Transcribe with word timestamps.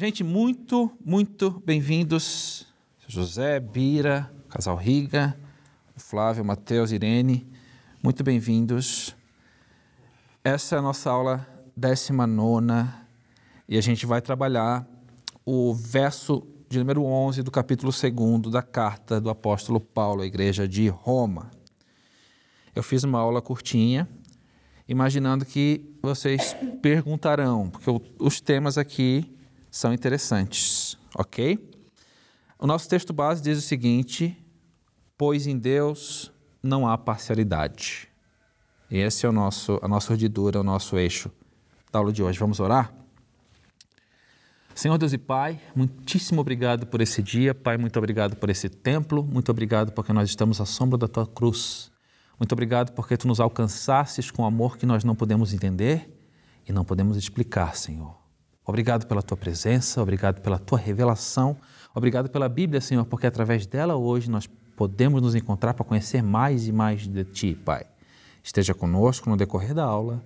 Gente, 0.00 0.22
muito, 0.22 0.92
muito 1.04 1.60
bem-vindos. 1.66 2.64
José, 3.08 3.58
Bira, 3.58 4.32
Casal 4.48 4.76
Riga, 4.76 5.36
Flávio, 5.96 6.44
Matheus, 6.44 6.92
Irene, 6.92 7.44
muito 8.00 8.22
bem-vindos. 8.22 9.16
Essa 10.44 10.76
é 10.76 10.78
a 10.78 10.82
nossa 10.82 11.10
aula 11.10 11.44
19 11.76 12.88
e 13.68 13.76
a 13.76 13.80
gente 13.80 14.06
vai 14.06 14.22
trabalhar 14.22 14.88
o 15.44 15.74
verso 15.74 16.46
de 16.68 16.78
número 16.78 17.02
11 17.02 17.42
do 17.42 17.50
capítulo 17.50 17.90
2 17.90 18.52
da 18.52 18.62
carta 18.62 19.20
do 19.20 19.28
apóstolo 19.28 19.80
Paulo 19.80 20.22
à 20.22 20.26
igreja 20.26 20.68
de 20.68 20.86
Roma. 20.86 21.50
Eu 22.72 22.84
fiz 22.84 23.02
uma 23.02 23.18
aula 23.18 23.42
curtinha, 23.42 24.08
imaginando 24.88 25.44
que 25.44 25.92
vocês 26.00 26.54
perguntarão, 26.80 27.68
porque 27.68 27.90
os 28.20 28.40
temas 28.40 28.78
aqui 28.78 29.34
são 29.70 29.92
interessantes, 29.92 30.98
ok? 31.14 31.58
O 32.58 32.66
nosso 32.66 32.88
texto 32.88 33.12
base 33.12 33.42
diz 33.42 33.58
o 33.58 33.62
seguinte: 33.62 34.36
Pois 35.16 35.46
em 35.46 35.58
Deus 35.58 36.32
não 36.62 36.88
há 36.88 36.98
parcialidade. 36.98 38.08
Esse 38.90 39.26
é 39.26 39.28
o 39.28 39.32
nosso, 39.32 39.78
a 39.82 39.88
nossa 39.88 40.12
urdidura, 40.12 40.60
o 40.60 40.64
nosso 40.64 40.98
eixo 40.98 41.30
da 41.92 41.98
aula 41.98 42.12
de 42.12 42.22
hoje. 42.22 42.38
Vamos 42.38 42.58
orar? 42.58 42.92
Senhor 44.74 44.96
Deus 44.96 45.12
e 45.12 45.18
Pai, 45.18 45.60
muitíssimo 45.74 46.40
obrigado 46.40 46.86
por 46.86 47.00
esse 47.00 47.22
dia. 47.22 47.52
Pai, 47.52 47.76
muito 47.76 47.98
obrigado 47.98 48.36
por 48.36 48.48
esse 48.48 48.68
templo. 48.68 49.24
Muito 49.24 49.50
obrigado 49.50 49.92
porque 49.92 50.12
nós 50.12 50.28
estamos 50.28 50.60
à 50.60 50.64
sombra 50.64 50.96
da 50.96 51.08
Tua 51.08 51.26
cruz. 51.26 51.90
Muito 52.38 52.52
obrigado 52.52 52.92
porque 52.92 53.16
Tu 53.16 53.26
nos 53.26 53.40
alcançastes 53.40 54.30
com 54.30 54.46
amor 54.46 54.78
que 54.78 54.86
nós 54.86 55.02
não 55.02 55.16
podemos 55.16 55.52
entender 55.52 56.08
e 56.66 56.72
não 56.72 56.84
podemos 56.84 57.16
explicar, 57.16 57.76
Senhor. 57.76 58.27
Obrigado 58.68 59.06
pela 59.06 59.22
Tua 59.22 59.34
presença, 59.34 60.02
obrigado 60.02 60.42
pela 60.42 60.58
Tua 60.58 60.76
revelação, 60.78 61.56
obrigado 61.94 62.28
pela 62.28 62.50
Bíblia, 62.50 62.82
Senhor, 62.82 63.02
porque 63.06 63.26
através 63.26 63.66
dela 63.66 63.96
hoje 63.96 64.30
nós 64.30 64.46
podemos 64.76 65.22
nos 65.22 65.34
encontrar 65.34 65.72
para 65.72 65.86
conhecer 65.86 66.22
mais 66.22 66.68
e 66.68 66.72
mais 66.72 67.08
de 67.08 67.24
Ti, 67.24 67.54
Pai. 67.54 67.86
Esteja 68.42 68.74
conosco 68.74 69.30
no 69.30 69.38
decorrer 69.38 69.72
da 69.72 69.84
aula, 69.84 70.22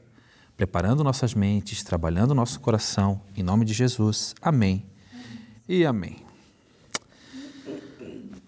preparando 0.57 1.05
nossas 1.05 1.35
mentes, 1.35 1.85
trabalhando 1.85 2.35
nosso 2.35 2.59
coração, 2.59 3.21
em 3.37 3.45
nome 3.45 3.65
de 3.65 3.73
Jesus. 3.73 4.35
Amém 4.43 4.85
e 5.69 5.87
amém. 5.87 6.27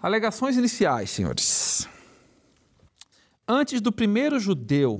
Alegações 0.01 0.57
iniciais, 0.57 1.09
senhores. 1.09 1.87
Antes 3.47 3.79
do 3.79 3.93
primeiro 3.93 4.41
judeu 4.41 4.99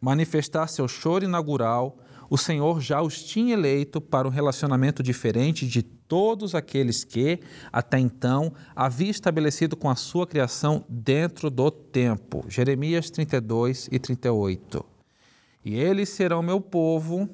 manifestar 0.00 0.66
seu 0.66 0.88
choro 0.88 1.24
inaugural, 1.24 2.01
o 2.32 2.38
Senhor 2.38 2.80
já 2.80 3.02
os 3.02 3.22
tinha 3.22 3.52
eleito 3.52 4.00
para 4.00 4.26
um 4.26 4.30
relacionamento 4.30 5.02
diferente 5.02 5.68
de 5.68 5.82
todos 5.82 6.54
aqueles 6.54 7.04
que, 7.04 7.40
até 7.70 7.98
então, 7.98 8.54
havia 8.74 9.10
estabelecido 9.10 9.76
com 9.76 9.90
a 9.90 9.94
sua 9.94 10.26
criação 10.26 10.82
dentro 10.88 11.50
do 11.50 11.70
tempo. 11.70 12.42
Jeremias 12.48 13.10
32 13.10 13.90
e 13.92 13.98
38. 13.98 14.82
E 15.62 15.74
eles 15.74 16.08
serão 16.08 16.40
meu 16.40 16.58
povo 16.58 17.28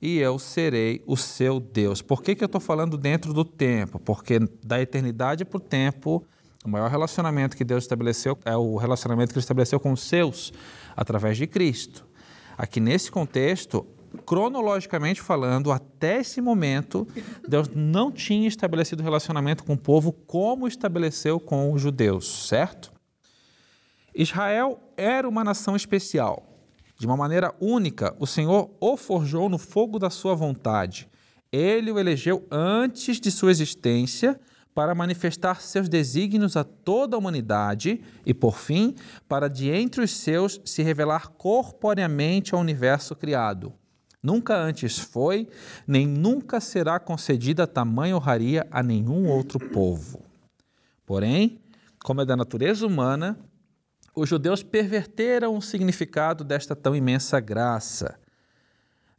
e 0.00 0.16
eu 0.16 0.38
serei 0.38 1.02
o 1.06 1.14
seu 1.14 1.60
Deus. 1.60 2.00
Por 2.00 2.22
que, 2.22 2.34
que 2.34 2.42
eu 2.42 2.46
estou 2.46 2.60
falando 2.60 2.96
dentro 2.96 3.34
do 3.34 3.44
tempo? 3.44 3.98
Porque 3.98 4.38
da 4.64 4.80
eternidade 4.80 5.44
para 5.44 5.58
o 5.58 5.60
tempo, 5.60 6.24
o 6.64 6.70
maior 6.70 6.90
relacionamento 6.90 7.54
que 7.54 7.64
Deus 7.64 7.84
estabeleceu 7.84 8.38
é 8.46 8.56
o 8.56 8.76
relacionamento 8.76 9.34
que 9.34 9.38
ele 9.38 9.44
estabeleceu 9.44 9.78
com 9.78 9.92
os 9.92 10.00
seus, 10.00 10.54
através 10.96 11.36
de 11.36 11.46
Cristo. 11.46 12.06
Aqui 12.56 12.80
nesse 12.80 13.10
contexto, 13.10 13.86
cronologicamente 14.26 15.20
falando, 15.20 15.72
até 15.72 16.20
esse 16.20 16.40
momento, 16.40 17.06
Deus 17.48 17.68
não 17.74 18.10
tinha 18.10 18.48
estabelecido 18.48 19.02
relacionamento 19.02 19.64
com 19.64 19.74
o 19.74 19.78
povo 19.78 20.12
como 20.12 20.68
estabeleceu 20.68 21.40
com 21.40 21.72
os 21.72 21.80
judeus, 21.80 22.48
certo? 22.48 22.92
Israel 24.14 24.78
era 24.96 25.28
uma 25.28 25.42
nação 25.42 25.74
especial. 25.74 26.46
De 26.98 27.06
uma 27.06 27.16
maneira 27.16 27.54
única, 27.60 28.14
o 28.18 28.26
Senhor 28.26 28.70
o 28.78 28.96
forjou 28.96 29.48
no 29.48 29.58
fogo 29.58 29.98
da 29.98 30.10
sua 30.10 30.34
vontade. 30.34 31.08
Ele 31.50 31.90
o 31.90 31.98
elegeu 31.98 32.46
antes 32.50 33.18
de 33.18 33.30
sua 33.30 33.50
existência 33.50 34.38
para 34.74 34.94
manifestar 34.94 35.60
seus 35.60 35.88
desígnios 35.88 36.56
a 36.56 36.64
toda 36.64 37.16
a 37.16 37.18
humanidade 37.18 38.00
e, 38.24 38.32
por 38.32 38.56
fim, 38.56 38.94
para 39.28 39.48
de 39.48 39.70
entre 39.70 40.02
os 40.02 40.10
seus 40.12 40.60
se 40.64 40.82
revelar 40.82 41.28
corporeamente 41.30 42.54
ao 42.54 42.60
universo 42.60 43.14
criado. 43.14 43.72
Nunca 44.22 44.56
antes 44.56 44.98
foi, 44.98 45.48
nem 45.86 46.06
nunca 46.06 46.60
será 46.60 47.00
concedida 47.00 47.66
tamanha 47.66 48.16
honraria 48.16 48.66
a 48.70 48.82
nenhum 48.82 49.28
outro 49.28 49.58
povo. 49.58 50.22
Porém, 51.04 51.58
como 52.04 52.20
é 52.20 52.24
da 52.24 52.36
natureza 52.36 52.86
humana, 52.86 53.36
os 54.14 54.28
judeus 54.28 54.62
perverteram 54.62 55.56
o 55.56 55.62
significado 55.62 56.44
desta 56.44 56.76
tão 56.76 56.94
imensa 56.94 57.40
graça. 57.40 58.21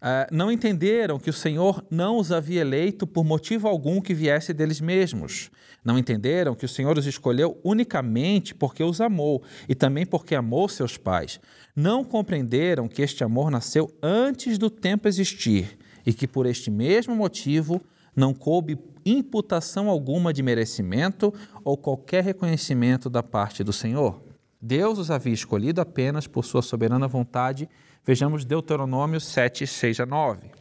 Uh, 0.04 0.28
não 0.36 0.52
entenderam 0.52 1.18
que 1.18 1.30
o 1.30 1.34
Senhor 1.34 1.82
não 1.90 2.18
os 2.18 2.30
havia 2.30 2.60
eleito 2.60 3.08
por 3.08 3.24
motivo 3.24 3.70
algum 3.70 4.02
que 4.02 4.14
viesse 4.14 4.54
deles 4.54 4.82
mesmos. 4.82 5.50
Não 5.82 5.98
entenderam 5.98 6.54
que 6.56 6.66
o 6.66 6.68
Senhor 6.70 6.98
os 6.98 7.06
escolheu 7.06 7.58
unicamente 7.64 8.54
porque 8.54 8.84
os 8.84 9.00
amou 9.00 9.42
e 9.68 9.74
também 9.74 10.06
porque 10.06 10.36
amou 10.36 10.68
seus 10.68 10.98
pais. 10.98 11.40
Não 11.74 12.04
compreenderam 12.04 12.90
que 12.90 13.02
este 13.02 13.24
amor 13.24 13.50
nasceu 13.50 13.90
antes 14.04 14.58
do 14.58 14.70
tempo 14.70 15.08
existir 15.08 15.78
e 16.06 16.14
que 16.14 16.28
por 16.28 16.46
este 16.46 16.70
mesmo 16.70 17.16
motivo 17.16 17.82
não 18.14 18.34
coube 18.34 18.78
imputação 19.06 19.88
alguma 19.88 20.34
de 20.34 20.44
merecimento 20.44 21.34
ou 21.64 21.78
qualquer 21.78 22.26
reconhecimento 22.26 23.10
da 23.10 23.24
parte 23.24 23.64
do 23.64 23.72
Senhor. 23.72 24.22
Deus 24.62 25.00
os 25.00 25.10
havia 25.10 25.34
escolhido 25.34 25.80
apenas 25.80 26.28
por 26.28 26.44
sua 26.44 26.62
soberana 26.62 27.08
vontade 27.08 27.70
Vejamos 28.06 28.44
Deuteronômio 28.44 29.22
7, 29.22 29.66
6 29.66 30.02
a 30.02 30.06
9. 30.06 30.52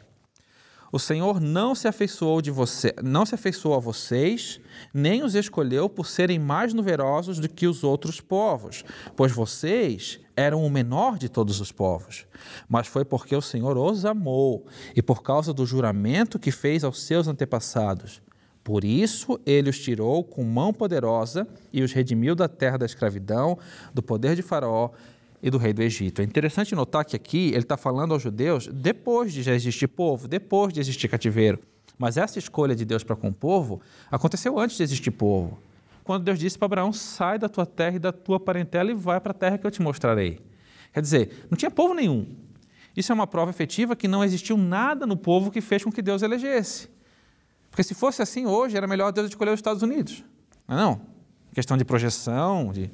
O 0.93 0.99
Senhor 0.99 1.41
não 1.41 1.75
se 1.75 1.89
afeiçoou 1.89 2.41
de 2.41 2.53
você, 2.53 2.95
não 3.03 3.27
se 3.27 3.35
afeiçoou 3.35 3.75
a 3.75 3.81
vocês, 3.81 4.61
nem 4.95 5.25
os 5.25 5.35
escolheu 5.35 5.89
por 5.89 6.07
serem 6.07 6.39
mais 6.39 6.73
numerosos 6.73 7.41
do 7.41 7.49
que 7.49 7.67
os 7.67 7.83
outros 7.83 8.21
povos, 8.21 8.85
pois 9.17 9.33
vocês 9.33 10.21
eram 10.37 10.65
o 10.65 10.71
menor 10.71 11.19
de 11.19 11.29
todos 11.29 11.61
os 11.61 11.73
povos. 11.73 12.27
Mas 12.69 12.87
foi 12.87 13.05
porque 13.05 13.35
o 13.35 13.43
Senhor 13.43 13.77
os 13.77 14.05
amou 14.05 14.65
e 14.95 15.03
por 15.03 15.21
causa 15.21 15.53
do 15.53 15.67
juramento 15.67 16.39
que 16.39 16.53
fez 16.53 16.85
aos 16.85 17.03
seus 17.03 17.27
antepassados. 17.27 18.23
Por 18.63 18.85
isso 18.85 19.41
ele 19.45 19.69
os 19.69 19.79
tirou 19.81 20.23
com 20.23 20.45
mão 20.45 20.73
poderosa 20.73 21.49
e 21.73 21.83
os 21.83 21.93
redimiu 21.93 22.37
da 22.37 22.47
terra 22.47 22.77
da 22.77 22.87
escravidão, 22.87 23.59
do 23.93 24.01
poder 24.01 24.37
de 24.37 24.43
Faraó 24.43 24.91
e 25.43 25.51
do 25.51 25.59
rei 25.59 25.73
do 25.73 25.83
Egito. 25.83 26.23
É 26.23 26.25
interessante 26.25 26.75
notar 26.75 27.05
que 27.05 27.17
aqui 27.17 27.49
ele 27.49 27.59
está 27.59 27.77
falando 27.77 28.13
aos 28.13 28.23
judeus 28.23 28.69
depois 28.69 29.33
de 29.33 29.43
já 29.43 29.53
existir 29.53 29.89
povo, 29.89 30.29
depois 30.29 30.73
de 30.73 30.81
existir 30.81 31.09
cativeiro. 31.09 31.59
Mas 31.99 32.17
essa 32.17 32.39
escolha 32.39 32.75
de 32.75 32.85
Deus 32.85 33.03
para 33.03 33.17
com 33.17 33.29
o 33.29 33.33
povo 33.33 33.81
aconteceu 34.11 34.59
antes 34.59 34.77
de 34.77 34.83
existir 34.83 35.11
povo. 35.11 35.59
Quando 36.05 36.25
Deus 36.25 36.39
disse 36.39 36.57
para 36.57 36.67
Abraão: 36.67 36.93
sai 36.93 37.39
da 37.39 37.49
tua 37.49 37.67
terra 37.67 37.97
e 37.97 37.99
da 37.99 38.13
tua 38.13 38.39
parentela 38.39 38.91
e 38.91 38.95
vai 38.95 39.21
para 39.21 39.33
a 39.33 39.35
terra 39.35 39.59
que 39.59 39.67
eu 39.67 39.71
te 39.71 39.83
mostrarei. 39.83 40.41
Quer 40.93 41.01
dizer, 41.01 41.47
não 41.51 41.57
tinha 41.57 41.71
povo 41.71 41.95
nenhum. 41.95 42.27
Isso 42.97 43.11
é 43.11 43.15
uma 43.15 43.27
prova 43.27 43.51
efetiva 43.51 43.97
que 43.97 44.07
não 44.07 44.23
existiu 44.23 44.57
nada 44.57 45.07
no 45.07 45.17
povo 45.17 45.51
que 45.51 45.61
fez 45.61 45.83
com 45.83 45.91
que 45.91 46.03
Deus 46.03 46.23
elegesse. 46.23 46.89
Porque 47.71 47.83
se 47.83 47.95
fosse 47.95 48.21
assim 48.21 48.47
hoje, 48.47 48.77
era 48.77 48.87
melhor 48.87 49.11
Deus 49.13 49.29
escolher 49.29 49.51
os 49.51 49.59
Estados 49.59 49.83
Unidos. 49.83 50.23
Não 50.69 50.77
é 50.77 50.81
não? 50.81 51.01
Questão 51.55 51.77
de 51.77 51.85
projeção, 51.85 52.71
de 52.73 52.91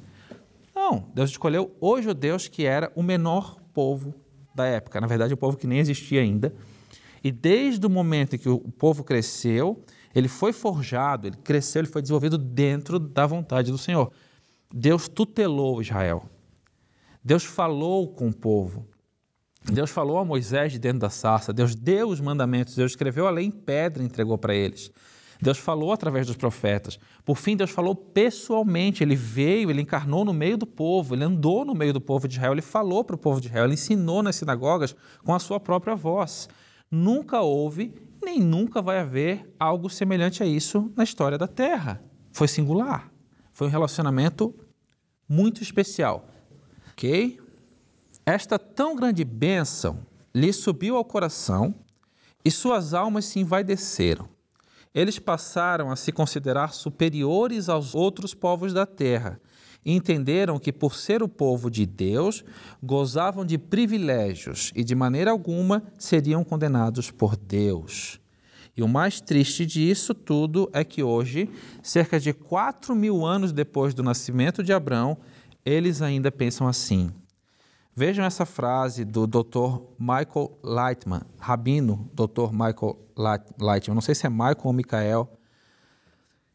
não, 0.79 1.05
Deus 1.13 1.29
escolheu 1.31 1.75
os 1.81 2.03
judeus 2.03 2.47
que 2.47 2.65
era 2.65 2.89
o 2.95 3.03
menor 3.03 3.59
povo 3.73 4.15
da 4.55 4.65
época, 4.65 5.01
na 5.01 5.07
verdade, 5.07 5.33
o 5.33 5.37
povo 5.37 5.57
que 5.57 5.67
nem 5.67 5.79
existia 5.79 6.21
ainda. 6.21 6.53
E 7.21 7.31
desde 7.31 7.85
o 7.85 7.89
momento 7.89 8.35
em 8.35 8.39
que 8.39 8.47
o 8.47 8.59
povo 8.59 9.03
cresceu, 9.03 9.83
ele 10.15 10.29
foi 10.29 10.53
forjado, 10.53 11.27
ele 11.27 11.35
cresceu, 11.35 11.81
ele 11.81 11.89
foi 11.89 12.01
desenvolvido 12.01 12.37
dentro 12.37 12.97
da 12.97 13.27
vontade 13.27 13.71
do 13.71 13.77
Senhor. 13.77 14.09
Deus 14.73 15.09
tutelou 15.09 15.81
Israel. 15.81 16.23
Deus 17.21 17.43
falou 17.43 18.07
com 18.07 18.29
o 18.29 18.33
povo. 18.33 18.87
Deus 19.65 19.89
falou 19.89 20.17
a 20.17 20.23
Moisés 20.23 20.71
de 20.71 20.79
dentro 20.79 20.99
da 20.99 21.09
sarça. 21.09 21.51
Deus 21.51 21.75
deu 21.75 22.07
os 22.07 22.21
mandamentos. 22.21 22.73
Deus 22.73 22.93
escreveu 22.93 23.27
a 23.27 23.31
lei 23.31 23.45
em 23.45 23.51
pedra 23.51 24.01
e 24.01 24.05
entregou 24.05 24.37
para 24.37 24.55
eles. 24.55 24.91
Deus 25.41 25.57
falou 25.57 25.93
através 25.93 26.27
dos 26.27 26.35
profetas. 26.35 26.99
Por 27.23 27.37
fim, 27.37 27.55
Deus 27.55 27.71
falou 27.71 27.95
pessoalmente. 27.95 29.01
Ele 29.01 29.15
veio, 29.15 29.69
ele 29.69 29.81
encarnou 29.81 30.25
no 30.25 30.33
meio 30.33 30.57
do 30.57 30.67
povo, 30.67 31.15
ele 31.15 31.23
andou 31.23 31.63
no 31.63 31.73
meio 31.73 31.93
do 31.93 32.01
povo 32.01 32.27
de 32.27 32.35
Israel, 32.35 32.51
ele 32.51 32.61
falou 32.61 33.03
para 33.05 33.15
o 33.15 33.19
povo 33.19 33.39
de 33.39 33.47
Israel, 33.47 33.65
ele 33.65 33.75
ensinou 33.75 34.21
nas 34.21 34.35
sinagogas 34.35 34.95
com 35.23 35.33
a 35.33 35.39
sua 35.39 35.59
própria 35.59 35.95
voz. 35.95 36.49
Nunca 36.91 37.39
houve, 37.41 37.93
nem 38.21 38.41
nunca 38.41 38.81
vai 38.81 38.99
haver 38.99 39.49
algo 39.57 39.89
semelhante 39.89 40.43
a 40.43 40.45
isso 40.45 40.91
na 40.95 41.03
história 41.03 41.37
da 41.37 41.47
Terra. 41.47 42.03
Foi 42.31 42.47
singular. 42.47 43.09
Foi 43.53 43.67
um 43.67 43.71
relacionamento 43.71 44.53
muito 45.27 45.63
especial. 45.63 46.27
Ok? 46.91 47.39
Esta 48.25 48.59
tão 48.59 48.93
grande 48.95 49.23
bênção 49.23 50.05
lhe 50.35 50.51
subiu 50.51 50.97
ao 50.97 51.05
coração 51.05 51.73
e 52.43 52.51
suas 52.51 52.93
almas 52.93 53.25
se 53.25 53.39
envaideceram 53.39 54.38
eles 54.93 55.19
passaram 55.19 55.91
a 55.91 55.95
se 55.95 56.11
considerar 56.11 56.73
superiores 56.73 57.69
aos 57.69 57.93
outros 57.93 58.33
povos 58.33 58.73
da 58.73 58.85
terra 58.85 59.39
e 59.85 59.93
entenderam 59.93 60.59
que, 60.59 60.73
por 60.73 60.95
ser 60.95 61.23
o 61.23 61.27
povo 61.27 61.69
de 61.69 61.85
Deus, 61.85 62.43
gozavam 62.83 63.45
de 63.45 63.57
privilégios 63.57 64.71
e 64.75 64.83
de 64.83 64.93
maneira 64.93 65.31
alguma 65.31 65.83
seriam 65.97 66.43
condenados 66.43 67.11
por 67.11 67.35
Deus. 67.35 68.19
E 68.75 68.83
o 68.83 68.87
mais 68.87 69.19
triste 69.19 69.65
disso 69.65 70.13
tudo 70.13 70.69
é 70.73 70.83
que 70.83 71.03
hoje, 71.03 71.49
cerca 71.83 72.19
de 72.19 72.33
4 72.33 72.95
mil 72.95 73.25
anos 73.25 73.51
depois 73.51 73.93
do 73.93 74.03
nascimento 74.03 74.63
de 74.63 74.71
Abraão, 74.71 75.17
eles 75.65 76.01
ainda 76.01 76.31
pensam 76.31 76.67
assim. 76.67 77.11
Vejam 77.99 78.23
essa 78.23 78.45
frase 78.45 79.03
do 79.03 79.27
Dr. 79.27 79.81
Michael 79.99 80.57
Lightman, 80.63 81.19
rabino 81.37 82.09
Dr. 82.13 82.49
Michael 82.49 82.97
Lightman, 83.59 83.93
não 83.93 84.01
sei 84.01 84.15
se 84.15 84.25
é 84.25 84.29
Michael 84.29 84.55
ou 84.63 84.71
Michael. 84.71 85.29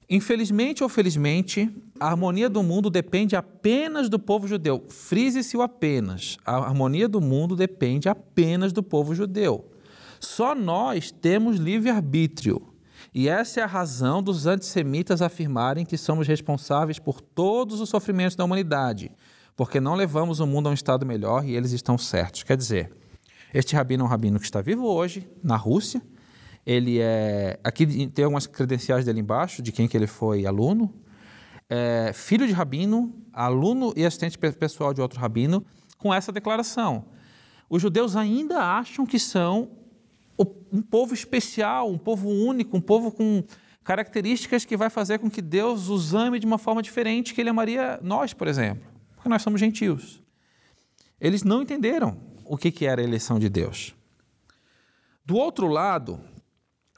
Infelizmente 0.09 0.83
ou 0.83 0.89
felizmente, 0.89 1.71
a 2.01 2.09
harmonia 2.09 2.49
do 2.49 2.63
mundo 2.63 2.89
depende 2.89 3.37
apenas 3.37 4.09
do 4.09 4.19
povo 4.19 4.49
judeu. 4.49 4.87
Frise-se 4.89 5.55
o 5.55 5.61
apenas. 5.61 6.39
A 6.47 6.57
harmonia 6.57 7.07
do 7.07 7.21
mundo 7.21 7.55
depende 7.55 8.09
apenas 8.09 8.73
do 8.73 8.83
povo 8.83 9.15
judeu. 9.15 9.71
Só 10.19 10.55
nós 10.55 11.11
temos 11.11 11.59
livre-arbítrio. 11.59 12.73
E 13.15 13.29
essa 13.29 13.61
é 13.61 13.63
a 13.63 13.67
razão 13.67 14.23
dos 14.23 14.47
antissemitas 14.47 15.21
afirmarem 15.21 15.85
que 15.85 15.99
somos 15.99 16.27
responsáveis 16.27 16.99
por 16.99 17.21
todos 17.21 17.83
os 17.83 17.91
sofrimentos 17.91 18.35
da 18.35 18.47
humanidade, 18.47 19.13
porque 19.57 19.81
não 19.81 19.95
levamos 19.95 20.41
o 20.41 20.47
mundo 20.47 20.69
a 20.69 20.71
um 20.71 20.75
estado 20.75 21.07
melhor 21.07 21.45
e 21.45 21.55
eles 21.55 21.73
estão 21.73 21.97
certos. 21.97 22.43
Quer 22.43 22.57
dizer, 22.57 22.93
este 23.53 23.77
rabino 23.77 24.03
é 24.03 24.07
um 24.07 24.09
rabino 24.09 24.39
que 24.39 24.45
está 24.45 24.61
vivo 24.61 24.87
hoje, 24.87 25.29
na 25.43 25.57
Rússia. 25.57 26.03
Ele 26.67 26.99
é. 27.01 27.59
Aqui 27.63 28.07
tem 28.09 28.25
algumas 28.25 28.47
credenciais 28.47 29.05
dele 29.05 29.21
embaixo, 29.21 29.63
de 29.63 29.71
quem 29.71 29.87
que 29.87 29.97
ele 29.97 30.07
foi 30.07 30.47
aluno. 30.47 30.93
É, 31.69 32.11
filho 32.13 32.47
de 32.47 32.53
rabino, 32.53 33.15
aluno 33.33 33.93
e 33.97 34.05
assistente 34.05 34.39
pessoal 34.39 34.93
de 34.93 35.01
outro 35.01 35.21
rabino, 35.21 35.65
com 35.99 36.13
essa 36.13 36.33
declaração. 36.33 37.07
Os 37.69 37.81
judeus 37.81 38.17
ainda 38.17 38.59
acham 38.59 39.07
que 39.07 39.19
são 39.19 39.71
um 40.73 40.83
povo 40.83 41.15
especial, 41.15 41.91
um 41.91 41.99
povo 41.99 42.29
único, 42.29 42.77
um 42.77 42.81
povo 42.81 43.13
com 43.13 43.45
características 43.85 44.65
que 44.65 44.77
vai 44.77 44.91
fazer 44.91 45.19
com 45.19 45.31
que 45.31 45.41
Deus 45.41 45.89
os 45.89 46.15
ame 46.15 46.39
de 46.39 46.47
uma 46.47 46.59
forma 46.59 46.83
diferente 46.83 47.35
que 47.35 47.41
ele 47.41 47.51
amaria 47.51 48.01
nós, 48.03 48.33
por 48.33 48.49
exemplo, 48.49 48.94
porque 49.25 49.31
nós 49.31 49.41
somos 49.41 49.59
gentios. 49.59 50.23
Eles 51.19 51.43
não 51.43 51.63
entenderam 51.63 52.21
o 52.45 52.59
que 52.59 52.85
era 52.85 53.01
a 53.01 53.05
eleição 53.05 53.39
de 53.39 53.49
Deus. 53.49 53.95
Do 55.25 55.37
outro 55.37 55.67
lado, 55.67 56.21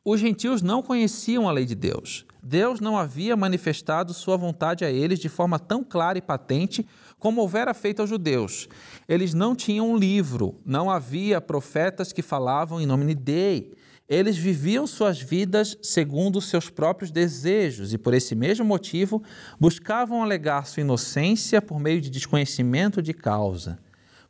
os 0.04 0.18
gentios 0.18 0.60
não 0.60 0.82
conheciam 0.82 1.48
a 1.48 1.52
lei 1.52 1.64
de 1.64 1.76
Deus. 1.76 2.26
Deus 2.42 2.80
não 2.80 2.98
havia 2.98 3.36
manifestado 3.36 4.12
sua 4.12 4.36
vontade 4.36 4.84
a 4.84 4.90
eles 4.90 5.20
de 5.20 5.28
forma 5.28 5.56
tão 5.56 5.84
clara 5.84 6.18
e 6.18 6.20
patente 6.20 6.84
como 7.16 7.40
houvera 7.40 7.72
feito 7.72 8.00
aos 8.00 8.10
judeus. 8.10 8.68
Eles 9.08 9.32
não 9.32 9.54
tinham 9.54 9.92
um 9.92 9.96
livro, 9.96 10.60
não 10.64 10.90
havia 10.90 11.40
profetas 11.40 12.12
que 12.12 12.22
falavam 12.22 12.80
em 12.80 12.86
nome 12.86 13.06
de 13.06 13.14
Dei. 13.14 13.72
Eles 14.08 14.36
viviam 14.36 14.86
suas 14.86 15.20
vidas 15.20 15.76
segundo 15.82 16.40
seus 16.40 16.70
próprios 16.70 17.10
desejos 17.10 17.92
e, 17.92 17.98
por 17.98 18.14
esse 18.14 18.36
mesmo 18.36 18.64
motivo, 18.64 19.22
buscavam 19.58 20.22
alegar 20.22 20.66
sua 20.66 20.82
inocência 20.82 21.60
por 21.60 21.80
meio 21.80 22.00
de 22.00 22.08
desconhecimento 22.08 23.02
de 23.02 23.12
causa. 23.12 23.80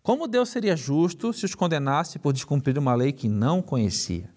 Como 0.02 0.26
Deus 0.26 0.49
seria 0.49 0.76
justo 0.76 1.32
se 1.32 1.44
os 1.44 1.55
condenasse 1.55 2.19
por 2.19 2.32
descumprir 2.32 2.78
uma 2.78 2.94
lei 2.94 3.12
que 3.12 3.28
não 3.28 3.61
conhecia? 3.61 4.31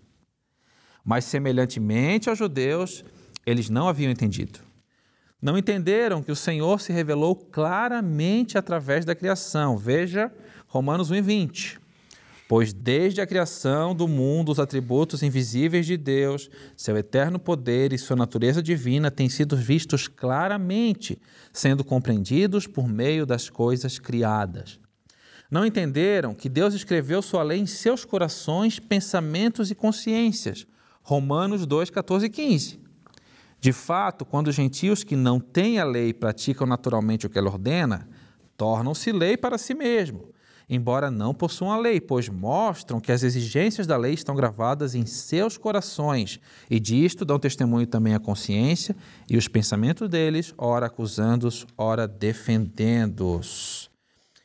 Mas, 1.05 1.23
semelhantemente 1.23 2.29
aos 2.29 2.37
judeus, 2.37 3.05
eles 3.45 3.69
não 3.69 3.87
haviam 3.87 4.11
entendido. 4.11 4.59
Não 5.41 5.57
entenderam 5.57 6.21
que 6.21 6.31
o 6.31 6.35
Senhor 6.35 6.81
se 6.81 6.91
revelou 6.91 7.33
claramente 7.33 8.57
através 8.57 9.05
da 9.05 9.15
criação. 9.15 9.77
Veja 9.77 10.29
Romanos 10.67 11.11
1, 11.11 11.21
20. 11.21 11.79
Pois 12.49 12.73
desde 12.73 13.21
a 13.21 13.27
criação 13.27 13.93
do 13.93 14.07
mundo, 14.07 14.51
os 14.51 14.57
atributos 14.57 15.21
invisíveis 15.21 15.85
de 15.85 15.95
Deus, 15.95 16.49
seu 16.75 16.97
eterno 16.97 17.37
poder 17.37 17.93
e 17.93 17.97
sua 17.99 18.15
natureza 18.15 18.59
divina 18.59 19.11
têm 19.11 19.29
sido 19.29 19.55
vistos 19.55 20.07
claramente, 20.07 21.21
sendo 21.53 21.83
compreendidos 21.83 22.65
por 22.65 22.87
meio 22.87 23.23
das 23.23 23.51
coisas 23.51 23.99
criadas. 23.99 24.79
Não 25.51 25.63
entenderam 25.63 26.33
que 26.33 26.49
Deus 26.49 26.73
escreveu 26.73 27.21
sua 27.21 27.43
lei 27.43 27.59
em 27.59 27.67
seus 27.67 28.03
corações, 28.03 28.79
pensamentos 28.79 29.69
e 29.69 29.75
consciências. 29.75 30.65
Romanos 31.03 31.67
2, 31.67 31.91
14 31.91 32.25
e 32.25 32.29
15. 32.31 32.79
De 33.59 33.71
fato, 33.71 34.25
quando 34.25 34.47
os 34.47 34.55
gentios 34.55 35.03
que 35.03 35.15
não 35.15 35.39
têm 35.39 35.77
a 35.77 35.85
lei 35.85 36.15
praticam 36.15 36.65
naturalmente 36.65 37.27
o 37.27 37.29
que 37.29 37.37
ela 37.37 37.51
ordena, 37.51 38.09
tornam-se 38.57 39.11
lei 39.11 39.37
para 39.37 39.59
si 39.59 39.75
mesmo, 39.75 40.33
embora 40.69 41.09
não 41.09 41.33
possuam 41.33 41.71
a 41.71 41.77
lei, 41.77 41.99
pois 41.99 42.29
mostram 42.29 42.99
que 42.99 43.11
as 43.11 43.23
exigências 43.23 43.87
da 43.87 43.97
lei 43.97 44.13
estão 44.13 44.35
gravadas 44.35 44.93
em 44.93 45.05
seus 45.05 45.57
corações, 45.57 46.39
e 46.69 46.79
disto 46.79 47.25
dão 47.25 47.39
testemunho 47.39 47.87
também 47.87 48.13
a 48.13 48.19
consciência 48.19 48.95
e 49.27 49.35
os 49.35 49.47
pensamentos 49.47 50.07
deles, 50.07 50.53
ora 50.57 50.85
acusando-os, 50.85 51.65
ora 51.77 52.07
defendendo-os. 52.07 53.89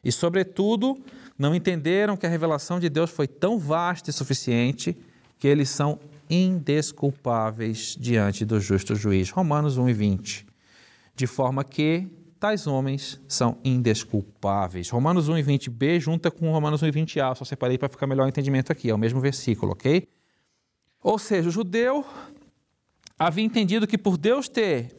E, 0.02 0.10
sobretudo, 0.10 0.98
não 1.38 1.54
entenderam 1.54 2.16
que 2.16 2.26
a 2.26 2.30
revelação 2.30 2.78
de 2.78 2.88
Deus 2.88 3.10
foi 3.10 3.26
tão 3.26 3.58
vasta 3.58 4.10
e 4.10 4.12
suficiente 4.12 4.96
que 5.38 5.48
eles 5.48 5.68
são 5.68 5.98
indesculpáveis 6.30 7.96
diante 7.98 8.44
do 8.44 8.60
justo 8.60 8.94
juiz. 8.94 9.30
Romanos 9.30 9.76
1 9.76 9.88
e 9.88 9.92
20. 9.92 10.46
De 11.16 11.26
forma 11.26 11.64
que 11.64 12.06
tais 12.44 12.66
homens 12.66 13.18
são 13.26 13.56
indesculpáveis. 13.64 14.90
Romanos 14.90 15.30
1 15.30 15.38
e 15.38 15.42
20b 15.42 15.98
junta 15.98 16.30
com 16.30 16.52
Romanos 16.52 16.82
1 16.82 16.88
e 16.88 16.92
20a, 16.92 17.34
só 17.34 17.42
separei 17.42 17.78
para 17.78 17.88
ficar 17.88 18.06
melhor 18.06 18.26
o 18.26 18.28
entendimento 18.28 18.70
aqui, 18.70 18.90
é 18.90 18.94
o 18.94 18.98
mesmo 18.98 19.18
versículo, 19.18 19.72
ok? 19.72 20.06
Ou 21.02 21.18
seja, 21.18 21.48
o 21.48 21.50
judeu 21.50 22.04
havia 23.18 23.42
entendido 23.42 23.86
que 23.86 23.96
por 23.96 24.18
Deus 24.18 24.46
ter 24.46 24.94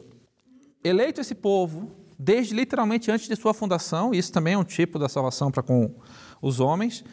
eleito 0.84 1.22
esse 1.22 1.36
povo, 1.36 1.92
desde 2.18 2.56
literalmente 2.56 3.12
antes 3.12 3.28
de 3.28 3.36
sua 3.36 3.54
fundação, 3.54 4.12
isso 4.12 4.32
também 4.34 4.56
é 4.56 4.58
um 4.58 4.64
tipo 4.64 4.98
da 4.98 5.08
salvação 5.08 5.52
para 5.52 5.62
com 5.62 5.94
os 6.42 6.60
homens, 6.60 7.06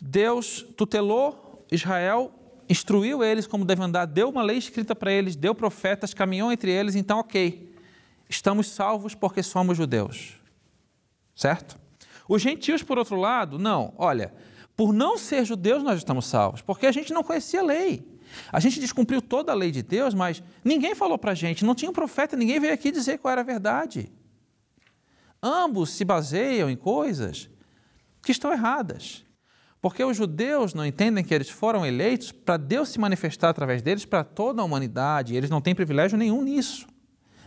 Deus 0.00 0.64
tutelou 0.78 1.66
Israel 1.70 2.32
instruiu 2.70 3.22
eles 3.22 3.46
como 3.46 3.66
devem 3.66 3.84
andar, 3.84 4.06
deu 4.06 4.30
uma 4.30 4.42
lei 4.42 4.56
escrita 4.56 4.96
para 4.96 5.12
eles, 5.12 5.36
deu 5.36 5.54
profetas, 5.54 6.14
caminhou 6.14 6.50
entre 6.50 6.70
eles, 6.70 6.94
então, 6.94 7.18
ok, 7.18 7.67
estamos 8.28 8.68
salvos 8.68 9.14
porque 9.14 9.42
somos 9.42 9.76
judeus. 9.76 10.34
Certo? 11.34 11.78
Os 12.28 12.42
gentios, 12.42 12.82
por 12.82 12.98
outro 12.98 13.16
lado, 13.16 13.58
não, 13.58 13.94
olha, 13.96 14.34
por 14.76 14.92
não 14.92 15.16
ser 15.16 15.44
judeus 15.44 15.82
nós 15.82 15.98
estamos 15.98 16.26
salvos, 16.26 16.60
porque 16.60 16.86
a 16.86 16.92
gente 16.92 17.12
não 17.12 17.22
conhecia 17.22 17.60
a 17.60 17.64
lei. 17.64 18.18
A 18.52 18.60
gente 18.60 18.78
descumpriu 18.78 19.22
toda 19.22 19.52
a 19.52 19.54
lei 19.54 19.70
de 19.70 19.82
Deus, 19.82 20.12
mas 20.14 20.42
ninguém 20.62 20.94
falou 20.94 21.16
para 21.18 21.32
a 21.32 21.34
gente, 21.34 21.64
não 21.64 21.74
tinha 21.74 21.90
um 21.90 21.94
profeta, 21.94 22.36
ninguém 22.36 22.60
veio 22.60 22.74
aqui 22.74 22.90
dizer 22.90 23.18
qual 23.18 23.32
era 23.32 23.40
a 23.40 23.44
verdade. 23.44 24.12
Ambos 25.42 25.90
se 25.90 26.04
baseiam 26.04 26.68
em 26.68 26.76
coisas 26.76 27.48
que 28.22 28.32
estão 28.32 28.52
erradas. 28.52 29.24
Porque 29.80 30.02
os 30.02 30.16
judeus 30.16 30.74
não 30.74 30.84
entendem 30.84 31.24
que 31.24 31.32
eles 31.32 31.48
foram 31.48 31.86
eleitos 31.86 32.32
para 32.32 32.56
Deus 32.56 32.88
se 32.88 32.98
manifestar 32.98 33.48
através 33.48 33.80
deles 33.80 34.04
para 34.04 34.24
toda 34.24 34.60
a 34.60 34.64
humanidade. 34.64 35.36
Eles 35.36 35.48
não 35.48 35.60
têm 35.60 35.74
privilégio 35.74 36.18
nenhum 36.18 36.42
nisso. 36.42 36.86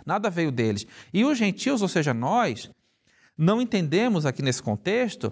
Nada 0.05 0.29
veio 0.29 0.51
deles. 0.51 0.86
E 1.13 1.24
os 1.24 1.38
gentios, 1.38 1.81
ou 1.81 1.88
seja, 1.88 2.13
nós, 2.13 2.70
não 3.38 3.62
entendemos 3.62 4.25
aqui 4.25 4.41
nesse 4.41 4.62
contexto 4.62 5.31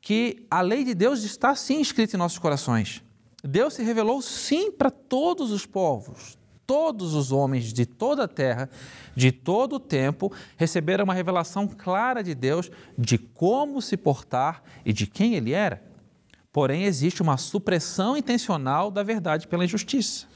que 0.00 0.46
a 0.50 0.60
lei 0.60 0.84
de 0.84 0.94
Deus 0.94 1.22
está 1.22 1.54
sim 1.54 1.80
escrita 1.80 2.16
em 2.16 2.18
nossos 2.18 2.38
corações. 2.38 3.02
Deus 3.42 3.74
se 3.74 3.82
revelou 3.82 4.20
sim 4.22 4.70
para 4.70 4.90
todos 4.90 5.50
os 5.50 5.66
povos. 5.66 6.38
Todos 6.66 7.14
os 7.14 7.30
homens 7.30 7.72
de 7.72 7.86
toda 7.86 8.24
a 8.24 8.28
terra, 8.28 8.68
de 9.14 9.30
todo 9.30 9.76
o 9.76 9.80
tempo, 9.80 10.32
receberam 10.56 11.04
uma 11.04 11.14
revelação 11.14 11.68
clara 11.68 12.22
de 12.22 12.34
Deus 12.34 12.70
de 12.98 13.18
como 13.18 13.80
se 13.80 13.96
portar 13.96 14.62
e 14.84 14.92
de 14.92 15.06
quem 15.06 15.34
ele 15.34 15.52
era. 15.52 15.82
Porém, 16.52 16.84
existe 16.84 17.22
uma 17.22 17.36
supressão 17.36 18.16
intencional 18.16 18.90
da 18.90 19.02
verdade 19.02 19.46
pela 19.46 19.64
injustiça. 19.64 20.26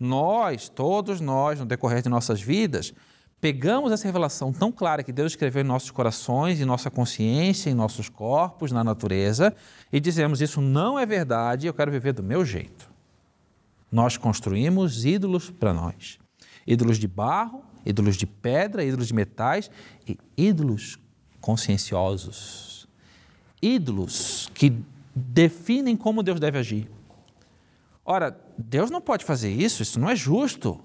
Nós, 0.00 0.70
todos 0.70 1.20
nós, 1.20 1.60
no 1.60 1.66
decorrer 1.66 2.00
de 2.00 2.08
nossas 2.08 2.40
vidas, 2.40 2.94
pegamos 3.38 3.92
essa 3.92 4.06
revelação 4.06 4.50
tão 4.50 4.72
clara 4.72 5.02
que 5.02 5.12
Deus 5.12 5.32
escreveu 5.32 5.62
em 5.62 5.66
nossos 5.66 5.90
corações, 5.90 6.58
em 6.58 6.64
nossa 6.64 6.90
consciência, 6.90 7.68
em 7.68 7.74
nossos 7.74 8.08
corpos, 8.08 8.72
na 8.72 8.82
natureza, 8.82 9.54
e 9.92 10.00
dizemos: 10.00 10.40
Isso 10.40 10.62
não 10.62 10.98
é 10.98 11.04
verdade, 11.04 11.66
eu 11.66 11.74
quero 11.74 11.92
viver 11.92 12.14
do 12.14 12.22
meu 12.22 12.46
jeito. 12.46 12.90
Nós 13.92 14.16
construímos 14.16 15.04
ídolos 15.04 15.50
para 15.50 15.74
nós: 15.74 16.18
ídolos 16.66 16.96
de 16.96 17.06
barro, 17.06 17.62
ídolos 17.84 18.16
de 18.16 18.26
pedra, 18.26 18.82
ídolos 18.82 19.08
de 19.08 19.14
metais 19.14 19.70
e 20.08 20.16
ídolos 20.34 20.98
conscienciosos. 21.42 22.88
Ídolos 23.60 24.50
que 24.54 24.72
definem 25.14 25.94
como 25.94 26.22
Deus 26.22 26.40
deve 26.40 26.56
agir. 26.56 26.88
Ora, 28.04 28.38
Deus 28.56 28.90
não 28.90 29.00
pode 29.00 29.24
fazer 29.24 29.50
isso, 29.50 29.82
isso 29.82 30.00
não 30.00 30.08
é 30.08 30.16
justo. 30.16 30.80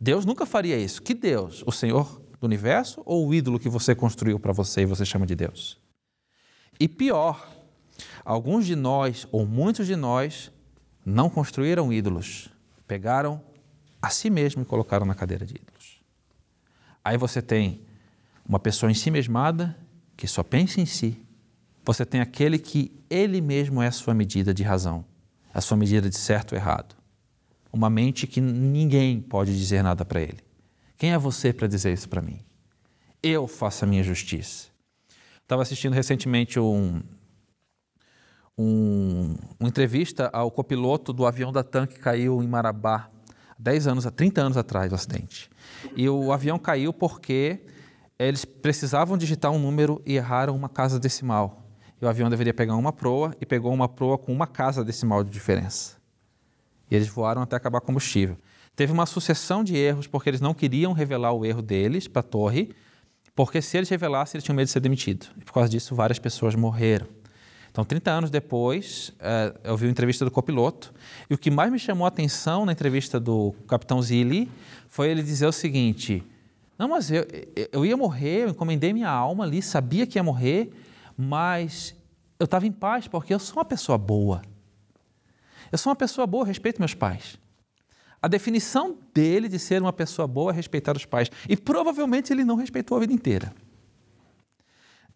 Deus 0.00 0.24
nunca 0.24 0.44
faria 0.44 0.76
isso. 0.76 1.02
Que 1.02 1.14
Deus? 1.14 1.62
O 1.66 1.72
Senhor 1.72 2.20
do 2.40 2.46
universo 2.46 3.02
ou 3.04 3.26
o 3.26 3.34
ídolo 3.34 3.58
que 3.58 3.68
você 3.68 3.94
construiu 3.94 4.38
para 4.38 4.52
você 4.52 4.82
e 4.82 4.86
você 4.86 5.04
chama 5.04 5.26
de 5.26 5.34
Deus? 5.34 5.78
E 6.78 6.86
pior, 6.88 7.48
alguns 8.24 8.66
de 8.66 8.76
nós, 8.76 9.26
ou 9.32 9.46
muitos 9.46 9.86
de 9.86 9.96
nós, 9.96 10.50
não 11.04 11.30
construíram 11.30 11.92
ídolos, 11.92 12.50
pegaram 12.86 13.40
a 14.02 14.10
si 14.10 14.28
mesmo 14.28 14.62
e 14.62 14.64
colocaram 14.64 15.06
na 15.06 15.14
cadeira 15.14 15.46
de 15.46 15.54
ídolos. 15.54 16.00
Aí 17.02 17.16
você 17.16 17.40
tem 17.40 17.82
uma 18.46 18.58
pessoa 18.58 18.90
em 18.90 18.94
si 18.94 19.10
mesmada 19.10 19.76
que 20.16 20.26
só 20.26 20.42
pensa 20.42 20.80
em 20.80 20.86
si. 20.86 21.16
Você 21.84 22.04
tem 22.04 22.20
aquele 22.20 22.58
que 22.58 22.92
ele 23.08 23.40
mesmo 23.40 23.80
é 23.80 23.86
a 23.86 23.92
sua 23.92 24.12
medida 24.12 24.52
de 24.52 24.62
razão, 24.62 25.04
a 25.56 25.60
sua 25.62 25.74
medida 25.74 26.10
de 26.10 26.18
certo 26.18 26.52
ou 26.52 26.58
errado. 26.58 26.94
Uma 27.72 27.88
mente 27.88 28.26
que 28.26 28.42
ninguém 28.42 29.22
pode 29.22 29.56
dizer 29.56 29.82
nada 29.82 30.04
para 30.04 30.20
ele. 30.20 30.36
Quem 30.98 31.12
é 31.14 31.18
você 31.18 31.50
para 31.50 31.66
dizer 31.66 31.94
isso 31.94 32.10
para 32.10 32.20
mim? 32.20 32.40
Eu 33.22 33.46
faço 33.46 33.82
a 33.82 33.88
minha 33.88 34.02
justiça. 34.02 34.68
Estava 35.40 35.62
assistindo 35.62 35.94
recentemente 35.94 36.60
um, 36.60 37.00
um, 38.58 39.34
uma 39.58 39.66
entrevista 39.70 40.28
ao 40.30 40.50
copiloto 40.50 41.10
do 41.10 41.24
avião 41.24 41.50
da 41.50 41.64
TAM 41.64 41.86
que 41.86 41.98
caiu 41.98 42.42
em 42.42 42.46
Marabá 42.46 43.08
10 43.58 43.86
anos, 43.86 44.04
30 44.14 44.42
anos 44.42 44.56
atrás 44.58 44.90
do 44.90 44.94
acidente. 44.94 45.48
E 45.96 46.06
o 46.06 46.32
avião 46.32 46.58
caiu 46.58 46.92
porque 46.92 47.64
eles 48.18 48.44
precisavam 48.44 49.16
digitar 49.16 49.50
um 49.52 49.58
número 49.58 50.02
e 50.04 50.16
erraram 50.16 50.54
uma 50.54 50.68
casa 50.68 51.00
decimal. 51.00 51.65
E 52.00 52.04
o 52.04 52.08
avião 52.08 52.28
deveria 52.28 52.52
pegar 52.52 52.76
uma 52.76 52.92
proa 52.92 53.34
e 53.40 53.46
pegou 53.46 53.72
uma 53.72 53.88
proa 53.88 54.18
com 54.18 54.32
uma 54.32 54.46
casa 54.46 54.84
decimal 54.84 55.24
de 55.24 55.30
diferença. 55.30 55.96
E 56.90 56.94
eles 56.94 57.08
voaram 57.08 57.42
até 57.42 57.56
acabar 57.56 57.80
combustível. 57.80 58.36
Teve 58.74 58.92
uma 58.92 59.06
sucessão 59.06 59.64
de 59.64 59.76
erros 59.76 60.06
porque 60.06 60.28
eles 60.28 60.40
não 60.40 60.52
queriam 60.52 60.92
revelar 60.92 61.32
o 61.32 61.44
erro 61.44 61.62
deles 61.62 62.06
para 62.06 62.20
a 62.20 62.22
torre, 62.22 62.74
porque 63.34 63.60
se 63.62 63.76
eles 63.76 63.88
revelassem, 63.88 64.36
eles 64.36 64.44
tinham 64.44 64.56
medo 64.56 64.66
de 64.66 64.72
ser 64.72 64.80
demitido. 64.80 65.26
E 65.38 65.44
por 65.44 65.52
causa 65.52 65.68
disso, 65.68 65.94
várias 65.94 66.18
pessoas 66.18 66.54
morreram. 66.54 67.06
Então, 67.70 67.84
30 67.84 68.10
anos 68.10 68.30
depois, 68.30 69.12
eh, 69.20 69.54
eu 69.62 69.76
vi 69.76 69.84
uma 69.84 69.90
entrevista 69.90 70.24
do 70.24 70.30
copiloto, 70.30 70.94
e 71.28 71.34
o 71.34 71.38
que 71.38 71.50
mais 71.50 71.70
me 71.70 71.78
chamou 71.78 72.06
a 72.06 72.08
atenção 72.08 72.64
na 72.64 72.72
entrevista 72.72 73.20
do 73.20 73.54
capitão 73.68 74.00
Zilli 74.00 74.50
foi 74.88 75.10
ele 75.10 75.22
dizer 75.22 75.46
o 75.46 75.52
seguinte: 75.52 76.22
Não, 76.78 76.88
mas 76.88 77.10
eu, 77.10 77.26
eu 77.70 77.84
ia 77.84 77.94
morrer, 77.94 78.44
eu 78.44 78.48
encomendei 78.48 78.94
minha 78.94 79.10
alma 79.10 79.44
ali, 79.44 79.60
sabia 79.60 80.06
que 80.06 80.18
ia 80.18 80.22
morrer, 80.22 80.72
mas 81.16 81.94
eu 82.38 82.44
estava 82.44 82.66
em 82.66 82.72
paz 82.72 83.08
porque 83.08 83.32
eu 83.32 83.38
sou 83.38 83.58
uma 83.58 83.64
pessoa 83.64 83.96
boa. 83.96 84.42
Eu 85.70 85.78
sou 85.78 85.90
uma 85.90 85.96
pessoa 85.96 86.26
boa, 86.26 86.44
respeito 86.44 86.80
meus 86.80 86.94
pais. 86.94 87.38
A 88.20 88.28
definição 88.28 88.98
dele 89.14 89.48
de 89.48 89.58
ser 89.58 89.80
uma 89.80 89.92
pessoa 89.92 90.26
boa 90.26 90.50
é 90.50 90.54
respeitar 90.54 90.96
os 90.96 91.04
pais. 91.04 91.30
E 91.48 91.56
provavelmente 91.56 92.32
ele 92.32 92.44
não 92.44 92.56
respeitou 92.56 92.96
a 92.96 93.00
vida 93.00 93.12
inteira. 93.12 93.52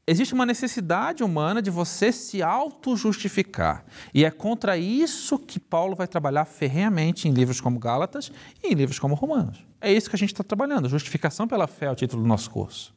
Existe 0.07 0.35
uma 0.35 0.47
necessidade 0.47 1.23
humana 1.23 1.63
de 1.63 1.71
você 1.71 2.11
se 2.11 2.43
auto-justificar. 2.43 3.85
E 4.13 4.25
é 4.25 4.31
contra 4.31 4.77
isso 4.77 5.39
que 5.39 5.61
Paulo 5.61 5.95
vai 5.95 6.09
trabalhar 6.09 6.45
ferrenhamente 6.47 7.29
em 7.29 7.33
livros 7.33 7.61
como 7.61 7.79
Gálatas 7.79 8.33
e 8.63 8.69
em 8.69 8.75
livros 8.75 8.99
como 8.99 9.15
Romanos. 9.15 9.65
É 9.81 9.93
isso 9.93 10.11
que 10.11 10.17
a 10.17 10.19
gente 10.19 10.33
está 10.33 10.43
trabalhando. 10.43 10.89
Justificação 10.89 11.47
pela 11.47 11.67
fé 11.67 11.87
é 11.87 11.91
o 11.91 11.95
título 11.95 12.23
do 12.23 12.29
nosso 12.29 12.51
curso. 12.51 12.93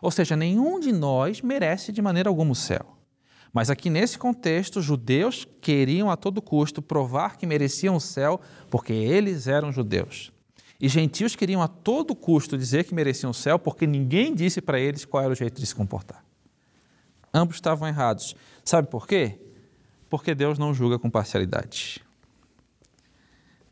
Ou 0.00 0.10
seja, 0.10 0.36
nenhum 0.36 0.78
de 0.80 0.92
nós 0.92 1.40
merece 1.40 1.92
de 1.92 2.02
maneira 2.02 2.28
alguma 2.28 2.52
o 2.52 2.54
céu. 2.54 2.96
Mas 3.52 3.70
aqui 3.70 3.88
nesse 3.88 4.18
contexto, 4.18 4.82
judeus 4.82 5.46
queriam 5.60 6.10
a 6.10 6.16
todo 6.16 6.42
custo 6.42 6.82
provar 6.82 7.36
que 7.36 7.46
mereciam 7.46 7.94
o 7.94 8.00
céu 8.00 8.40
porque 8.68 8.92
eles 8.92 9.46
eram 9.46 9.70
judeus. 9.70 10.32
E 10.80 10.88
gentios 10.88 11.36
queriam 11.36 11.62
a 11.62 11.68
todo 11.68 12.16
custo 12.16 12.58
dizer 12.58 12.84
que 12.84 12.94
mereciam 12.94 13.30
o 13.30 13.34
céu 13.34 13.58
porque 13.58 13.86
ninguém 13.86 14.34
disse 14.34 14.60
para 14.60 14.80
eles 14.80 15.04
qual 15.04 15.22
era 15.22 15.32
o 15.32 15.36
jeito 15.36 15.60
de 15.60 15.66
se 15.66 15.74
comportar. 15.74 16.24
Ambos 17.32 17.56
estavam 17.56 17.86
errados. 17.86 18.34
Sabe 18.64 18.88
por 18.88 19.06
quê? 19.06 19.38
Porque 20.10 20.34
Deus 20.34 20.58
não 20.58 20.74
julga 20.74 20.98
com 20.98 21.08
parcialidade. 21.08 22.04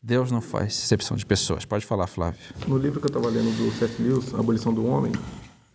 Deus 0.02 0.30
não 0.30 0.40
faz 0.40 0.72
exceção 0.72 1.16
de 1.16 1.24
pessoas. 1.24 1.64
Pode 1.64 1.86
falar, 1.86 2.06
Flávio. 2.06 2.40
No 2.66 2.76
livro 2.76 3.00
que 3.00 3.06
eu 3.06 3.08
estava 3.08 3.28
lendo 3.28 3.56
do 3.56 3.70
C.S. 3.78 4.02
Lewis, 4.02 4.34
Abolição 4.34 4.74
do 4.74 4.84
Homem, 4.84 5.12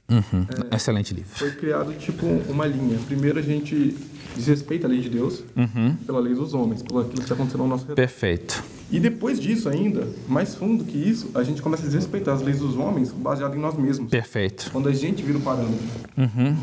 uhum. 0.10 0.46
é, 0.72 0.76
excelente 0.76 1.14
livro. 1.14 1.30
Foi 1.30 1.52
criado 1.52 1.94
tipo 1.94 2.26
uma 2.26 2.66
linha. 2.66 2.98
Primeiro 3.06 3.40
a 3.40 3.42
gente 3.42 3.96
desrespeita 4.36 4.88
a 4.88 4.90
lei 4.90 5.02
de 5.02 5.10
Deus 5.10 5.44
uhum. 5.56 5.96
pela 6.06 6.20
lei 6.20 6.34
dos 6.34 6.54
homens, 6.54 6.84
pelo 6.84 7.00
aquilo 7.00 7.16
que 7.16 7.22
está 7.22 7.34
acontecendo 7.34 7.62
ao 7.62 7.68
nosso 7.68 7.84
redor. 7.84 7.96
Perfeito. 7.96 8.64
E 8.90 9.00
depois 9.00 9.40
disso 9.40 9.68
ainda, 9.68 10.08
mais 10.28 10.56
fundo 10.56 10.86
que 10.86 10.98
isso, 10.98 11.32
a 11.36 11.44
gente 11.44 11.62
começa 11.62 11.84
a 11.84 11.86
desrespeitar 11.88 12.36
as 12.36 12.42
leis 12.42 12.60
dos 12.60 12.78
homens 12.78 13.12
baseado 13.12 13.56
em 13.56 13.60
nós 13.60 13.76
mesmos. 13.76 14.10
Perfeito. 14.10 14.70
Quando 14.72 14.88
a 14.88 14.94
gente 14.94 15.22
vira 15.24 15.38
o 15.38 15.42
parâmetro. 15.42 15.86
Uhum. 16.18 16.58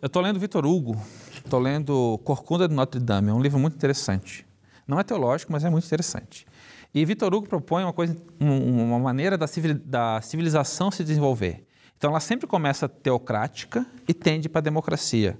Eu 0.00 0.06
estou 0.06 0.22
lendo 0.22 0.38
Vitor 0.38 0.64
Hugo, 0.66 1.00
estou 1.32 1.58
lendo 1.58 2.20
Corcunda 2.24 2.68
de 2.68 2.74
Notre 2.74 3.00
Dame, 3.00 3.30
é 3.30 3.32
um 3.32 3.40
livro 3.40 3.58
muito 3.58 3.74
interessante. 3.74 4.46
Não 4.86 4.98
é 4.98 5.04
teológico, 5.04 5.52
mas 5.52 5.64
é 5.64 5.70
muito 5.70 5.86
interessante. 5.86 6.46
E 6.94 7.04
Vitor 7.04 7.32
Hugo 7.32 7.48
propõe 7.48 7.84
uma, 7.84 7.92
coisa, 7.92 8.16
uma 8.38 8.98
maneira 8.98 9.38
da 9.38 10.20
civilização 10.20 10.90
se 10.90 11.02
desenvolver. 11.02 11.64
Então, 12.02 12.10
ela 12.10 12.18
sempre 12.18 12.48
começa 12.48 12.88
teocrática 12.88 13.86
e 14.08 14.12
tende 14.12 14.48
para 14.48 14.58
a 14.58 14.62
democracia. 14.62 15.38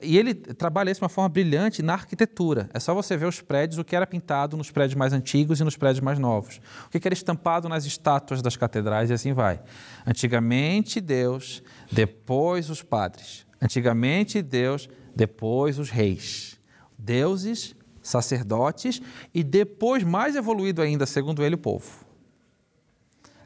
E 0.00 0.16
ele 0.16 0.32
trabalha 0.32 0.90
isso 0.90 1.00
de 1.00 1.04
uma 1.04 1.10
forma 1.10 1.28
brilhante 1.28 1.82
na 1.82 1.92
arquitetura. 1.92 2.70
É 2.72 2.80
só 2.80 2.94
você 2.94 3.14
ver 3.14 3.26
os 3.26 3.42
prédios, 3.42 3.78
o 3.78 3.84
que 3.84 3.94
era 3.94 4.06
pintado 4.06 4.56
nos 4.56 4.70
prédios 4.70 4.94
mais 4.94 5.12
antigos 5.12 5.60
e 5.60 5.64
nos 5.64 5.76
prédios 5.76 6.00
mais 6.00 6.18
novos. 6.18 6.62
O 6.86 6.88
que 6.88 7.06
era 7.06 7.12
estampado 7.12 7.68
nas 7.68 7.84
estátuas 7.84 8.40
das 8.40 8.56
catedrais 8.56 9.10
e 9.10 9.12
assim 9.12 9.34
vai. 9.34 9.60
Antigamente, 10.06 10.98
Deus, 10.98 11.62
depois 11.92 12.70
os 12.70 12.82
padres. 12.82 13.46
Antigamente, 13.60 14.40
Deus, 14.40 14.88
depois 15.14 15.78
os 15.78 15.90
reis. 15.90 16.58
Deuses, 16.98 17.76
sacerdotes 18.00 19.02
e 19.34 19.44
depois, 19.44 20.02
mais 20.02 20.36
evoluído 20.36 20.80
ainda, 20.80 21.04
segundo 21.04 21.44
ele, 21.44 21.56
o 21.56 21.58
povo. 21.58 22.07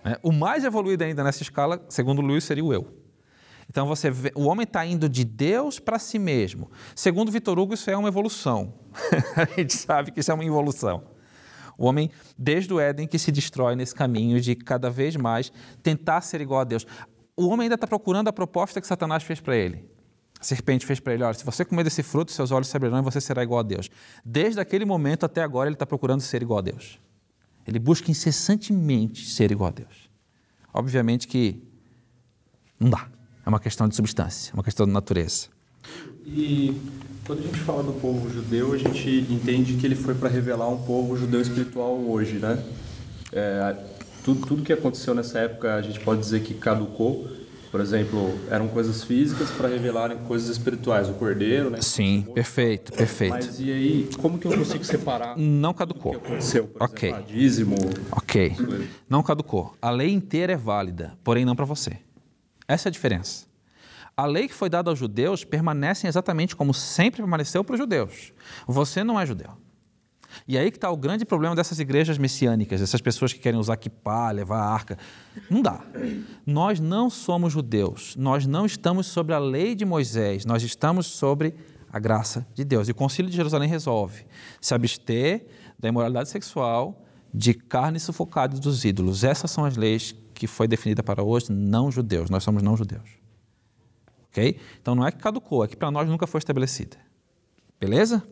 É, 0.04 0.18
o 0.22 0.32
mais 0.32 0.64
evoluído 0.64 1.04
ainda 1.04 1.22
nessa 1.22 1.42
escala, 1.42 1.84
segundo 1.88 2.20
Luiz, 2.20 2.44
seria 2.44 2.64
o 2.64 2.72
eu. 2.72 3.02
Então 3.68 3.86
você 3.86 4.10
vê, 4.10 4.32
o 4.34 4.42
homem 4.44 4.64
está 4.64 4.84
indo 4.84 5.08
de 5.08 5.24
Deus 5.24 5.78
para 5.78 5.98
si 5.98 6.18
mesmo. 6.18 6.70
Segundo 6.94 7.30
Vitor 7.32 7.58
Hugo, 7.58 7.74
isso 7.74 7.90
é 7.90 7.96
uma 7.96 8.08
evolução. 8.08 8.74
a 9.36 9.44
gente 9.56 9.72
sabe 9.72 10.10
que 10.10 10.20
isso 10.20 10.30
é 10.30 10.34
uma 10.34 10.44
evolução. 10.44 11.04
O 11.78 11.86
homem, 11.86 12.10
desde 12.36 12.72
o 12.72 12.78
Éden, 12.78 13.06
que 13.06 13.18
se 13.18 13.32
destrói 13.32 13.74
nesse 13.74 13.94
caminho 13.94 14.40
de 14.40 14.54
cada 14.54 14.90
vez 14.90 15.16
mais 15.16 15.50
tentar 15.82 16.20
ser 16.20 16.40
igual 16.40 16.60
a 16.60 16.64
Deus. 16.64 16.86
O 17.36 17.46
homem 17.48 17.64
ainda 17.64 17.76
está 17.76 17.86
procurando 17.86 18.28
a 18.28 18.32
proposta 18.32 18.80
que 18.80 18.86
Satanás 18.86 19.22
fez 19.22 19.40
para 19.40 19.56
ele. 19.56 19.88
A 20.38 20.44
serpente 20.44 20.84
fez 20.84 21.00
para 21.00 21.14
ele: 21.14 21.22
olha, 21.22 21.34
se 21.34 21.44
você 21.44 21.64
comer 21.64 21.84
desse 21.84 22.02
fruto, 22.02 22.30
seus 22.32 22.50
olhos 22.50 22.68
se 22.68 22.76
abrirão 22.76 22.98
e 22.98 23.02
você 23.02 23.20
será 23.20 23.42
igual 23.42 23.60
a 23.60 23.62
Deus. 23.62 23.88
Desde 24.24 24.60
aquele 24.60 24.84
momento 24.84 25.24
até 25.24 25.42
agora, 25.42 25.68
ele 25.68 25.76
está 25.76 25.86
procurando 25.86 26.20
ser 26.20 26.42
igual 26.42 26.58
a 26.58 26.62
Deus. 26.62 27.00
Ele 27.66 27.78
busca 27.78 28.10
incessantemente 28.10 29.26
ser 29.26 29.50
igual 29.52 29.68
a 29.68 29.72
Deus. 29.72 30.10
Obviamente 30.72 31.28
que 31.28 31.62
não 32.78 32.90
dá. 32.90 33.08
É 33.44 33.48
uma 33.48 33.60
questão 33.60 33.88
de 33.88 33.96
substância, 33.96 34.52
é 34.52 34.54
uma 34.54 34.62
questão 34.62 34.86
de 34.86 34.92
natureza. 34.92 35.48
E 36.24 36.80
quando 37.26 37.40
a 37.40 37.42
gente 37.42 37.58
fala 37.58 37.82
do 37.82 37.92
povo 37.92 38.30
judeu, 38.30 38.72
a 38.72 38.78
gente 38.78 39.26
entende 39.30 39.74
que 39.74 39.86
ele 39.86 39.96
foi 39.96 40.14
para 40.14 40.28
revelar 40.28 40.68
um 40.68 40.82
povo 40.82 41.16
judeu 41.16 41.40
espiritual 41.40 41.98
hoje, 41.98 42.34
né? 42.34 42.64
É, 43.32 43.76
tudo, 44.24 44.46
tudo 44.46 44.62
que 44.62 44.72
aconteceu 44.72 45.14
nessa 45.14 45.40
época, 45.40 45.74
a 45.74 45.82
gente 45.82 45.98
pode 46.00 46.20
dizer 46.20 46.42
que 46.42 46.54
caducou 46.54 47.28
por 47.72 47.80
exemplo, 47.80 48.38
eram 48.50 48.68
coisas 48.68 49.02
físicas 49.02 49.50
para 49.50 49.66
revelarem 49.66 50.18
coisas 50.18 50.50
espirituais, 50.50 51.08
o 51.08 51.14
cordeiro, 51.14 51.70
né? 51.70 51.80
Sim, 51.80 52.26
perfeito, 52.34 52.92
perfeito. 52.92 53.32
Mas 53.32 53.58
e 53.58 53.72
aí, 53.72 54.10
como 54.20 54.38
que 54.38 54.46
eu 54.46 54.52
consigo 54.52 54.84
separar? 54.84 55.38
Não 55.38 55.72
caducou. 55.72 56.14
O 56.14 56.20
que 56.20 56.26
aconteceu, 56.26 56.66
por 56.66 56.82
ok. 56.82 57.08
Exemplo, 57.08 57.32
dízimo. 57.32 57.76
Ok. 58.10 58.54
Não 59.08 59.22
caducou. 59.22 59.74
A 59.80 59.88
lei 59.88 60.12
inteira 60.12 60.52
é 60.52 60.56
válida, 60.56 61.16
porém 61.24 61.46
não 61.46 61.56
para 61.56 61.64
você. 61.64 61.96
Essa 62.68 62.88
é 62.88 62.90
a 62.90 62.92
diferença. 62.92 63.46
A 64.14 64.26
lei 64.26 64.48
que 64.48 64.54
foi 64.54 64.68
dada 64.68 64.90
aos 64.90 64.98
judeus 64.98 65.42
permanece 65.42 66.06
exatamente 66.06 66.54
como 66.54 66.74
sempre 66.74 67.22
permaneceu 67.22 67.64
para 67.64 67.72
os 67.72 67.78
judeus. 67.78 68.34
Você 68.66 69.02
não 69.02 69.18
é 69.18 69.24
judeu. 69.24 69.61
E 70.46 70.56
aí 70.58 70.70
que 70.70 70.76
está 70.76 70.90
o 70.90 70.96
grande 70.96 71.24
problema 71.24 71.54
dessas 71.54 71.78
igrejas 71.78 72.18
messiânicas, 72.18 72.80
dessas 72.80 73.00
pessoas 73.00 73.32
que 73.32 73.38
querem 73.38 73.58
usar 73.58 73.76
kippah, 73.76 74.30
levar 74.30 74.58
a 74.58 74.68
arca. 74.68 74.98
Não 75.50 75.62
dá. 75.62 75.80
Nós 76.46 76.80
não 76.80 77.08
somos 77.10 77.52
judeus. 77.52 78.16
Nós 78.16 78.46
não 78.46 78.66
estamos 78.66 79.06
sobre 79.06 79.34
a 79.34 79.38
lei 79.38 79.74
de 79.74 79.84
Moisés. 79.84 80.44
Nós 80.44 80.62
estamos 80.62 81.06
sobre 81.06 81.54
a 81.92 81.98
graça 81.98 82.46
de 82.54 82.64
Deus. 82.64 82.88
E 82.88 82.92
o 82.92 82.94
Concílio 82.94 83.30
de 83.30 83.36
Jerusalém 83.36 83.68
resolve 83.68 84.24
se 84.60 84.74
abster 84.74 85.46
da 85.78 85.88
imoralidade 85.88 86.28
sexual, 86.28 87.04
de 87.34 87.54
carne 87.54 87.98
sufocada 87.98 88.58
dos 88.58 88.84
ídolos. 88.84 89.24
Essas 89.24 89.50
são 89.50 89.64
as 89.64 89.76
leis 89.76 90.14
que 90.34 90.46
foi 90.46 90.66
definida 90.66 91.02
para 91.02 91.22
hoje 91.22 91.52
não 91.52 91.90
judeus. 91.90 92.30
Nós 92.30 92.42
somos 92.42 92.62
não 92.62 92.76
judeus. 92.76 93.10
Ok? 94.28 94.58
Então 94.80 94.94
não 94.94 95.06
é 95.06 95.12
que 95.12 95.18
caducou, 95.18 95.62
é 95.62 95.68
que 95.68 95.76
para 95.76 95.90
nós 95.90 96.08
nunca 96.08 96.26
foi 96.26 96.38
estabelecida. 96.38 96.96
Beleza? 97.78 98.22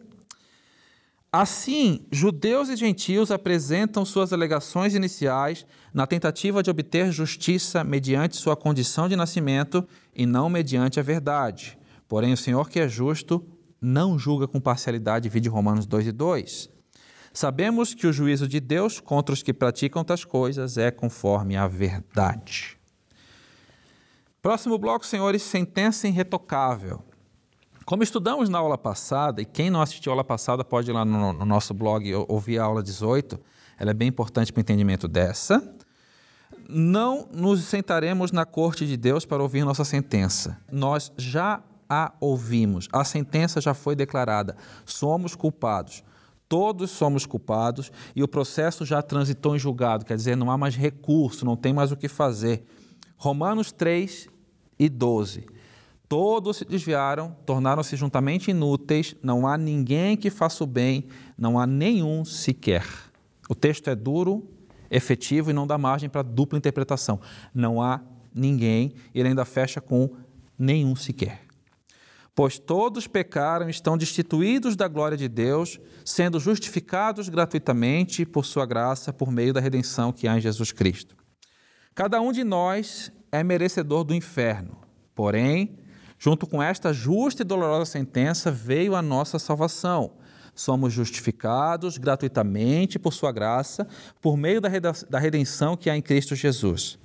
Assim, 1.32 2.04
judeus 2.10 2.68
e 2.68 2.74
gentios 2.74 3.30
apresentam 3.30 4.04
suas 4.04 4.32
alegações 4.32 4.96
iniciais 4.96 5.64
na 5.94 6.04
tentativa 6.04 6.60
de 6.60 6.70
obter 6.70 7.12
justiça 7.12 7.84
mediante 7.84 8.36
sua 8.36 8.56
condição 8.56 9.08
de 9.08 9.14
nascimento 9.14 9.86
e 10.12 10.26
não 10.26 10.48
mediante 10.48 10.98
a 10.98 11.04
verdade. 11.04 11.78
Porém, 12.08 12.32
o 12.32 12.36
Senhor 12.36 12.68
que 12.68 12.80
é 12.80 12.88
justo 12.88 13.46
não 13.80 14.18
julga 14.18 14.48
com 14.48 14.60
parcialidade, 14.60 15.28
vide 15.28 15.48
Romanos 15.48 15.86
2 15.86 16.08
e 16.08 16.12
2. 16.12 16.68
Sabemos 17.32 17.94
que 17.94 18.08
o 18.08 18.12
juízo 18.12 18.48
de 18.48 18.58
Deus 18.58 18.98
contra 18.98 19.32
os 19.32 19.40
que 19.40 19.54
praticam 19.54 20.02
tais 20.02 20.24
coisas 20.24 20.76
é 20.76 20.90
conforme 20.90 21.56
a 21.56 21.68
verdade. 21.68 22.76
Próximo 24.42 24.76
bloco, 24.76 25.06
senhores, 25.06 25.42
sentença 25.42 26.08
irretocável. 26.08 27.04
Como 27.90 28.04
estudamos 28.04 28.48
na 28.48 28.56
aula 28.56 28.78
passada, 28.78 29.42
e 29.42 29.44
quem 29.44 29.68
não 29.68 29.82
assistiu 29.82 30.12
a 30.12 30.14
aula 30.14 30.22
passada 30.22 30.62
pode 30.62 30.88
ir 30.88 30.94
lá 30.94 31.04
no, 31.04 31.32
no 31.32 31.44
nosso 31.44 31.74
blog 31.74 32.14
ouvir 32.28 32.60
a 32.60 32.62
aula 32.62 32.84
18, 32.84 33.36
ela 33.76 33.90
é 33.90 33.92
bem 33.92 34.06
importante 34.06 34.52
para 34.52 34.60
o 34.60 34.62
entendimento 34.62 35.08
dessa. 35.08 35.74
Não 36.68 37.26
nos 37.32 37.64
sentaremos 37.64 38.30
na 38.30 38.44
corte 38.44 38.86
de 38.86 38.96
Deus 38.96 39.26
para 39.26 39.42
ouvir 39.42 39.64
nossa 39.64 39.82
sentença. 39.82 40.56
Nós 40.70 41.10
já 41.16 41.64
a 41.88 42.12
ouvimos. 42.20 42.88
A 42.92 43.02
sentença 43.02 43.60
já 43.60 43.74
foi 43.74 43.96
declarada. 43.96 44.56
Somos 44.86 45.34
culpados. 45.34 46.04
Todos 46.48 46.92
somos 46.92 47.26
culpados 47.26 47.90
e 48.14 48.22
o 48.22 48.28
processo 48.28 48.84
já 48.84 49.02
transitou 49.02 49.56
em 49.56 49.58
julgado, 49.58 50.04
quer 50.04 50.14
dizer, 50.14 50.36
não 50.36 50.48
há 50.48 50.56
mais 50.56 50.76
recurso, 50.76 51.44
não 51.44 51.56
tem 51.56 51.72
mais 51.72 51.90
o 51.90 51.96
que 51.96 52.06
fazer. 52.06 52.64
Romanos 53.16 53.72
3 53.72 54.28
e 54.78 54.88
12. 54.88 55.58
Todos 56.10 56.56
se 56.56 56.64
desviaram, 56.64 57.36
tornaram-se 57.46 57.94
juntamente 57.94 58.50
inúteis, 58.50 59.14
não 59.22 59.46
há 59.46 59.56
ninguém 59.56 60.16
que 60.16 60.28
faça 60.28 60.64
o 60.64 60.66
bem, 60.66 61.06
não 61.38 61.56
há 61.56 61.68
nenhum 61.68 62.24
sequer. 62.24 62.84
O 63.48 63.54
texto 63.54 63.88
é 63.88 63.94
duro, 63.94 64.50
efetivo 64.90 65.50
e 65.50 65.52
não 65.52 65.68
dá 65.68 65.78
margem 65.78 66.10
para 66.10 66.22
dupla 66.22 66.58
interpretação. 66.58 67.20
Não 67.54 67.80
há 67.80 68.00
ninguém, 68.34 68.92
ele 69.14 69.28
ainda 69.28 69.44
fecha 69.44 69.80
com 69.80 70.10
nenhum 70.58 70.96
sequer. 70.96 71.42
Pois 72.34 72.58
todos 72.58 73.06
pecaram 73.06 73.68
e 73.68 73.70
estão 73.70 73.96
destituídos 73.96 74.74
da 74.74 74.88
glória 74.88 75.16
de 75.16 75.28
Deus, 75.28 75.78
sendo 76.04 76.40
justificados 76.40 77.28
gratuitamente 77.28 78.26
por 78.26 78.44
sua 78.44 78.66
graça, 78.66 79.12
por 79.12 79.30
meio 79.30 79.52
da 79.52 79.60
redenção 79.60 80.12
que 80.12 80.26
há 80.26 80.36
em 80.36 80.40
Jesus 80.40 80.72
Cristo. 80.72 81.14
Cada 81.94 82.20
um 82.20 82.32
de 82.32 82.42
nós 82.42 83.12
é 83.30 83.44
merecedor 83.44 84.02
do 84.02 84.12
inferno, 84.12 84.76
porém, 85.14 85.78
junto 86.20 86.46
com 86.46 86.62
esta 86.62 86.92
justa 86.92 87.40
e 87.40 87.44
dolorosa 87.44 87.90
sentença 87.90 88.50
veio 88.50 88.94
a 88.94 89.00
nossa 89.00 89.38
salvação. 89.38 90.12
Somos 90.54 90.92
justificados 90.92 91.96
gratuitamente 91.96 92.98
por 92.98 93.14
Sua 93.14 93.32
graça, 93.32 93.88
por 94.20 94.36
meio 94.36 94.60
da 94.60 95.18
redenção 95.18 95.78
que 95.78 95.88
há 95.88 95.96
em 95.96 96.02
Cristo 96.02 96.36
Jesus. 96.36 96.98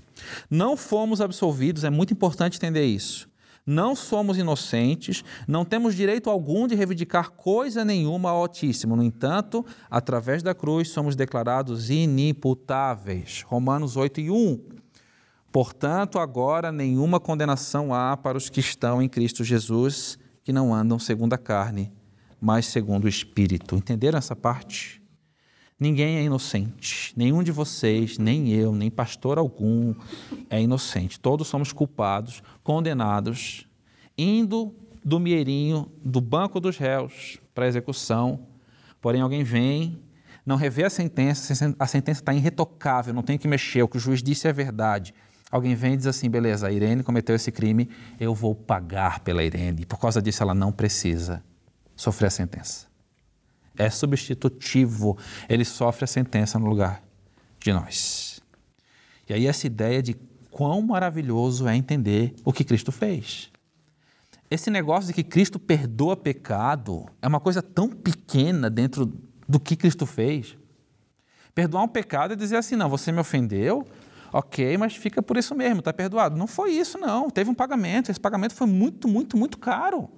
Não 0.50 0.75
fomos 0.75 1.22
absolvidos, 1.22 1.86
é 1.86 1.89
muito 1.89 2.12
importante 2.12 2.57
entender 2.57 2.86
isso. 2.86 3.29
Não 3.65 3.95
somos 3.95 4.38
inocentes, 4.38 5.24
não 5.48 5.63
temos 5.63 5.95
direito 5.95 6.29
algum 6.29 6.67
de 6.67 6.75
reivindicar 6.75 7.31
coisa 7.31 7.86
nenhuma 7.86 8.29
ao 8.29 8.41
Altíssimo. 8.41 8.95
No 8.95 9.03
entanto, 9.03 9.65
através 9.89 10.43
da 10.43 10.53
cruz 10.53 10.89
somos 10.89 11.15
declarados 11.15 11.89
inimputáveis. 11.89 13.43
Romanos 13.48 13.95
8 13.95 14.19
e 14.19 14.29
1. 14.29 14.75
Portanto, 15.56 16.20
agora 16.20 16.70
nenhuma 16.70 17.18
condenação 17.18 17.94
há 17.94 18.18
para 18.18 18.38
os 18.38 18.50
que 18.50 18.60
estão 18.60 19.02
em 19.02 19.08
Cristo 19.08 19.42
Jesus, 19.42 20.20
que 20.44 20.52
não 20.52 20.74
andam 20.74 21.00
segundo 21.00 21.32
a 21.32 21.38
carne, 21.38 21.94
mas 22.42 22.66
segundo 22.66 23.06
o 23.06 23.08
Espírito. 23.08 23.78
Entenderam 23.78 24.18
essa 24.18 24.36
parte? 24.36 25.02
Ninguém 25.80 26.18
é 26.18 26.24
inocente, 26.24 27.14
nenhum 27.16 27.42
de 27.42 27.54
vocês, 27.54 28.18
nem 28.18 28.52
eu, 28.52 28.74
nem 28.74 28.92
pastor 28.92 29.38
algum 29.38 29.96
é 30.50 30.62
inocente. 30.62 31.18
Todos 31.22 31.48
somos 31.48 31.72
culpados, 31.72 32.44
condenados, 32.62 33.65
indo 34.18 34.76
do 35.06 35.22
mieirinho, 35.22 35.89
do 36.04 36.20
banco 36.20 36.60
dos 36.60 36.78
réus 36.78 37.39
para 37.54 37.63
a 37.63 37.70
execução. 37.70 38.46
Porém, 39.00 39.22
alguém 39.22 39.46
vem, 39.46 40.04
não 40.46 40.58
revê 40.58 40.84
a 40.84 40.89
sentença, 40.89 41.74
a 41.80 41.88
sentença 41.88 42.20
está 42.20 42.34
irretocável, 42.34 43.13
não 43.13 43.24
tem 43.24 43.38
que 43.38 43.48
mexer, 43.48 43.84
o 43.84 43.88
que 43.88 43.96
o 43.96 44.02
juiz 44.02 44.22
disse 44.22 44.50
é 44.50 44.52
verdade. 44.52 45.13
Alguém 45.51 45.75
vem 45.75 45.93
e 45.93 45.97
diz 45.97 46.08
assim: 46.08 46.29
beleza, 46.29 46.67
a 46.67 46.71
Irene 46.71 47.03
cometeu 47.03 47.36
esse 47.36 47.51
crime, 47.51 47.89
eu 48.19 48.34
vou 48.34 48.55
pagar 48.55 49.19
pela 49.19 49.43
Irene. 49.43 49.86
Por 49.86 49.99
causa 49.99 50.21
disso, 50.21 50.43
ela 50.43 50.53
não 50.53 50.71
precisa 50.71 51.43
sofrer 51.95 52.27
a 52.27 52.31
sentença 52.31 52.88
é 53.77 53.89
substitutivo, 53.89 55.17
ele 55.47 55.65
sofre 55.65 56.05
a 56.05 56.08
sentença 56.08 56.58
no 56.58 56.67
lugar 56.67 57.03
de 57.60 57.73
nós. 57.73 58.41
E 59.27 59.34
aí, 59.34 59.47
essa 59.47 59.67
ideia 59.67 60.01
de 60.01 60.15
quão 60.51 60.81
maravilhoso 60.81 61.67
é 61.67 61.75
entender 61.75 62.34
o 62.43 62.53
que 62.53 62.63
Cristo 62.63 62.91
fez. 62.91 63.51
Esse 64.49 64.69
negócio 64.69 65.08
de 65.08 65.13
que 65.13 65.23
Cristo 65.23 65.60
perdoa 65.60 66.15
pecado 66.15 67.05
é 67.21 67.27
uma 67.27 67.39
coisa 67.39 67.62
tão 67.62 67.89
pequena 67.89 68.69
dentro 68.69 69.12
do 69.49 69.60
que 69.60 69.75
Cristo 69.75 70.05
fez. 70.05 70.55
Perdoar 71.53 71.84
um 71.84 71.88
pecado 71.88 72.34
é 72.34 72.36
dizer 72.36 72.58
assim: 72.58 72.75
não, 72.75 72.88
você 72.88 73.12
me 73.12 73.19
ofendeu, 73.19 73.88
ok, 74.36 74.78
mas 74.78 74.93
fica 74.95 75.21
por 75.21 75.38
isso 75.38 75.56
mesmo, 75.56 75.80
está 75.80 75.93
perdoado. 75.93 76.36
Não 76.36 76.45
foi 76.45 76.71
isso, 76.71 76.98
não. 76.98 77.30
Teve 77.30 77.50
um 77.50 77.54
pagamento, 77.54 78.12
esse 78.12 78.19
pagamento 78.19 78.54
foi 78.54 78.67
muito, 78.67 79.08
muito, 79.08 79.38
muito 79.38 79.58
caro. 79.58 80.10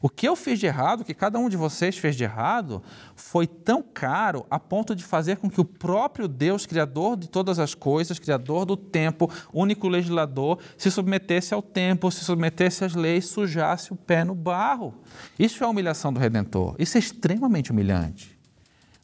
O 0.00 0.08
que 0.08 0.26
eu 0.26 0.34
fiz 0.34 0.58
de 0.58 0.66
errado, 0.66 1.00
o 1.00 1.04
que 1.04 1.14
cada 1.14 1.38
um 1.38 1.48
de 1.48 1.56
vocês 1.56 1.96
fez 1.96 2.16
de 2.16 2.24
errado, 2.24 2.82
foi 3.14 3.46
tão 3.46 3.82
caro 3.82 4.46
a 4.50 4.58
ponto 4.58 4.94
de 4.94 5.04
fazer 5.04 5.36
com 5.36 5.48
que 5.48 5.60
o 5.60 5.64
próprio 5.64 6.26
Deus, 6.26 6.66
Criador 6.66 7.16
de 7.16 7.28
todas 7.28 7.58
as 7.58 7.74
coisas, 7.74 8.18
Criador 8.18 8.64
do 8.64 8.76
tempo, 8.76 9.30
único 9.52 9.86
legislador, 9.86 10.58
se 10.76 10.90
submetesse 10.90 11.52
ao 11.52 11.62
tempo, 11.62 12.10
se 12.10 12.24
submetesse 12.24 12.84
às 12.84 12.94
leis, 12.94 13.26
sujasse 13.26 13.92
o 13.92 13.96
pé 13.96 14.24
no 14.24 14.34
barro. 14.34 14.94
Isso 15.38 15.62
é 15.62 15.66
a 15.66 15.70
humilhação 15.70 16.12
do 16.12 16.20
Redentor. 16.20 16.76
Isso 16.78 16.96
é 16.96 17.00
extremamente 17.00 17.70
humilhante. 17.70 18.33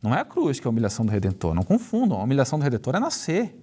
Não 0.03 0.15
é 0.15 0.21
a 0.21 0.25
cruz 0.25 0.59
que 0.59 0.67
é 0.67 0.69
a 0.69 0.71
humilhação 0.71 1.05
do 1.05 1.13
Redentor, 1.13 1.55
não 1.55 1.63
confundam. 1.63 2.19
A 2.19 2.25
humilhação 2.25 2.59
do 2.59 2.63
Redentor 2.63 2.97
é 2.97 3.01
nascer. 3.01 3.55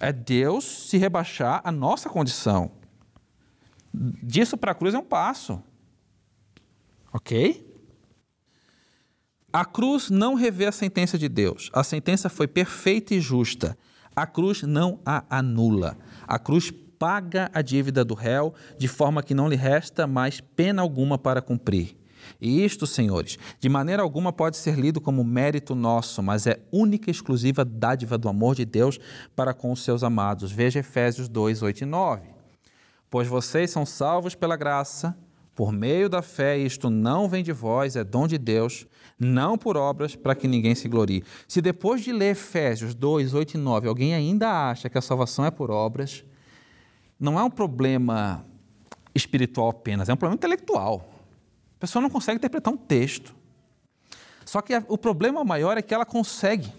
É 0.00 0.12
Deus 0.12 0.88
se 0.88 0.96
rebaixar 0.96 1.60
à 1.62 1.70
nossa 1.70 2.08
condição. 2.08 2.72
Disso 3.92 4.56
para 4.56 4.72
a 4.72 4.74
cruz 4.74 4.94
é 4.94 4.98
um 4.98 5.04
passo. 5.04 5.62
Ok? 7.12 7.68
A 9.52 9.64
cruz 9.64 10.08
não 10.08 10.34
revê 10.34 10.66
a 10.66 10.72
sentença 10.72 11.18
de 11.18 11.28
Deus. 11.28 11.70
A 11.74 11.82
sentença 11.82 12.28
foi 12.28 12.46
perfeita 12.46 13.14
e 13.14 13.20
justa. 13.20 13.76
A 14.14 14.26
cruz 14.26 14.62
não 14.62 15.00
a 15.04 15.24
anula. 15.28 15.98
A 16.26 16.38
cruz 16.38 16.70
paga 16.70 17.50
a 17.52 17.60
dívida 17.60 18.04
do 18.04 18.14
réu 18.14 18.54
de 18.78 18.86
forma 18.86 19.22
que 19.22 19.34
não 19.34 19.48
lhe 19.48 19.56
resta 19.56 20.06
mais 20.06 20.40
pena 20.40 20.82
alguma 20.82 21.18
para 21.18 21.42
cumprir. 21.42 21.99
E 22.40 22.64
isto, 22.64 22.86
senhores, 22.86 23.38
de 23.58 23.68
maneira 23.68 24.02
alguma 24.02 24.32
pode 24.32 24.56
ser 24.56 24.78
lido 24.78 25.00
como 25.00 25.24
mérito 25.24 25.74
nosso, 25.74 26.22
mas 26.22 26.46
é 26.46 26.60
única 26.70 27.08
e 27.08 27.12
exclusiva 27.12 27.64
dádiva 27.64 28.18
do 28.18 28.28
amor 28.28 28.54
de 28.54 28.64
Deus 28.64 28.98
para 29.34 29.54
com 29.54 29.72
os 29.72 29.82
seus 29.82 30.02
amados. 30.02 30.52
Veja 30.52 30.80
Efésios 30.80 31.28
2, 31.28 31.62
8 31.62 31.82
e 31.82 31.86
9. 31.86 32.22
Pois 33.08 33.26
vocês 33.26 33.70
são 33.70 33.86
salvos 33.86 34.34
pela 34.34 34.56
graça 34.56 35.16
por 35.60 35.72
meio 35.72 36.08
da 36.08 36.22
fé, 36.22 36.56
isto 36.56 36.88
não 36.88 37.28
vem 37.28 37.42
de 37.42 37.52
vós, 37.52 37.94
é 37.94 38.02
dom 38.02 38.26
de 38.26 38.38
Deus, 38.38 38.86
não 39.18 39.58
por 39.58 39.76
obras, 39.76 40.16
para 40.16 40.34
que 40.34 40.48
ninguém 40.48 40.74
se 40.74 40.88
glorie. 40.88 41.22
Se 41.46 41.60
depois 41.60 42.02
de 42.02 42.12
ler 42.12 42.30
Efésios 42.30 42.94
2, 42.94 43.34
8 43.34 43.54
e 43.54 43.58
9, 43.58 43.86
alguém 43.86 44.14
ainda 44.14 44.70
acha 44.70 44.88
que 44.88 44.96
a 44.96 45.02
salvação 45.02 45.44
é 45.44 45.50
por 45.50 45.70
obras, 45.70 46.24
não 47.18 47.38
é 47.38 47.44
um 47.44 47.50
problema 47.50 48.42
espiritual 49.14 49.68
apenas, 49.68 50.08
é 50.08 50.14
um 50.14 50.16
problema 50.16 50.36
intelectual. 50.36 51.19
A 51.80 51.86
pessoa 51.86 52.02
não 52.02 52.10
consegue 52.10 52.36
interpretar 52.36 52.72
um 52.72 52.76
texto. 52.76 53.34
Só 54.44 54.60
que 54.60 54.74
o 54.88 54.98
problema 54.98 55.42
maior 55.44 55.78
é 55.78 55.82
que 55.82 55.94
ela 55.94 56.04
consegue. 56.04 56.72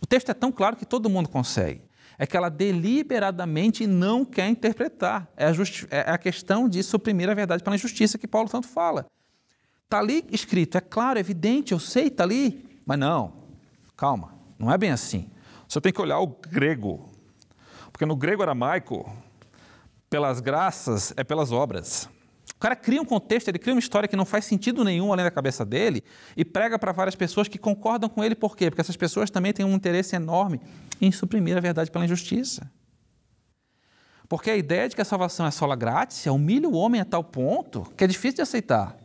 O 0.00 0.06
texto 0.06 0.30
é 0.30 0.34
tão 0.34 0.50
claro 0.50 0.76
que 0.76 0.84
todo 0.84 1.08
mundo 1.08 1.28
consegue 1.28 1.88
é 2.18 2.26
que 2.26 2.36
ela 2.36 2.48
deliberadamente 2.48 3.86
não 3.86 4.24
quer 4.24 4.48
interpretar. 4.48 5.28
É 5.36 5.46
a, 5.46 5.52
é 5.90 6.10
a 6.10 6.18
questão 6.18 6.68
de 6.68 6.82
suprimir 6.82 7.30
a 7.30 7.34
verdade 7.34 7.62
pela 7.62 7.76
injustiça 7.76 8.18
que 8.18 8.26
Paulo 8.26 8.48
tanto 8.48 8.66
fala. 8.66 9.06
Está 9.84 10.00
ali 10.00 10.26
escrito, 10.30 10.76
é 10.76 10.80
claro, 10.80 11.18
é 11.18 11.20
evidente, 11.20 11.72
eu 11.72 11.78
sei, 11.78 12.08
está 12.08 12.24
ali. 12.24 12.80
Mas 12.84 12.98
não, 12.98 13.32
calma, 13.96 14.34
não 14.58 14.70
é 14.70 14.76
bem 14.76 14.90
assim. 14.90 15.30
Você 15.68 15.80
tem 15.80 15.92
que 15.92 16.02
olhar 16.02 16.18
o 16.18 16.26
grego. 16.26 17.08
Porque 17.92 18.04
no 18.04 18.16
grego 18.16 18.42
aramaico, 18.42 19.10
pelas 20.10 20.40
graças 20.40 21.14
é 21.16 21.22
pelas 21.22 21.52
obras. 21.52 22.08
O 22.58 22.60
cara 22.60 22.74
cria 22.74 23.00
um 23.00 23.04
contexto, 23.04 23.46
ele 23.46 23.58
cria 23.58 23.72
uma 23.72 23.78
história 23.78 24.08
que 24.08 24.16
não 24.16 24.24
faz 24.24 24.44
sentido 24.44 24.82
nenhum 24.82 25.12
além 25.12 25.24
da 25.24 25.30
cabeça 25.30 25.64
dele 25.64 26.02
e 26.36 26.44
prega 26.44 26.76
para 26.76 26.90
várias 26.90 27.14
pessoas 27.14 27.46
que 27.46 27.56
concordam 27.56 28.10
com 28.10 28.24
ele. 28.24 28.34
Por 28.34 28.56
quê? 28.56 28.68
Porque 28.68 28.80
essas 28.80 28.96
pessoas 28.96 29.30
também 29.30 29.52
têm 29.52 29.64
um 29.64 29.74
interesse 29.74 30.16
enorme 30.16 30.60
em 31.00 31.12
suprimir 31.12 31.56
a 31.56 31.60
verdade 31.60 31.88
pela 31.88 32.04
injustiça. 32.04 32.68
Porque 34.28 34.50
a 34.50 34.56
ideia 34.56 34.88
de 34.88 34.96
que 34.96 35.00
a 35.00 35.04
salvação 35.04 35.46
é 35.46 35.52
sola 35.52 35.76
grátis 35.76 36.26
humilha 36.26 36.68
o 36.68 36.74
homem 36.74 37.00
a 37.00 37.04
tal 37.04 37.22
ponto 37.22 37.86
que 37.96 38.02
é 38.02 38.08
difícil 38.08 38.34
de 38.34 38.42
aceitar. 38.42 38.96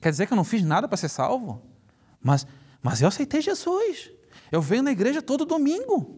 Quer 0.00 0.10
dizer 0.10 0.26
que 0.26 0.32
eu 0.32 0.36
não 0.36 0.42
fiz 0.42 0.64
nada 0.64 0.88
para 0.88 0.96
ser 0.96 1.10
salvo? 1.10 1.60
Mas, 2.18 2.46
mas 2.82 3.02
eu 3.02 3.08
aceitei 3.08 3.42
Jesus. 3.42 4.10
Eu 4.50 4.62
venho 4.62 4.84
na 4.84 4.90
igreja 4.90 5.20
todo 5.20 5.44
domingo. 5.44 6.16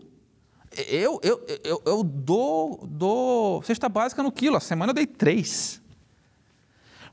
Eu, 0.89 1.19
eu, 1.25 1.45
eu, 1.65 1.83
eu 1.85 2.05
dou, 2.05 2.87
dou 2.87 3.65
cesta 3.65 3.89
básica 3.89 4.23
no 4.23 4.31
quilo. 4.31 4.57
A 4.57 4.61
semana 4.61 4.91
eu 4.91 4.95
dei 4.95 5.09
três. 5.09 5.83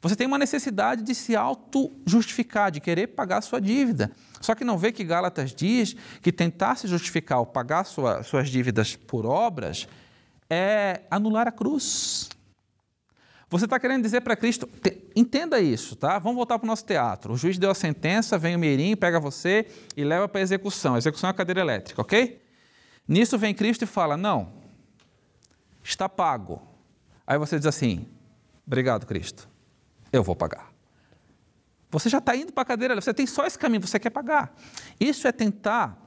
Você 0.02 0.16
tem 0.16 0.26
uma 0.26 0.40
necessidade 0.40 1.04
de 1.04 1.14
se 1.14 1.36
auto-justificar, 1.36 2.72
de 2.72 2.80
querer 2.80 3.08
pagar 3.08 3.38
a 3.38 3.42
sua 3.42 3.62
dívida. 3.62 4.12
Só 4.42 4.56
que 4.56 4.64
não 4.64 4.78
vê 4.78 4.92
que 4.92 5.04
Gálatas 5.04 5.54
diz 5.54 5.96
que 6.22 6.32
tentar 6.32 6.76
se 6.76 6.88
justificar 6.88 7.40
ou 7.40 7.46
pagar 7.46 7.84
sua, 7.84 8.24
suas 8.24 8.50
dívidas 8.50 8.96
por 8.96 9.26
obras 9.26 9.88
é 10.50 11.02
anular 11.10 11.48
a 11.48 11.52
cruz. 11.52 12.30
Você 13.52 13.66
está 13.66 13.78
querendo 13.78 14.02
dizer 14.02 14.22
para 14.22 14.36
Cristo, 14.36 14.68
entenda 15.14 15.60
isso, 15.60 15.96
tá? 15.96 16.18
Vamos 16.18 16.38
voltar 16.38 16.58
para 16.58 16.66
o 16.66 16.68
nosso 16.68 16.86
teatro. 16.86 17.34
O 17.34 17.38
juiz 17.38 17.58
deu 17.58 17.70
a 17.70 17.76
sentença, 17.76 18.38
vem 18.38 18.56
o 18.56 18.60
mirim, 18.60 18.96
pega 18.96 19.20
você 19.20 19.68
e 19.96 20.06
leva 20.06 20.28
para 20.28 20.40
a 20.40 20.42
execução. 20.42 20.96
A 20.96 20.98
execução 20.98 21.28
é 21.28 21.32
a 21.32 21.34
cadeira 21.34 21.60
elétrica, 21.60 22.02
ok? 22.02 22.42
Nisso 23.06 23.38
vem 23.38 23.54
Cristo 23.54 23.84
e 23.84 23.86
fala: 23.86 24.16
Não, 24.16 24.54
está 25.84 26.08
pago. 26.08 26.62
Aí 27.28 27.38
você 27.38 27.58
diz 27.58 27.68
assim: 27.68 28.08
Obrigado, 28.66 29.06
Cristo, 29.06 29.50
eu 30.12 30.24
vou 30.24 30.36
pagar. 30.36 30.72
Você 31.90 32.10
já 32.10 32.20
está 32.20 32.36
indo 32.36 32.54
para 32.54 32.64
a 32.64 32.66
cadeira, 32.66 33.00
você 33.00 33.14
tem 33.14 33.28
só 33.28 33.46
esse 33.46 33.60
caminho, 33.60 33.86
você 33.86 34.00
quer 34.00 34.10
pagar. 34.10 34.56
Isso 35.00 35.28
é 35.28 35.32
tentar 35.32 35.98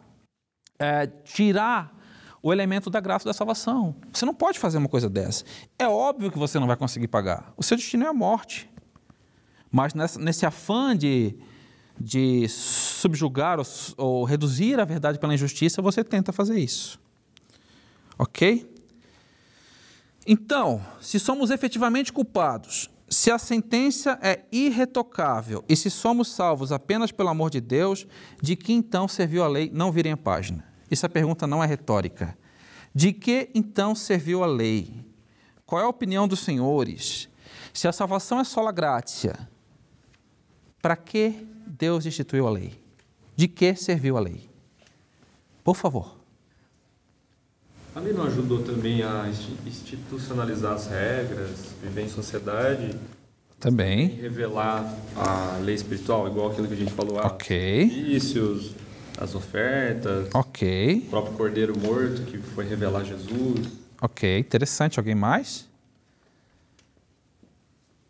é, 0.79 1.07
tirar 1.07 1.95
o 2.43 2.53
elemento 2.53 2.91
da 2.91 3.01
graça 3.01 3.25
da 3.25 3.33
salvação. 3.33 3.95
Você 4.13 4.25
não 4.25 4.35
pode 4.35 4.59
fazer 4.59 4.79
uma 4.79 4.89
coisa 4.89 5.09
dessa. 5.09 5.45
É 5.79 5.87
óbvio 5.87 6.31
que 6.31 6.39
você 6.39 6.59
não 6.59 6.67
vai 6.67 6.77
conseguir 6.77 7.09
pagar. 7.09 7.53
O 7.57 7.63
seu 7.63 7.77
destino 7.77 8.05
é 8.05 8.09
a 8.09 8.15
morte. 8.15 8.71
Mas 9.71 9.93
nessa, 9.93 10.19
nesse 10.21 10.47
afã 10.47 10.97
de, 10.97 11.37
de 11.99 12.49
subjugar 12.49 13.59
ou, 13.59 13.67
ou 13.97 14.25
reduzir 14.25 14.79
a 14.79 14.85
verdade 14.85 15.19
pela 15.19 15.35
injustiça, 15.35 15.83
você 15.83 16.05
tenta 16.05 16.33
fazer 16.33 16.59
isso. 16.59 17.01
Ok? 18.19 18.71
Então, 20.27 20.85
se 21.01 21.19
somos 21.19 21.51
efetivamente 21.51 22.13
culpados, 22.13 22.91
se 23.15 23.31
a 23.31 23.39
sentença 23.39 24.19
é 24.21 24.45
irretocável 24.51 25.65
e 25.69 25.77
se 25.77 25.89
somos 25.89 26.29
salvos 26.29 26.73
apenas 26.73 27.13
pelo 27.13 27.29
amor 27.29 27.49
de 27.49 27.61
Deus, 27.61 28.07
de 28.43 28.57
que 28.57 28.73
então 28.73 29.07
serviu 29.07 29.45
a 29.45 29.49
lei? 29.49 29.71
Não 29.73 29.93
virem 29.93 30.13
a 30.13 30.17
página. 30.17 30.65
Essa 30.91 31.09
pergunta 31.09 31.47
não 31.47 31.63
é 31.63 31.67
retórica. 31.67 32.37
De 32.93 33.13
que 33.13 33.51
então 33.55 33.95
serviu 33.95 34.43
a 34.43 34.47
lei? 34.47 35.07
Qual 35.65 35.81
é 35.81 35.85
a 35.85 35.89
opinião 35.89 36.27
dos 36.27 36.41
senhores? 36.41 37.29
Se 37.73 37.87
a 37.87 37.93
salvação 37.93 38.41
é 38.41 38.45
sola 38.45 38.73
gratia, 38.73 39.49
para 40.83 40.97
que 40.97 41.47
Deus 41.67 42.07
instituiu 42.07 42.49
a 42.49 42.51
lei? 42.51 42.83
De 43.37 43.47
que 43.47 43.77
serviu 43.77 44.17
a 44.17 44.21
lei? 44.21 44.51
Por 45.63 45.77
favor. 45.77 46.24
A 47.95 48.01
lei 48.01 48.13
não 48.13 48.25
ajudou 48.25 48.61
também 48.65 49.05
a 49.05 49.31
institucionalizar 49.65 50.73
as 50.73 50.89
regras, 50.89 51.77
viver 51.81 52.03
em 52.03 52.09
sociedade? 52.09 52.91
Também. 53.61 54.09
Revelar 54.09 54.93
a 55.15 55.59
lei 55.63 55.77
espiritual, 55.77 56.27
igual 56.27 56.51
aquilo 56.51 56.67
que 56.67 56.75
a 56.75 56.77
gente 56.77 56.93
falou. 56.93 57.19
Ok. 57.19 57.87
Vícios, 57.87 58.73
as 59.17 59.37
ofertas. 59.37 60.29
Ok. 60.35 61.05
O 61.07 61.11
próprio 61.11 61.35
Cordeiro 61.37 61.79
Morto, 61.79 62.23
que 62.23 62.37
foi 62.39 62.67
revelar 62.67 63.05
Jesus. 63.05 63.69
Ok, 64.03 64.41
interessante. 64.41 64.99
Alguém 64.99 65.15
mais? 65.15 65.69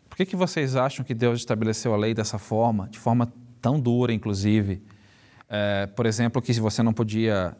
Por 0.09 0.17
que, 0.17 0.25
que 0.25 0.35
vocês 0.35 0.75
acham 0.75 1.05
que 1.05 1.13
Deus 1.13 1.37
estabeleceu 1.37 1.93
a 1.93 1.97
lei 1.97 2.15
dessa 2.15 2.39
forma, 2.39 2.87
de 2.89 2.97
forma 2.97 3.31
tão 3.61 3.79
dura, 3.79 4.11
inclusive? 4.11 4.81
É, 5.47 5.85
por 5.85 6.07
exemplo, 6.07 6.41
que 6.41 6.51
se 6.51 6.59
você 6.59 6.81
não 6.81 6.91
podia 6.91 7.55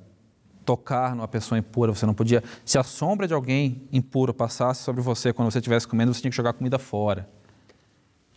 tocar 0.65 1.15
numa 1.15 1.28
pessoa 1.28 1.60
impura, 1.60 1.93
você 1.93 2.06
não 2.06 2.13
podia. 2.13 2.43
Se 2.65 2.78
a 2.78 2.84
sombra 2.84 3.28
de 3.28 3.34
alguém 3.34 3.88
impuro 3.91 4.34
passasse 4.34 4.84
sobre 4.84 5.01
você 5.01 5.32
quando 5.32 5.51
você 5.51 5.60
estivesse 5.60 5.88
comendo, 5.88 6.13
você 6.13 6.21
tinha 6.21 6.32
que 6.32 6.36
jogar 6.36 6.54
comida 6.54 6.80
fora. 6.80 7.30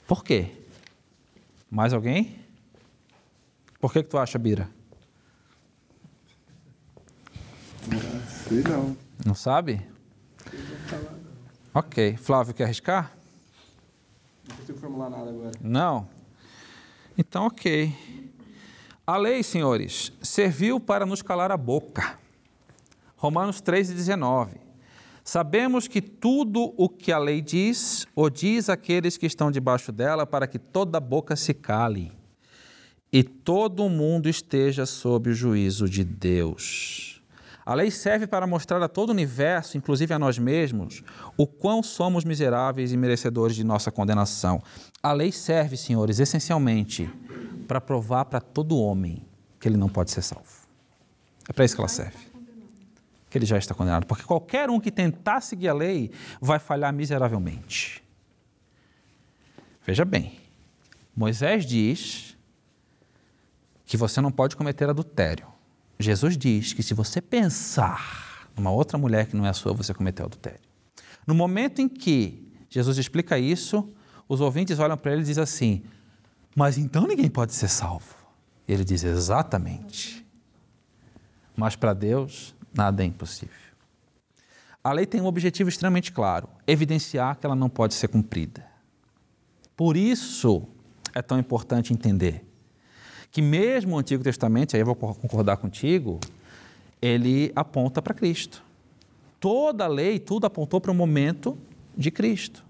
Por 0.06 0.22
quê? 0.22 0.52
Mais 1.70 1.92
alguém? 1.92 2.38
Por 3.80 3.92
que, 3.92 4.02
que 4.02 4.08
tu 4.08 4.18
acha, 4.18 4.38
Bira? 4.38 4.68
Sei 8.48 8.62
não. 8.62 8.96
Não 9.24 9.34
sabe? 9.34 9.86
Ok. 11.72 12.16
Flávio, 12.16 12.54
quer 12.54 12.64
arriscar? 12.64 13.12
Não 14.48 14.56
consigo 14.56 14.78
formular 14.78 15.10
nada 15.10 15.30
agora. 15.30 15.52
Não? 15.60 16.08
Então, 17.16 17.46
ok. 17.46 17.94
A 19.08 19.16
lei, 19.16 19.42
senhores, 19.42 20.12
serviu 20.20 20.78
para 20.78 21.06
nos 21.06 21.22
calar 21.22 21.50
a 21.50 21.56
boca. 21.56 22.18
Romanos 23.16 23.62
3,19. 23.62 24.58
Sabemos 25.24 25.88
que 25.88 26.02
tudo 26.02 26.74
o 26.76 26.90
que 26.90 27.10
a 27.10 27.16
lei 27.16 27.40
diz, 27.40 28.06
o 28.14 28.28
diz 28.28 28.68
aqueles 28.68 29.16
que 29.16 29.24
estão 29.24 29.50
debaixo 29.50 29.90
dela, 29.92 30.26
para 30.26 30.46
que 30.46 30.58
toda 30.58 31.00
boca 31.00 31.36
se 31.36 31.54
cale 31.54 32.12
e 33.10 33.22
todo 33.22 33.82
o 33.86 33.88
mundo 33.88 34.28
esteja 34.28 34.84
sob 34.84 35.30
o 35.30 35.34
juízo 35.34 35.88
de 35.88 36.04
Deus. 36.04 37.22
A 37.64 37.72
lei 37.72 37.90
serve 37.90 38.26
para 38.26 38.46
mostrar 38.46 38.82
a 38.82 38.88
todo 38.88 39.08
o 39.08 39.12
universo, 39.12 39.78
inclusive 39.78 40.12
a 40.12 40.18
nós 40.18 40.38
mesmos, 40.38 41.02
o 41.34 41.46
quão 41.46 41.82
somos 41.82 42.26
miseráveis 42.26 42.92
e 42.92 42.96
merecedores 42.98 43.56
de 43.56 43.64
nossa 43.64 43.90
condenação. 43.90 44.62
A 45.02 45.14
lei 45.14 45.32
serve, 45.32 45.78
senhores, 45.78 46.20
essencialmente 46.20 47.10
para 47.68 47.80
provar 47.80 48.24
para 48.24 48.40
todo 48.40 48.78
homem 48.78 49.22
que 49.60 49.68
ele 49.68 49.76
não 49.76 49.88
pode 49.88 50.10
ser 50.10 50.22
salvo. 50.22 50.66
É 51.48 51.52
para 51.52 51.64
isso 51.64 51.74
que 51.74 51.80
ela 51.80 51.88
serve. 51.88 52.18
Que 53.30 53.36
ele 53.36 53.46
já 53.46 53.58
está 53.58 53.74
condenado. 53.74 54.06
Porque 54.06 54.24
qualquer 54.24 54.70
um 54.70 54.80
que 54.80 54.90
tentar 54.90 55.42
seguir 55.42 55.68
a 55.68 55.74
lei 55.74 56.10
vai 56.40 56.58
falhar 56.58 56.92
miseravelmente. 56.92 58.02
Veja 59.86 60.04
bem, 60.04 60.40
Moisés 61.14 61.64
diz 61.64 62.36
que 63.84 63.96
você 63.96 64.20
não 64.20 64.30
pode 64.30 64.56
cometer 64.56 64.88
adultério. 64.88 65.46
Jesus 65.98 66.36
diz 66.36 66.72
que 66.72 66.82
se 66.82 66.94
você 66.94 67.20
pensar 67.20 68.48
numa 68.56 68.70
outra 68.70 68.96
mulher 68.98 69.26
que 69.26 69.36
não 69.36 69.46
é 69.46 69.48
a 69.48 69.54
sua, 69.54 69.72
você 69.72 69.92
cometeu 69.92 70.26
adultério. 70.26 70.60
No 71.26 71.34
momento 71.34 71.80
em 71.80 71.88
que 71.88 72.50
Jesus 72.68 72.98
explica 72.98 73.38
isso, 73.38 73.92
os 74.28 74.40
ouvintes 74.40 74.78
olham 74.78 74.96
para 74.96 75.12
ele 75.12 75.22
e 75.22 75.24
dizem 75.24 75.42
assim: 75.42 75.82
Mas 76.54 76.78
então 76.78 77.06
ninguém 77.06 77.28
pode 77.28 77.54
ser 77.54 77.68
salvo. 77.68 78.14
Ele 78.66 78.84
diz: 78.84 79.04
Exatamente. 79.04 80.26
Mas 81.56 81.74
para 81.74 81.92
Deus, 81.92 82.54
nada 82.72 83.02
é 83.02 83.06
impossível. 83.06 83.54
A 84.82 84.92
lei 84.92 85.06
tem 85.06 85.20
um 85.20 85.26
objetivo 85.26 85.68
extremamente 85.68 86.12
claro: 86.12 86.48
evidenciar 86.66 87.36
que 87.36 87.46
ela 87.46 87.56
não 87.56 87.68
pode 87.68 87.94
ser 87.94 88.08
cumprida. 88.08 88.64
Por 89.76 89.96
isso 89.96 90.66
é 91.14 91.22
tão 91.22 91.38
importante 91.38 91.92
entender 91.92 92.44
que 93.30 93.42
mesmo 93.42 93.96
o 93.96 93.98
Antigo 93.98 94.22
Testamento, 94.22 94.74
aí 94.74 94.82
eu 94.82 94.86
vou 94.86 94.94
concordar 94.94 95.58
contigo, 95.58 96.18
ele 97.00 97.52
aponta 97.54 98.00
para 98.00 98.14
Cristo. 98.14 98.62
Toda 99.38 99.84
a 99.84 99.88
lei, 99.88 100.18
tudo 100.18 100.46
apontou 100.46 100.80
para 100.80 100.90
o 100.90 100.94
momento 100.94 101.56
de 101.96 102.10
Cristo. 102.10 102.64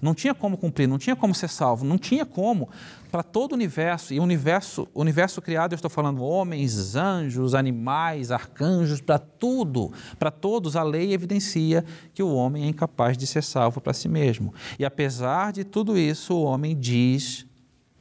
Não 0.00 0.14
tinha 0.14 0.34
como 0.34 0.56
cumprir, 0.56 0.86
não 0.86 0.98
tinha 0.98 1.16
como 1.16 1.34
ser 1.34 1.48
salvo, 1.48 1.84
não 1.84 1.98
tinha 1.98 2.24
como. 2.24 2.68
Para 3.10 3.22
todo 3.22 3.52
o 3.52 3.54
universo, 3.54 4.12
e 4.12 4.20
o 4.20 4.22
universo, 4.22 4.88
universo 4.94 5.40
criado, 5.40 5.72
eu 5.72 5.76
estou 5.76 5.90
falando 5.90 6.22
homens, 6.22 6.96
anjos, 6.96 7.54
animais, 7.54 8.30
arcanjos, 8.30 9.00
para 9.00 9.18
tudo, 9.18 9.92
para 10.18 10.30
todos, 10.30 10.76
a 10.76 10.82
lei 10.82 11.12
evidencia 11.12 11.84
que 12.12 12.22
o 12.22 12.34
homem 12.34 12.64
é 12.64 12.66
incapaz 12.66 13.16
de 13.16 13.26
ser 13.26 13.42
salvo 13.42 13.80
para 13.80 13.92
si 13.92 14.08
mesmo. 14.08 14.52
E 14.78 14.84
apesar 14.84 15.52
de 15.52 15.64
tudo 15.64 15.96
isso, 15.96 16.34
o 16.34 16.42
homem 16.42 16.78
diz 16.78 17.46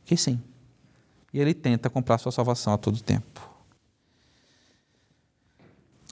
que 0.04 0.18
sim 0.18 0.42
e 1.36 1.40
ele 1.42 1.54
tenta 1.54 1.90
comprar 1.90 2.18
sua 2.18 2.32
salvação 2.32 2.72
a 2.72 2.78
todo 2.78 3.04
tempo. 3.04 3.42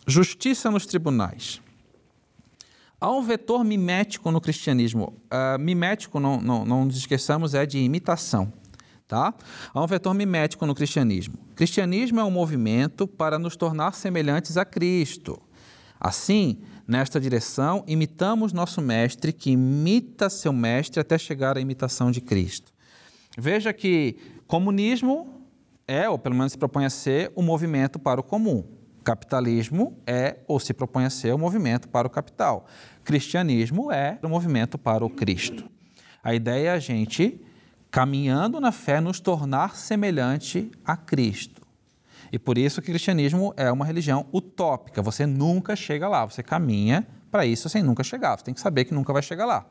Justiça 0.05 0.69
nos 0.69 0.85
tribunais. 0.85 1.61
Há 3.03 3.11
um 3.11 3.21
vetor 3.21 3.65
mimético 3.65 4.31
no 4.31 4.39
cristianismo. 4.39 5.21
Uh, 5.25 5.59
mimético, 5.59 6.21
não, 6.21 6.39
não, 6.39 6.63
não 6.63 6.85
nos 6.85 6.95
esqueçamos, 6.95 7.53
é 7.53 7.65
de 7.65 7.77
imitação. 7.77 8.53
Tá? 9.05 9.33
Há 9.73 9.83
um 9.83 9.85
vetor 9.85 10.13
mimético 10.13 10.65
no 10.65 10.73
cristianismo. 10.73 11.37
cristianismo 11.53 12.21
é 12.21 12.23
um 12.23 12.31
movimento 12.31 13.05
para 13.05 13.37
nos 13.37 13.57
tornar 13.57 13.93
semelhantes 13.93 14.55
a 14.55 14.63
Cristo. 14.63 15.37
Assim, 15.99 16.61
nesta 16.87 17.19
direção, 17.19 17.83
imitamos 17.87 18.53
nosso 18.53 18.79
mestre, 18.79 19.33
que 19.33 19.51
imita 19.51 20.29
seu 20.29 20.53
mestre 20.53 21.01
até 21.01 21.17
chegar 21.17 21.57
à 21.57 21.59
imitação 21.59 22.09
de 22.09 22.21
Cristo. 22.21 22.71
Veja 23.37 23.73
que 23.73 24.15
Comunismo 24.47 25.43
é, 25.85 26.07
ou 26.07 26.17
pelo 26.17 26.35
menos 26.35 26.53
se 26.53 26.57
propõe 26.57 26.85
a 26.85 26.89
ser, 26.89 27.33
o 27.35 27.41
movimento 27.41 27.99
para 27.99 28.21
o 28.21 28.23
comum. 28.23 28.63
Capitalismo 29.03 29.97
é, 30.07 30.37
ou 30.47 30.57
se 30.59 30.73
propõe 30.73 31.03
a 31.03 31.09
ser, 31.09 31.33
o 31.33 31.37
movimento 31.37 31.89
para 31.89 32.07
o 32.07 32.09
capital. 32.09 32.65
Cristianismo 33.03 33.91
é 33.91 34.17
o 34.23 34.29
movimento 34.29 34.77
para 34.77 35.05
o 35.05 35.09
Cristo. 35.09 35.69
A 36.23 36.33
ideia 36.33 36.69
é 36.69 36.73
a 36.73 36.79
gente 36.79 37.39
caminhando 37.91 38.59
na 38.59 38.71
fé, 38.71 38.99
nos 38.99 39.19
tornar 39.19 39.75
semelhante 39.75 40.71
a 40.85 40.97
Cristo. 40.97 41.61
E 42.31 42.39
por 42.39 42.57
isso 42.57 42.81
que 42.81 42.89
o 42.89 42.91
cristianismo 42.91 43.53
é 43.55 43.71
uma 43.71 43.85
religião 43.85 44.25
utópica. 44.33 45.01
Você 45.03 45.25
nunca 45.27 45.75
chega 45.75 46.07
lá, 46.07 46.25
você 46.25 46.41
caminha 46.41 47.05
para 47.29 47.45
isso 47.45 47.69
sem 47.69 47.83
nunca 47.83 48.03
chegar. 48.03 48.37
Você 48.37 48.45
tem 48.45 48.53
que 48.53 48.59
saber 48.59 48.85
que 48.85 48.93
nunca 48.93 49.13
vai 49.13 49.21
chegar 49.21 49.45
lá. 49.45 49.65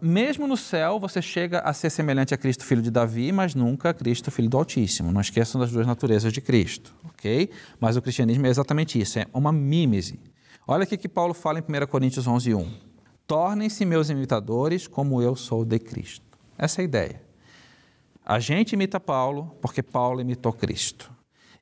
Mesmo 0.00 0.46
no 0.46 0.56
céu, 0.56 1.00
você 1.00 1.22
chega 1.22 1.60
a 1.60 1.72
ser 1.72 1.88
semelhante 1.88 2.34
a 2.34 2.36
Cristo, 2.36 2.64
filho 2.64 2.82
de 2.82 2.90
Davi, 2.90 3.32
mas 3.32 3.54
nunca 3.54 3.90
a 3.90 3.94
Cristo, 3.94 4.30
filho 4.30 4.48
do 4.48 4.56
Altíssimo. 4.56 5.10
Não 5.10 5.20
esqueçam 5.20 5.60
das 5.60 5.72
duas 5.72 5.86
naturezas 5.86 6.32
de 6.32 6.40
Cristo, 6.40 6.94
ok? 7.04 7.50
Mas 7.80 7.96
o 7.96 8.02
cristianismo 8.02 8.46
é 8.46 8.50
exatamente 8.50 9.00
isso, 9.00 9.18
é 9.18 9.26
uma 9.32 9.50
mímese. 9.50 10.20
Olha 10.66 10.84
o 10.84 10.86
que 10.86 11.08
Paulo 11.08 11.34
fala 11.34 11.58
em 11.58 11.62
1 11.62 11.86
Coríntios 11.86 12.26
11, 12.26 12.54
1. 12.54 12.72
Tornem-se 13.26 13.84
meus 13.84 14.08
imitadores 14.08 14.86
como 14.86 15.20
eu 15.20 15.36
sou 15.36 15.62
de 15.62 15.78
Cristo. 15.78 16.24
Essa 16.56 16.80
é 16.80 16.82
a 16.82 16.84
ideia. 16.86 17.22
A 18.24 18.38
gente 18.38 18.72
imita 18.72 18.98
Paulo 18.98 19.54
porque 19.60 19.82
Paulo 19.82 20.22
imitou 20.22 20.54
Cristo. 20.54 21.12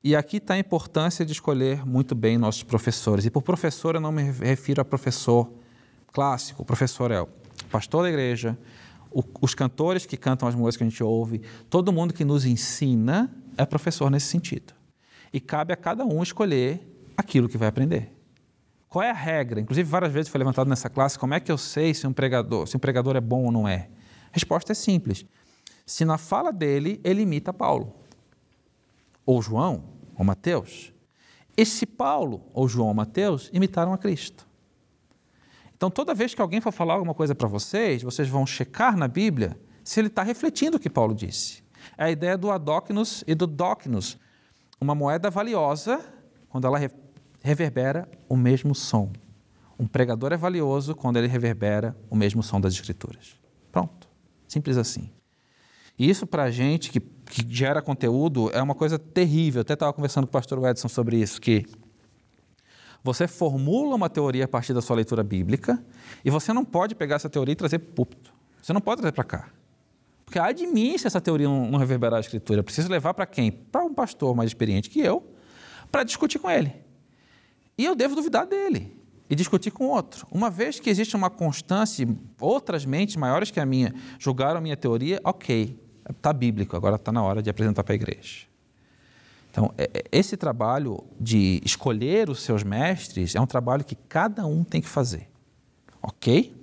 E 0.05 0.15
aqui 0.15 0.37
está 0.37 0.55
a 0.55 0.59
importância 0.59 1.27
de 1.27 1.33
escolher 1.33 1.85
muito 1.85 2.15
bem 2.15 2.39
nossos 2.39 2.63
professores. 2.63 3.25
E 3.25 3.31
por 3.31 3.43
professor 3.43 3.97
eu 3.97 4.01
não 4.01 4.13
me 4.13 4.23
refiro 4.23 4.81
a 4.81 4.85
professor 4.85 5.53
clássico, 6.13 6.63
o 6.63 6.65
professor 6.65 7.11
é 7.11 7.21
o 7.21 7.29
pastor 7.73 8.05
da 8.05 8.09
igreja, 8.09 8.57
os 9.41 9.53
cantores 9.53 10.07
que 10.07 10.17
cantam 10.17 10.47
as 10.49 10.55
músicas 10.55 10.77
que 10.77 10.85
a 10.85 10.89
gente 10.89 11.03
ouve, 11.03 11.43
todo 11.69 11.93
mundo 11.93 12.15
que 12.15 12.25
nos 12.25 12.45
ensina 12.45 13.35
é 13.57 13.67
professor 13.67 14.09
nesse 14.09 14.27
sentido. 14.27 14.73
E 15.33 15.41
cabe 15.41 15.73
a 15.73 15.77
cada 15.77 16.05
um 16.05 16.23
escolher 16.23 16.87
aquilo 17.17 17.49
que 17.49 17.59
vai 17.59 17.67
aprender. 17.67 18.22
Qual 18.93 19.03
é 19.03 19.09
a 19.09 19.15
regra? 19.15 19.59
Inclusive, 19.59 19.89
várias 19.89 20.13
vezes 20.13 20.31
foi 20.31 20.39
levantado 20.39 20.69
nessa 20.69 20.91
classe, 20.91 21.19
como 21.19 21.33
é 21.33 21.41
que 21.41 21.51
eu 21.51 21.57
sei 21.57 21.95
se 21.95 22.07
um 22.07 22.13
pregador, 22.13 22.67
se 22.67 22.77
um 22.77 22.79
pregador 22.79 23.17
é 23.17 23.23
bom 23.23 23.47
ou 23.47 23.51
não 23.51 23.67
é? 23.67 23.89
A 24.27 24.35
resposta 24.35 24.73
é 24.73 24.75
simples 24.75 25.25
se 25.87 26.05
na 26.05 26.19
fala 26.19 26.53
dele 26.53 27.01
ele 27.03 27.23
imita 27.23 27.55
Paulo, 27.55 27.97
ou 29.25 29.41
João, 29.41 29.85
ou 30.15 30.23
Mateus. 30.23 30.93
E 31.57 31.65
se 31.65 31.87
Paulo, 31.87 32.43
ou 32.53 32.69
João, 32.69 32.89
ou 32.89 32.95
Mateus 32.95 33.49
imitaram 33.51 33.95
a 33.95 33.99
Cristo. 33.99 34.47
Então, 35.75 35.91
toda 35.91 36.13
vez 36.13 36.35
que 36.35 36.43
alguém 36.43 36.61
for 36.61 36.71
falar 36.71 36.95
alguma 36.95 37.15
coisa 37.15 37.35
para 37.35 37.49
vocês, 37.49 38.03
vocês 38.03 38.29
vão 38.29 38.47
checar 38.47 38.95
na 38.95 39.09
Bíblia 39.09 39.59
se 39.83 40.01
ele 40.01 40.09
está 40.09 40.23
refletindo 40.23 40.77
o 40.77 40.81
que 40.81 40.91
Paulo 40.91 41.15
disse. 41.15 41.65
É 41.97 42.05
a 42.05 42.11
ideia 42.11 42.37
do 42.37 42.51
adóquinos 42.51 43.25
e 43.27 43.35
do 43.35 43.47
docnos. 43.47 44.19
Uma 44.79 44.95
moeda 44.95 45.31
valiosa, 45.31 45.99
quando 46.51 46.67
ela 46.67 46.79
reverbera 47.43 48.09
o 48.29 48.37
mesmo 48.37 48.75
som. 48.75 49.13
Um 49.79 49.87
pregador 49.87 50.33
é 50.33 50.37
valioso 50.37 50.95
quando 50.95 51.17
ele 51.17 51.27
reverbera 51.27 51.97
o 52.09 52.15
mesmo 52.15 52.43
som 52.43 52.61
das 52.61 52.73
Escrituras. 52.75 53.35
Pronto. 53.71 54.09
Simples 54.47 54.77
assim. 54.77 55.11
E 55.99 56.09
isso 56.09 56.27
para 56.27 56.45
a 56.45 56.51
gente 56.51 56.91
que, 56.91 57.01
que 57.01 57.45
gera 57.49 57.83
conteúdo 57.83 58.51
é 58.53 58.63
uma 58.63 58.75
coisa 58.75 58.99
terrível. 58.99 59.61
Eu 59.61 59.63
até 59.63 59.75
estava 59.75 59.93
conversando 59.93 60.27
com 60.27 60.31
o 60.31 60.33
pastor 60.33 60.65
Edson 60.69 60.89
sobre 60.89 61.17
isso, 61.17 61.41
que 61.41 61.67
você 63.03 63.27
formula 63.27 63.97
uma 63.97 64.09
teoria 64.09 64.45
a 64.45 64.49
partir 64.49 64.73
da 64.73 64.81
sua 64.81 64.97
leitura 64.97 65.25
bíblica 65.25 65.83
e 66.25 66.31
você 66.31 66.53
não 66.53 66.65
pode 66.65 66.95
pegar 66.95 67.17
essa 67.17 67.29
teoria 67.29 67.53
e 67.53 67.57
trazer 67.57 67.79
para 67.81 67.95
púlpito. 67.95 68.33
Você 68.63 68.73
não 68.73 68.81
pode 68.81 69.01
trazer 69.01 69.13
para 69.13 69.25
cá. 69.25 69.49
Porque 70.25 70.39
se 70.99 71.07
essa 71.07 71.21
teoria 71.21 71.49
não, 71.49 71.71
não 71.71 71.79
reverberar 71.79 72.17
a 72.19 72.21
escritura. 72.21 72.61
Eu 72.61 72.65
preciso 72.65 72.89
levar 72.89 73.13
para 73.13 73.27
quem? 73.27 73.51
Para 73.51 73.85
um 73.85 73.93
pastor 73.93 74.35
mais 74.35 74.49
experiente 74.49 74.89
que 74.89 75.01
eu, 75.01 75.27
para 75.91 76.05
discutir 76.05 76.39
com 76.39 76.51
ele. 76.51 76.73
E 77.77 77.85
eu 77.85 77.95
devo 77.95 78.15
duvidar 78.15 78.47
dele 78.47 78.97
e 79.29 79.35
discutir 79.35 79.71
com 79.71 79.87
outro. 79.87 80.27
Uma 80.31 80.51
vez 80.51 80.79
que 80.79 80.91
existe 80.91 81.17
uma 81.17 81.31
constância, 81.31 82.07
outras 82.41 82.85
mentes 82.85 83.17
maiores 83.17 83.51
que 83.51 83.59
a 83.59 83.65
minha 83.65 83.95
julgaram 84.19 84.59
a 84.59 84.61
minha 84.61 84.77
teoria, 84.77 85.21
ok, 85.25 85.79
está 86.11 86.33
bíblico, 86.33 86.77
agora 86.77 86.97
está 86.97 87.11
na 87.11 87.23
hora 87.23 87.43
de 87.43 87.49
apresentar 87.49 87.83
para 87.83 87.95
a 87.95 87.97
igreja. 87.97 88.47
Então, 89.51 89.73
é, 89.77 89.85
é, 89.93 90.05
esse 90.11 90.37
trabalho 90.37 91.03
de 91.21 91.61
escolher 91.65 92.31
os 92.31 92.43
seus 92.43 92.63
mestres 92.63 93.35
é 93.35 93.41
um 93.41 93.47
trabalho 93.47 93.85
que 93.85 93.95
cada 93.95 94.47
um 94.47 94.65
tem 94.65 94.81
que 94.81 94.89
fazer. 94.89 95.29
Ok? 96.03 96.55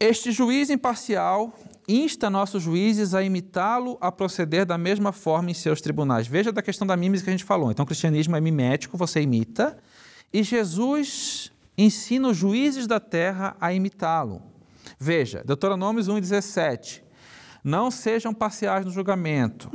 Este 0.00 0.32
juiz 0.32 0.70
imparcial 0.70 1.54
insta 1.88 2.30
nossos 2.30 2.62
juízes 2.62 3.14
a 3.14 3.22
imitá-lo, 3.22 3.98
a 4.00 4.10
proceder 4.10 4.64
da 4.64 4.78
mesma 4.78 5.12
forma 5.12 5.50
em 5.50 5.54
seus 5.54 5.80
tribunais. 5.80 6.26
Veja 6.26 6.52
da 6.52 6.62
questão 6.62 6.86
da 6.86 6.96
mímica 6.96 7.24
que 7.24 7.30
a 7.30 7.32
gente 7.32 7.44
falou. 7.44 7.70
Então, 7.70 7.84
o 7.84 7.86
cristianismo 7.86 8.36
é 8.36 8.40
mimético, 8.40 8.96
você 8.96 9.20
imita, 9.20 9.76
e 10.32 10.42
Jesus 10.42 11.52
ensina 11.76 12.28
os 12.28 12.36
juízes 12.36 12.86
da 12.86 13.00
terra 13.00 13.56
a 13.60 13.72
imitá-lo. 13.72 14.42
Veja, 14.98 15.42
Deuteronômios 15.44 16.08
1,17. 16.08 17.02
Não 17.62 17.90
sejam 17.90 18.34
parciais 18.34 18.84
no 18.84 18.90
julgamento. 18.90 19.70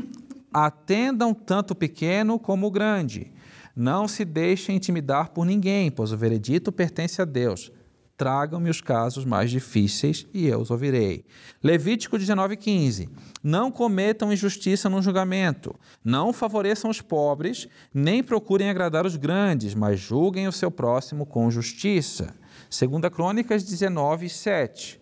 Atendam 0.53 1.33
tanto 1.33 1.71
o 1.71 1.75
pequeno 1.75 2.39
como 2.39 2.67
o 2.67 2.71
grande. 2.71 3.31
Não 3.75 4.07
se 4.07 4.25
deixem 4.25 4.75
intimidar 4.75 5.29
por 5.29 5.45
ninguém, 5.45 5.89
pois 5.89 6.11
o 6.11 6.17
veredito 6.17 6.71
pertence 6.71 7.21
a 7.21 7.25
Deus. 7.25 7.71
Tragam-me 8.19 8.69
os 8.69 8.81
casos 8.81 9.23
mais 9.23 9.49
difíceis 9.49 10.27
e 10.33 10.45
eu 10.45 10.59
os 10.59 10.69
ouvirei. 10.69 11.23
Levítico 11.63 12.17
19,15. 12.17 13.07
Não 13.41 13.71
cometam 13.71 14.33
injustiça 14.33 14.89
no 14.89 15.01
julgamento. 15.01 15.73
Não 16.03 16.33
favoreçam 16.33 16.91
os 16.91 16.99
pobres, 16.99 17.69
nem 17.93 18.21
procurem 18.21 18.69
agradar 18.69 19.05
os 19.05 19.15
grandes, 19.15 19.73
mas 19.73 20.01
julguem 20.01 20.49
o 20.49 20.51
seu 20.51 20.69
próximo 20.69 21.25
com 21.25 21.49
justiça. 21.49 22.35
2 22.69 23.09
Crônicas 23.09 23.63
19, 23.63 24.27
7. 24.27 24.99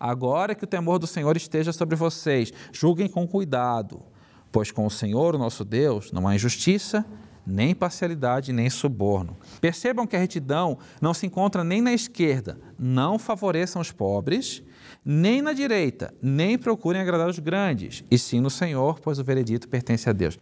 Agora 0.00 0.54
que 0.54 0.64
o 0.64 0.66
temor 0.66 0.98
do 0.98 1.06
Senhor 1.06 1.36
esteja 1.36 1.74
sobre 1.74 1.94
vocês, 1.94 2.54
julguem 2.72 3.06
com 3.06 3.28
cuidado, 3.28 4.02
pois 4.50 4.70
com 4.70 4.86
o 4.86 4.90
Senhor, 4.90 5.36
nosso 5.36 5.62
Deus, 5.62 6.10
não 6.10 6.26
há 6.26 6.34
injustiça, 6.34 7.04
nem 7.46 7.74
parcialidade, 7.74 8.52
nem 8.52 8.68
suborno. 8.68 9.36
Percebam 9.60 10.06
que 10.06 10.16
a 10.16 10.18
retidão 10.18 10.78
não 11.00 11.14
se 11.14 11.26
encontra 11.26 11.62
nem 11.62 11.80
na 11.80 11.92
esquerda, 11.92 12.58
não 12.78 13.18
favoreçam 13.18 13.80
os 13.80 13.92
pobres, 13.92 14.62
nem 15.04 15.40
na 15.40 15.52
direita, 15.52 16.12
nem 16.20 16.58
procurem 16.58 17.00
agradar 17.00 17.28
os 17.28 17.38
grandes, 17.38 18.02
e 18.10 18.18
sim 18.18 18.40
no 18.40 18.50
Senhor, 18.50 18.98
pois 19.00 19.18
o 19.18 19.24
veredito 19.24 19.68
pertence 19.68 20.10
a 20.10 20.12
Deus. 20.12 20.38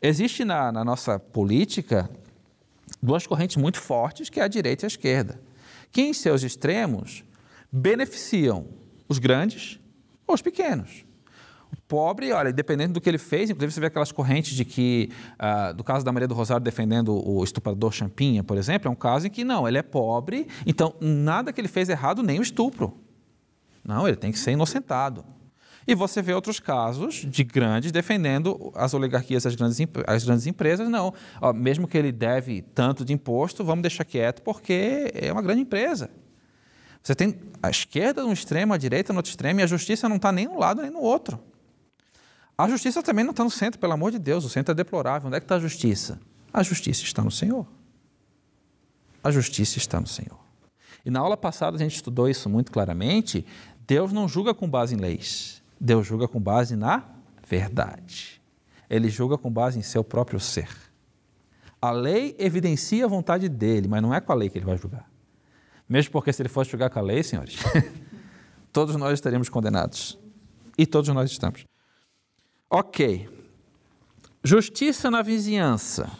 Existe 0.00 0.44
na, 0.44 0.70
na 0.70 0.84
nossa 0.84 1.18
política 1.18 2.08
duas 3.02 3.26
correntes 3.26 3.56
muito 3.56 3.80
fortes, 3.80 4.30
que 4.30 4.38
é 4.38 4.44
a 4.44 4.48
direita 4.48 4.84
e 4.84 4.86
a 4.86 4.88
esquerda, 4.88 5.40
que 5.90 6.02
em 6.02 6.12
seus 6.12 6.44
extremos 6.44 7.24
beneficiam 7.72 8.66
os 9.08 9.18
grandes 9.18 9.80
ou 10.26 10.34
os 10.34 10.42
pequenos. 10.42 11.07
Pobre, 11.88 12.30
olha, 12.32 12.52
dependendo 12.52 12.92
do 12.92 13.00
que 13.00 13.08
ele 13.08 13.16
fez, 13.16 13.48
inclusive 13.48 13.72
você 13.72 13.80
vê 13.80 13.86
aquelas 13.86 14.12
correntes 14.12 14.54
de 14.54 14.62
que, 14.62 15.10
uh, 15.40 15.72
do 15.72 15.82
caso 15.82 16.04
da 16.04 16.12
Maria 16.12 16.28
do 16.28 16.34
Rosário 16.34 16.62
defendendo 16.62 17.26
o 17.26 17.42
estuprador 17.42 17.90
Champinha, 17.92 18.44
por 18.44 18.58
exemplo, 18.58 18.88
é 18.88 18.90
um 18.90 18.94
caso 18.94 19.26
em 19.26 19.30
que 19.30 19.42
não, 19.42 19.66
ele 19.66 19.78
é 19.78 19.82
pobre, 19.82 20.46
então 20.66 20.94
nada 21.00 21.50
que 21.50 21.58
ele 21.58 21.66
fez 21.66 21.88
errado, 21.88 22.22
nem 22.22 22.38
o 22.38 22.42
estupro. 22.42 22.98
Não, 23.82 24.06
ele 24.06 24.18
tem 24.18 24.30
que 24.30 24.38
ser 24.38 24.52
inocentado. 24.52 25.24
E 25.86 25.94
você 25.94 26.20
vê 26.20 26.34
outros 26.34 26.60
casos 26.60 27.24
de 27.26 27.42
grandes 27.42 27.90
defendendo 27.90 28.70
as 28.74 28.92
oligarquias, 28.92 29.46
as 29.46 29.54
grandes, 29.54 29.78
as 30.06 30.22
grandes 30.22 30.46
empresas. 30.46 30.86
Não, 30.90 31.14
ó, 31.40 31.54
mesmo 31.54 31.88
que 31.88 31.96
ele 31.96 32.12
deve 32.12 32.60
tanto 32.60 33.02
de 33.02 33.14
imposto, 33.14 33.64
vamos 33.64 33.80
deixar 33.80 34.04
quieto 34.04 34.42
porque 34.42 35.10
é 35.14 35.32
uma 35.32 35.40
grande 35.40 35.62
empresa. 35.62 36.10
Você 37.02 37.14
tem 37.14 37.40
a 37.62 37.70
esquerda 37.70 38.22
no 38.22 38.30
extremo, 38.34 38.74
a 38.74 38.76
direita 38.76 39.14
no 39.14 39.20
outro 39.20 39.30
extremo, 39.30 39.60
e 39.60 39.62
a 39.62 39.66
justiça 39.66 40.06
não 40.10 40.16
está 40.16 40.30
nem 40.30 40.46
um 40.46 40.58
lado 40.58 40.82
nem 40.82 40.90
no 40.90 41.00
outro. 41.00 41.40
A 42.58 42.68
justiça 42.68 43.00
também 43.04 43.24
não 43.24 43.30
está 43.30 43.44
no 43.44 43.50
centro, 43.50 43.78
pelo 43.78 43.92
amor 43.92 44.10
de 44.10 44.18
Deus, 44.18 44.44
o 44.44 44.48
centro 44.48 44.72
é 44.72 44.74
deplorável. 44.74 45.28
Onde 45.28 45.36
é 45.36 45.40
que 45.40 45.44
está 45.44 45.54
a 45.54 45.60
justiça? 45.60 46.18
A 46.52 46.60
justiça 46.64 47.04
está 47.04 47.22
no 47.22 47.30
Senhor. 47.30 47.64
A 49.22 49.30
justiça 49.30 49.78
está 49.78 50.00
no 50.00 50.08
Senhor. 50.08 50.38
E 51.06 51.10
na 51.10 51.20
aula 51.20 51.36
passada 51.36 51.76
a 51.76 51.78
gente 51.78 51.94
estudou 51.94 52.28
isso 52.28 52.50
muito 52.50 52.72
claramente. 52.72 53.46
Deus 53.86 54.12
não 54.12 54.26
julga 54.26 54.52
com 54.52 54.68
base 54.68 54.96
em 54.96 54.98
leis, 54.98 55.62
Deus 55.80 56.06
julga 56.06 56.26
com 56.26 56.40
base 56.40 56.74
na 56.74 57.04
verdade. 57.46 58.42
Ele 58.90 59.08
julga 59.08 59.38
com 59.38 59.50
base 59.50 59.78
em 59.78 59.82
seu 59.82 60.02
próprio 60.02 60.40
ser. 60.40 60.68
A 61.80 61.92
lei 61.92 62.34
evidencia 62.38 63.04
a 63.04 63.08
vontade 63.08 63.48
dele, 63.48 63.86
mas 63.86 64.02
não 64.02 64.12
é 64.12 64.20
com 64.20 64.32
a 64.32 64.34
lei 64.34 64.48
que 64.48 64.58
ele 64.58 64.64
vai 64.64 64.76
julgar. 64.76 65.08
Mesmo 65.88 66.10
porque 66.10 66.32
se 66.32 66.42
ele 66.42 66.48
fosse 66.48 66.70
julgar 66.70 66.90
com 66.90 66.98
a 66.98 67.02
lei, 67.02 67.22
senhores, 67.22 67.56
todos 68.72 68.96
nós 68.96 69.12
estaríamos 69.12 69.48
condenados. 69.48 70.18
E 70.76 70.86
todos 70.86 71.08
nós 71.10 71.30
estamos. 71.30 71.64
Ok. 72.70 73.26
Justiça 74.44 75.10
na 75.10 75.22
vizinhança. 75.22 76.10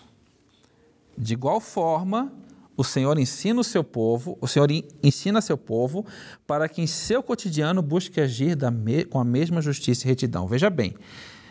De 1.16 1.34
igual 1.34 1.60
forma, 1.60 2.32
o 2.74 2.82
Senhor 2.82 3.18
ensina 3.18 3.60
o 3.60 3.64
seu 3.64 3.84
povo, 3.84 4.38
o 4.40 4.48
Senhor 4.48 4.70
ensina 5.02 5.42
seu 5.42 5.58
povo 5.58 6.06
para 6.46 6.66
que 6.66 6.80
em 6.80 6.86
seu 6.86 7.22
cotidiano 7.22 7.82
busque 7.82 8.18
agir 8.18 8.56
me, 8.72 9.04
com 9.04 9.20
a 9.20 9.24
mesma 9.24 9.60
justiça 9.60 10.06
e 10.06 10.08
retidão. 10.08 10.46
Veja 10.46 10.70
bem, 10.70 10.94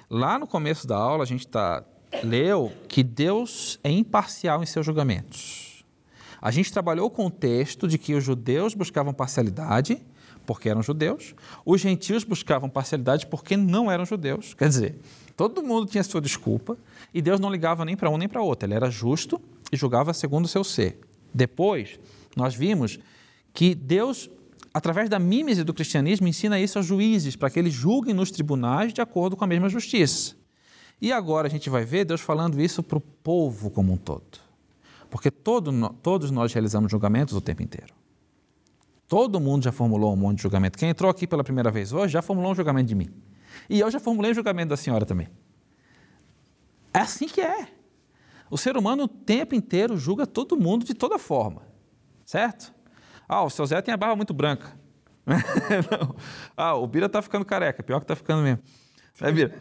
lá 0.10 0.40
no 0.40 0.48
começo 0.48 0.88
da 0.88 0.98
aula 0.98 1.24
a 1.24 1.28
gente 1.28 1.48
tá, 1.48 1.84
leu 2.24 2.72
que 2.88 3.04
Deus 3.04 3.80
é 3.84 3.92
imparcial 3.92 4.64
em 4.64 4.66
seus 4.66 4.84
julgamentos. 4.84 5.86
A 6.42 6.50
gente 6.50 6.74
trabalhou 6.74 7.12
com 7.12 7.28
o 7.28 7.32
texto 7.32 7.88
de 7.88 8.00
que 8.00 8.16
os 8.16 8.24
judeus 8.24 8.74
buscavam 8.74 9.14
parcialidade, 9.14 10.02
porque 10.48 10.70
eram 10.70 10.82
judeus. 10.82 11.36
Os 11.66 11.82
gentios 11.82 12.24
buscavam 12.24 12.70
parcialidade 12.70 13.28
porque 13.28 13.58
não 13.58 13.92
eram 13.92 14.06
judeus. 14.06 14.54
Quer 14.54 14.70
dizer, 14.70 14.96
todo 15.36 15.62
mundo 15.62 15.86
tinha 15.86 16.04
sua 16.04 16.22
desculpa 16.22 16.78
e 17.14 17.22
Deus 17.22 17.40
não 17.40 17.52
ligava 17.52 17.86
nem 17.86 17.96
para 17.96 18.10
um 18.10 18.18
nem 18.18 18.30
para 18.30 18.42
outro. 18.42 18.66
Ele 18.66 18.74
era 18.74 18.90
justo 18.90 19.40
e 19.72 19.76
julgava 19.76 20.14
segundo 20.14 20.46
o 20.46 20.48
seu 20.48 20.64
ser. 20.64 21.00
Depois, 21.34 22.00
nós 22.36 22.56
vimos 22.56 22.98
que 23.54 23.76
Deus, 23.76 24.30
através 24.74 25.10
da 25.10 25.20
mímese 25.20 25.66
do 25.66 25.74
cristianismo, 25.74 26.28
ensina 26.28 26.60
isso 26.60 26.80
aos 26.80 26.88
juízes, 26.88 27.36
para 27.36 27.50
que 27.50 27.60
eles 27.60 27.74
julguem 27.74 28.14
nos 28.14 28.32
tribunais 28.32 28.94
de 28.94 29.02
acordo 29.02 29.36
com 29.36 29.44
a 29.44 29.48
mesma 29.48 29.68
justiça. 29.68 30.36
E 31.02 31.12
agora 31.12 31.48
a 31.48 31.52
gente 31.52 31.70
vai 31.70 31.84
ver 31.84 32.06
Deus 32.06 32.22
falando 32.22 32.60
isso 32.60 32.82
para 32.82 32.98
o 32.98 33.02
povo 33.02 33.70
como 33.70 33.92
um 33.92 33.98
todo. 33.98 34.40
Porque 35.10 35.30
todo, 35.30 35.72
todos 36.02 36.32
nós 36.32 36.54
realizamos 36.54 36.90
julgamentos 36.90 37.36
o 37.36 37.42
tempo 37.42 37.62
inteiro. 37.62 37.97
Todo 39.08 39.40
mundo 39.40 39.64
já 39.64 39.72
formulou 39.72 40.14
um 40.14 40.18
monte 40.18 40.38
de 40.38 40.44
julgamento. 40.44 40.78
Quem 40.78 40.90
entrou 40.90 41.10
aqui 41.10 41.26
pela 41.26 41.44
primeira 41.44 41.72
vez 41.72 41.94
hoje 41.94 42.14
já 42.14 42.22
formulou 42.22 42.52
um 42.52 42.56
julgamento 42.56 42.88
de 42.88 42.96
mim. 42.96 43.10
E 43.70 43.80
eu 43.80 43.90
já 43.90 44.00
formulei 44.00 44.32
um 44.32 44.36
julgamento 44.36 44.70
da 44.70 44.78
senhora 44.78 45.06
também. 45.06 45.30
É 46.94 47.00
assim 47.00 47.28
que 47.28 47.40
é. 47.40 47.68
O 48.50 48.58
ser 48.58 48.78
humano 48.78 49.04
o 49.04 49.08
tempo 49.08 49.56
inteiro 49.56 49.98
julga 49.98 50.26
todo 50.26 50.58
mundo 50.58 50.86
de 50.86 50.94
toda 50.94 51.18
forma. 51.18 51.62
Certo? 52.26 52.74
Ah, 53.28 53.44
o 53.44 53.50
seu 53.50 53.66
Zé 53.66 53.82
tem 53.82 53.94
a 53.94 53.98
barba 53.98 54.16
muito 54.16 54.34
branca. 54.34 54.78
ah, 56.56 56.76
o 56.76 56.88
Bira 56.88 57.06
está 57.06 57.22
ficando 57.22 57.46
careca. 57.46 57.84
Pior 57.84 58.00
que 58.00 58.06
está 58.06 58.16
ficando 58.16 58.42
mesmo. 58.42 58.62
É, 59.20 59.32
Bira? 59.32 59.58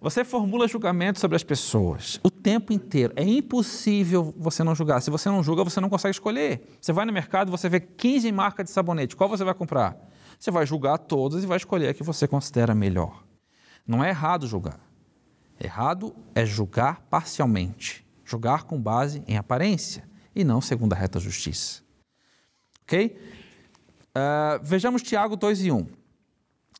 Você 0.00 0.24
formula 0.24 0.68
julgamento 0.68 1.18
sobre 1.18 1.34
as 1.34 1.42
pessoas 1.42 2.20
o 2.22 2.30
tempo 2.30 2.72
inteiro. 2.72 3.12
É 3.16 3.24
impossível 3.24 4.32
você 4.36 4.62
não 4.62 4.74
julgar. 4.74 5.00
Se 5.02 5.10
você 5.10 5.28
não 5.28 5.42
julga, 5.42 5.64
você 5.64 5.80
não 5.80 5.88
consegue 5.88 6.14
escolher. 6.14 6.62
Você 6.80 6.92
vai 6.92 7.04
no 7.04 7.12
mercado, 7.12 7.50
você 7.50 7.68
vê 7.68 7.80
15 7.80 8.30
marcas 8.30 8.66
de 8.66 8.70
sabonete. 8.70 9.16
Qual 9.16 9.28
você 9.28 9.42
vai 9.42 9.54
comprar? 9.54 9.96
Você 10.38 10.50
vai 10.50 10.64
julgar 10.64 10.98
todas 10.98 11.42
e 11.42 11.46
vai 11.46 11.56
escolher 11.56 11.88
a 11.88 11.94
que 11.94 12.02
você 12.02 12.28
considera 12.28 12.74
melhor. 12.74 13.24
Não 13.86 14.04
é 14.04 14.10
errado 14.10 14.46
julgar. 14.46 14.80
Errado 15.60 16.14
é 16.34 16.46
julgar 16.46 17.00
parcialmente. 17.10 18.06
Julgar 18.24 18.64
com 18.64 18.80
base 18.80 19.22
em 19.26 19.36
aparência 19.36 20.08
e 20.34 20.44
não 20.44 20.60
segundo 20.60 20.92
a 20.92 20.96
reta 20.96 21.18
justiça. 21.18 21.82
Ok? 22.82 23.18
Uh, 24.10 24.62
vejamos 24.62 25.02
Tiago 25.02 25.36
2 25.36 25.64
e 25.64 25.72
1. 25.72 25.86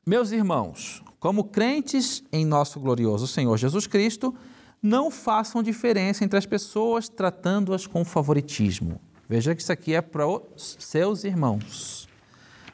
Meus 0.06 0.32
irmãos, 0.32 1.02
como 1.22 1.44
crentes 1.44 2.24
em 2.32 2.44
nosso 2.44 2.80
glorioso 2.80 3.28
Senhor 3.28 3.56
Jesus 3.56 3.86
Cristo, 3.86 4.34
não 4.82 5.08
façam 5.08 5.62
diferença 5.62 6.24
entre 6.24 6.36
as 6.36 6.44
pessoas 6.44 7.08
tratando-as 7.08 7.86
com 7.86 8.04
favoritismo. 8.04 9.00
Veja 9.28 9.54
que 9.54 9.62
isso 9.62 9.70
aqui 9.70 9.94
é 9.94 10.02
para 10.02 10.26
os 10.26 10.76
seus 10.80 11.22
irmãos, 11.22 12.08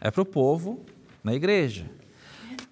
é 0.01 0.11
para 0.11 0.23
o 0.23 0.25
povo 0.25 0.81
na 1.23 1.35
igreja. 1.35 1.91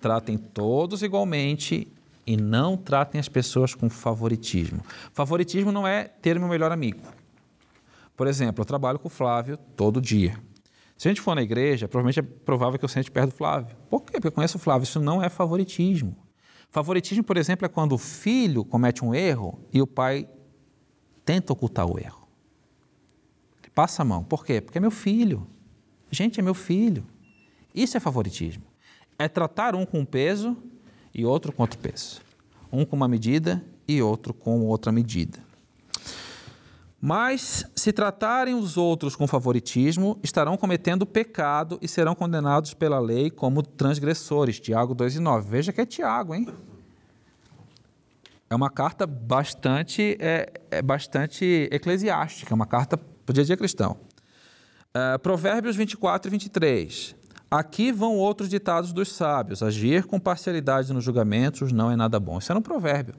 Tratem 0.00 0.38
todos 0.38 1.02
igualmente 1.02 1.92
e 2.26 2.38
não 2.38 2.74
tratem 2.78 3.18
as 3.20 3.28
pessoas 3.28 3.74
com 3.74 3.90
favoritismo. 3.90 4.80
Favoritismo 5.12 5.70
não 5.70 5.86
é 5.86 6.04
ter 6.04 6.38
meu 6.38 6.48
melhor 6.48 6.72
amigo. 6.72 7.02
Por 8.16 8.26
exemplo, 8.26 8.62
eu 8.62 8.66
trabalho 8.66 8.98
com 8.98 9.08
o 9.08 9.10
Flávio 9.10 9.58
todo 9.76 10.00
dia. 10.00 10.40
Se 10.96 11.08
a 11.08 11.10
gente 11.10 11.20
for 11.20 11.34
na 11.34 11.42
igreja, 11.42 11.86
provavelmente 11.86 12.20
é 12.20 12.22
provável 12.22 12.78
que 12.78 12.84
eu 12.84 12.88
sente 12.88 13.10
perto 13.10 13.30
do 13.30 13.36
Flávio. 13.36 13.76
Por 13.90 14.02
quê? 14.02 14.12
Porque 14.12 14.28
eu 14.28 14.32
conheço 14.32 14.56
o 14.56 14.60
Flávio. 14.60 14.84
Isso 14.84 15.00
não 15.00 15.22
é 15.22 15.28
favoritismo. 15.28 16.16
Favoritismo, 16.70 17.22
por 17.22 17.36
exemplo, 17.36 17.66
é 17.66 17.68
quando 17.68 17.92
o 17.92 17.98
filho 17.98 18.64
comete 18.64 19.04
um 19.04 19.14
erro 19.14 19.58
e 19.72 19.80
o 19.80 19.86
pai 19.86 20.28
tenta 21.24 21.52
ocultar 21.52 21.86
o 21.86 21.98
erro. 21.98 22.26
Ele 23.62 23.70
passa 23.74 24.02
a 24.02 24.04
mão. 24.04 24.24
Por 24.24 24.44
quê? 24.44 24.60
Porque 24.60 24.78
é 24.78 24.80
meu 24.80 24.90
filho. 24.90 25.46
Gente, 26.10 26.40
é 26.40 26.42
meu 26.42 26.54
filho. 26.54 27.06
Isso 27.74 27.96
é 27.96 28.00
favoritismo. 28.00 28.64
É 29.18 29.28
tratar 29.28 29.74
um 29.74 29.84
com 29.84 30.04
peso 30.04 30.56
e 31.14 31.24
outro 31.24 31.52
com 31.52 31.62
outro 31.62 31.78
peso. 31.78 32.20
Um 32.72 32.84
com 32.84 32.96
uma 32.96 33.08
medida 33.08 33.62
e 33.86 34.00
outro 34.00 34.32
com 34.32 34.64
outra 34.64 34.90
medida. 34.90 35.45
Mas, 37.08 37.64
se 37.76 37.92
tratarem 37.92 38.52
os 38.52 38.76
outros 38.76 39.14
com 39.14 39.28
favoritismo, 39.28 40.18
estarão 40.24 40.56
cometendo 40.56 41.06
pecado 41.06 41.78
e 41.80 41.86
serão 41.86 42.16
condenados 42.16 42.74
pela 42.74 42.98
lei 42.98 43.30
como 43.30 43.62
transgressores. 43.62 44.58
Tiago 44.58 44.92
2 44.92 45.14
e 45.14 45.20
9. 45.20 45.48
Veja 45.48 45.72
que 45.72 45.80
é 45.80 45.86
Tiago, 45.86 46.34
hein? 46.34 46.48
É 48.50 48.56
uma 48.56 48.68
carta 48.68 49.06
bastante, 49.06 50.16
é, 50.18 50.52
é 50.68 50.82
bastante 50.82 51.68
eclesiástica, 51.70 52.52
é 52.52 52.56
uma 52.56 52.66
carta 52.66 52.96
para 52.96 53.32
dia 53.32 53.44
a 53.44 53.46
dia 53.46 53.56
cristão. 53.56 53.98
Uh, 54.88 55.16
Provérbios 55.20 55.76
24 55.76 56.28
e 56.28 56.32
23. 56.32 57.14
Aqui 57.48 57.92
vão 57.92 58.16
outros 58.16 58.48
ditados 58.48 58.92
dos 58.92 59.12
sábios. 59.12 59.62
Agir 59.62 60.06
com 60.06 60.18
parcialidade 60.18 60.92
nos 60.92 61.04
julgamentos 61.04 61.70
não 61.70 61.88
é 61.88 61.94
nada 61.94 62.18
bom. 62.18 62.38
Isso 62.38 62.50
era 62.50 62.58
um 62.58 62.62
provérbio. 62.62 63.14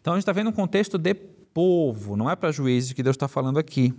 Então 0.00 0.14
a 0.14 0.16
gente 0.16 0.22
está 0.22 0.32
vendo 0.32 0.48
um 0.48 0.52
contexto 0.52 0.96
de 0.96 1.12
povo, 1.52 2.16
não 2.16 2.30
é 2.30 2.36
para 2.36 2.52
juízes 2.52 2.92
que 2.92 3.02
Deus 3.02 3.14
está 3.14 3.28
falando 3.28 3.58
aqui. 3.58 3.94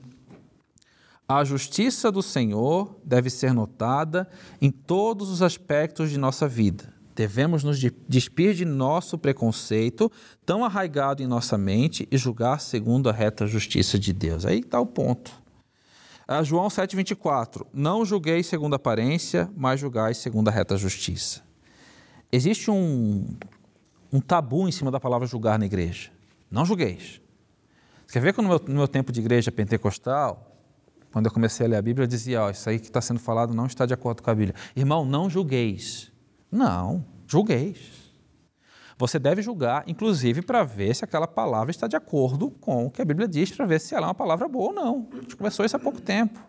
A 1.27 1.43
justiça 1.43 2.11
do 2.11 2.23
Senhor 2.23 2.95
deve 3.03 3.29
ser 3.29 3.53
notada 3.53 4.27
em 4.59 4.71
todos 4.71 5.29
os 5.29 5.43
aspectos 5.43 6.09
de 6.09 6.17
nossa 6.17 6.47
vida. 6.47 6.91
Devemos 7.15 7.63
nos 7.63 7.79
despir 8.07 8.55
de 8.55 8.65
nosso 8.65 9.17
preconceito, 9.17 10.11
tão 10.45 10.63
arraigado 10.63 11.21
em 11.21 11.27
nossa 11.27 11.57
mente, 11.57 12.07
e 12.09 12.17
julgar 12.17 12.61
segundo 12.61 13.09
a 13.09 13.11
reta 13.11 13.45
justiça 13.45 13.99
de 13.99 14.13
Deus. 14.13 14.45
Aí 14.45 14.59
está 14.59 14.79
o 14.79 14.85
ponto. 14.85 15.31
A 16.27 16.41
João 16.41 16.67
7,24: 16.67 17.65
Não 17.73 18.05
julgueis 18.05 18.47
segundo 18.47 18.73
a 18.73 18.77
aparência, 18.77 19.51
mas 19.55 19.79
julgai 19.79 20.13
segundo 20.13 20.47
a 20.47 20.51
reta 20.51 20.77
justiça. 20.77 21.43
Existe 22.31 22.71
um, 22.71 23.27
um 24.13 24.21
tabu 24.21 24.67
em 24.67 24.71
cima 24.71 24.89
da 24.89 24.99
palavra 24.99 25.27
julgar 25.27 25.59
na 25.59 25.65
igreja. 25.65 26.11
Não 26.49 26.65
julgueis. 26.65 27.21
Você 28.09 28.13
quer 28.13 28.21
ver 28.21 28.33
que 28.33 28.41
no 28.41 28.47
meu, 28.47 28.59
no 28.67 28.73
meu 28.73 28.87
tempo 28.87 29.11
de 29.11 29.19
igreja 29.19 29.51
pentecostal, 29.51 30.57
quando 31.11 31.27
eu 31.27 31.31
comecei 31.31 31.67
a 31.67 31.69
ler 31.69 31.75
a 31.75 31.81
Bíblia, 31.81 32.05
eu 32.05 32.07
dizia: 32.07 32.43
oh, 32.43 32.49
Isso 32.49 32.67
aí 32.67 32.79
que 32.79 32.87
está 32.87 32.99
sendo 32.99 33.19
falado 33.19 33.53
não 33.53 33.67
está 33.67 33.85
de 33.85 33.93
acordo 33.93 34.23
com 34.23 34.31
a 34.31 34.33
Bíblia. 34.33 34.55
Irmão, 34.75 35.05
não 35.05 35.29
julgueis. 35.29 36.11
Não, 36.51 37.05
julgueis. 37.27 38.11
Você 38.97 39.19
deve 39.19 39.43
julgar, 39.43 39.83
inclusive, 39.85 40.41
para 40.41 40.63
ver 40.63 40.95
se 40.95 41.05
aquela 41.05 41.27
palavra 41.27 41.69
está 41.69 41.85
de 41.85 41.95
acordo 41.95 42.49
com 42.49 42.87
o 42.87 42.89
que 42.89 42.99
a 42.99 43.05
Bíblia 43.05 43.27
diz, 43.27 43.51
para 43.51 43.67
ver 43.67 43.79
se 43.79 43.93
ela 43.93 44.07
é 44.07 44.07
uma 44.07 44.15
palavra 44.15 44.47
boa 44.47 44.69
ou 44.69 44.73
não. 44.73 45.07
A 45.13 45.15
gente 45.17 45.35
começou 45.35 45.63
isso 45.63 45.75
há 45.75 45.79
pouco 45.79 46.01
tempo. 46.01 46.39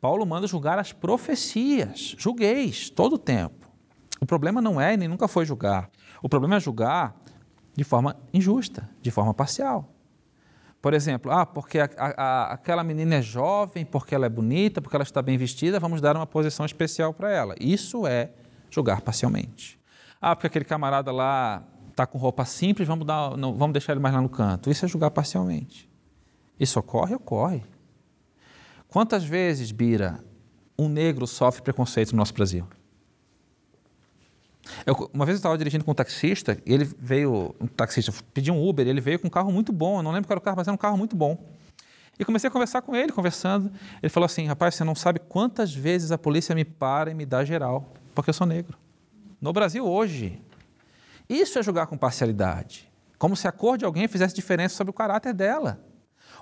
Paulo 0.00 0.24
manda 0.24 0.46
julgar 0.46 0.78
as 0.78 0.92
profecias. 0.92 2.14
Julgueis 2.16 2.90
todo 2.90 3.14
o 3.14 3.18
tempo. 3.18 3.68
O 4.20 4.24
problema 4.24 4.62
não 4.62 4.80
é 4.80 4.94
e 4.94 4.96
nem 4.96 5.08
nunca 5.08 5.26
foi 5.26 5.44
julgar. 5.44 5.90
O 6.22 6.28
problema 6.28 6.58
é 6.58 6.60
julgar 6.60 7.16
de 7.74 7.82
forma 7.82 8.16
injusta, 8.32 8.88
de 9.02 9.10
forma 9.10 9.34
parcial. 9.34 9.96
Por 10.80 10.94
exemplo, 10.94 11.30
ah, 11.30 11.44
porque 11.44 11.78
a, 11.78 11.88
a, 11.98 12.52
aquela 12.54 12.82
menina 12.82 13.16
é 13.16 13.22
jovem, 13.22 13.84
porque 13.84 14.14
ela 14.14 14.24
é 14.26 14.30
bonita, 14.30 14.80
porque 14.80 14.96
ela 14.96 15.02
está 15.02 15.20
bem 15.20 15.36
vestida, 15.36 15.78
vamos 15.78 16.00
dar 16.00 16.16
uma 16.16 16.26
posição 16.26 16.64
especial 16.64 17.12
para 17.12 17.30
ela. 17.30 17.54
Isso 17.60 18.06
é 18.06 18.30
julgar 18.70 19.02
parcialmente. 19.02 19.78
Ah, 20.20 20.34
porque 20.34 20.46
aquele 20.46 20.64
camarada 20.64 21.12
lá 21.12 21.62
está 21.90 22.06
com 22.06 22.16
roupa 22.16 22.46
simples, 22.46 22.88
vamos, 22.88 23.06
dar, 23.06 23.36
não, 23.36 23.54
vamos 23.54 23.74
deixar 23.74 23.92
ele 23.92 24.00
mais 24.00 24.14
lá 24.14 24.22
no 24.22 24.28
canto. 24.28 24.70
Isso 24.70 24.84
é 24.86 24.88
julgar 24.88 25.10
parcialmente. 25.10 25.88
Isso 26.58 26.78
ocorre? 26.78 27.14
Ocorre. 27.14 27.62
Quantas 28.88 29.22
vezes, 29.22 29.70
Bira, 29.72 30.24
um 30.78 30.88
negro 30.88 31.26
sofre 31.26 31.62
preconceito 31.62 32.12
no 32.12 32.18
nosso 32.18 32.32
Brasil? 32.32 32.66
Eu, 34.86 35.10
uma 35.12 35.24
vez 35.24 35.36
eu 35.36 35.38
estava 35.38 35.56
dirigindo 35.58 35.84
com 35.84 35.90
um 35.92 35.94
taxista, 35.94 36.58
e 36.64 36.72
ele 36.72 36.84
veio, 36.98 37.54
um 37.60 37.66
taxista, 37.66 38.12
pediu 38.32 38.54
um 38.54 38.68
Uber, 38.68 38.86
ele 38.86 39.00
veio 39.00 39.18
com 39.18 39.26
um 39.26 39.30
carro 39.30 39.52
muito 39.52 39.72
bom, 39.72 39.98
eu 39.98 40.02
não 40.02 40.12
lembro 40.12 40.26
qual 40.26 40.34
era 40.34 40.40
o 40.40 40.42
carro, 40.42 40.56
mas 40.56 40.68
era 40.68 40.74
um 40.74 40.78
carro 40.78 40.96
muito 40.96 41.16
bom. 41.16 41.38
E 42.20 42.24
comecei 42.24 42.48
a 42.48 42.50
conversar 42.50 42.82
com 42.82 42.94
ele, 42.94 43.12
conversando. 43.12 43.72
Ele 44.02 44.10
falou 44.10 44.26
assim: 44.26 44.46
rapaz, 44.46 44.74
você 44.74 44.84
não 44.84 44.94
sabe 44.94 45.18
quantas 45.18 45.74
vezes 45.74 46.12
a 46.12 46.18
polícia 46.18 46.54
me 46.54 46.66
para 46.66 47.10
e 47.10 47.14
me 47.14 47.24
dá 47.24 47.42
geral, 47.46 47.94
porque 48.14 48.28
eu 48.28 48.34
sou 48.34 48.46
negro. 48.46 48.76
No 49.40 49.54
Brasil 49.54 49.86
hoje. 49.86 50.38
Isso 51.26 51.58
é 51.58 51.62
julgar 51.62 51.86
com 51.86 51.96
parcialidade. 51.96 52.90
Como 53.16 53.34
se 53.36 53.48
a 53.48 53.52
cor 53.52 53.78
de 53.78 53.86
alguém 53.86 54.06
fizesse 54.06 54.34
diferença 54.34 54.74
sobre 54.74 54.90
o 54.90 54.94
caráter 54.94 55.32
dela. 55.32 55.80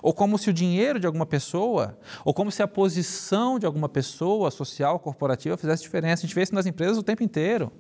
Ou 0.03 0.13
como 0.13 0.37
se 0.39 0.51
o 0.51 0.53
dinheiro 0.53 0.99
de 0.99 1.07
alguma 1.07 1.27
pessoa, 1.27 1.99
ou 2.25 2.33
como 2.33 2.51
se 2.51 2.63
a 2.63 2.67
posição 2.67 3.59
de 3.59 3.67
alguma 3.67 3.89
pessoa 3.89 4.51
social, 4.51 4.99
corporativa, 4.99 5.57
fizesse 5.57 5.83
diferença. 5.83 6.25
A 6.25 6.27
gente 6.27 6.35
vê 6.35 6.43
isso 6.43 6.55
nas 6.55 6.67
empresas 6.67 6.99
o 6.99 7.03
tempo 7.03 7.23
inteiro 7.23 7.71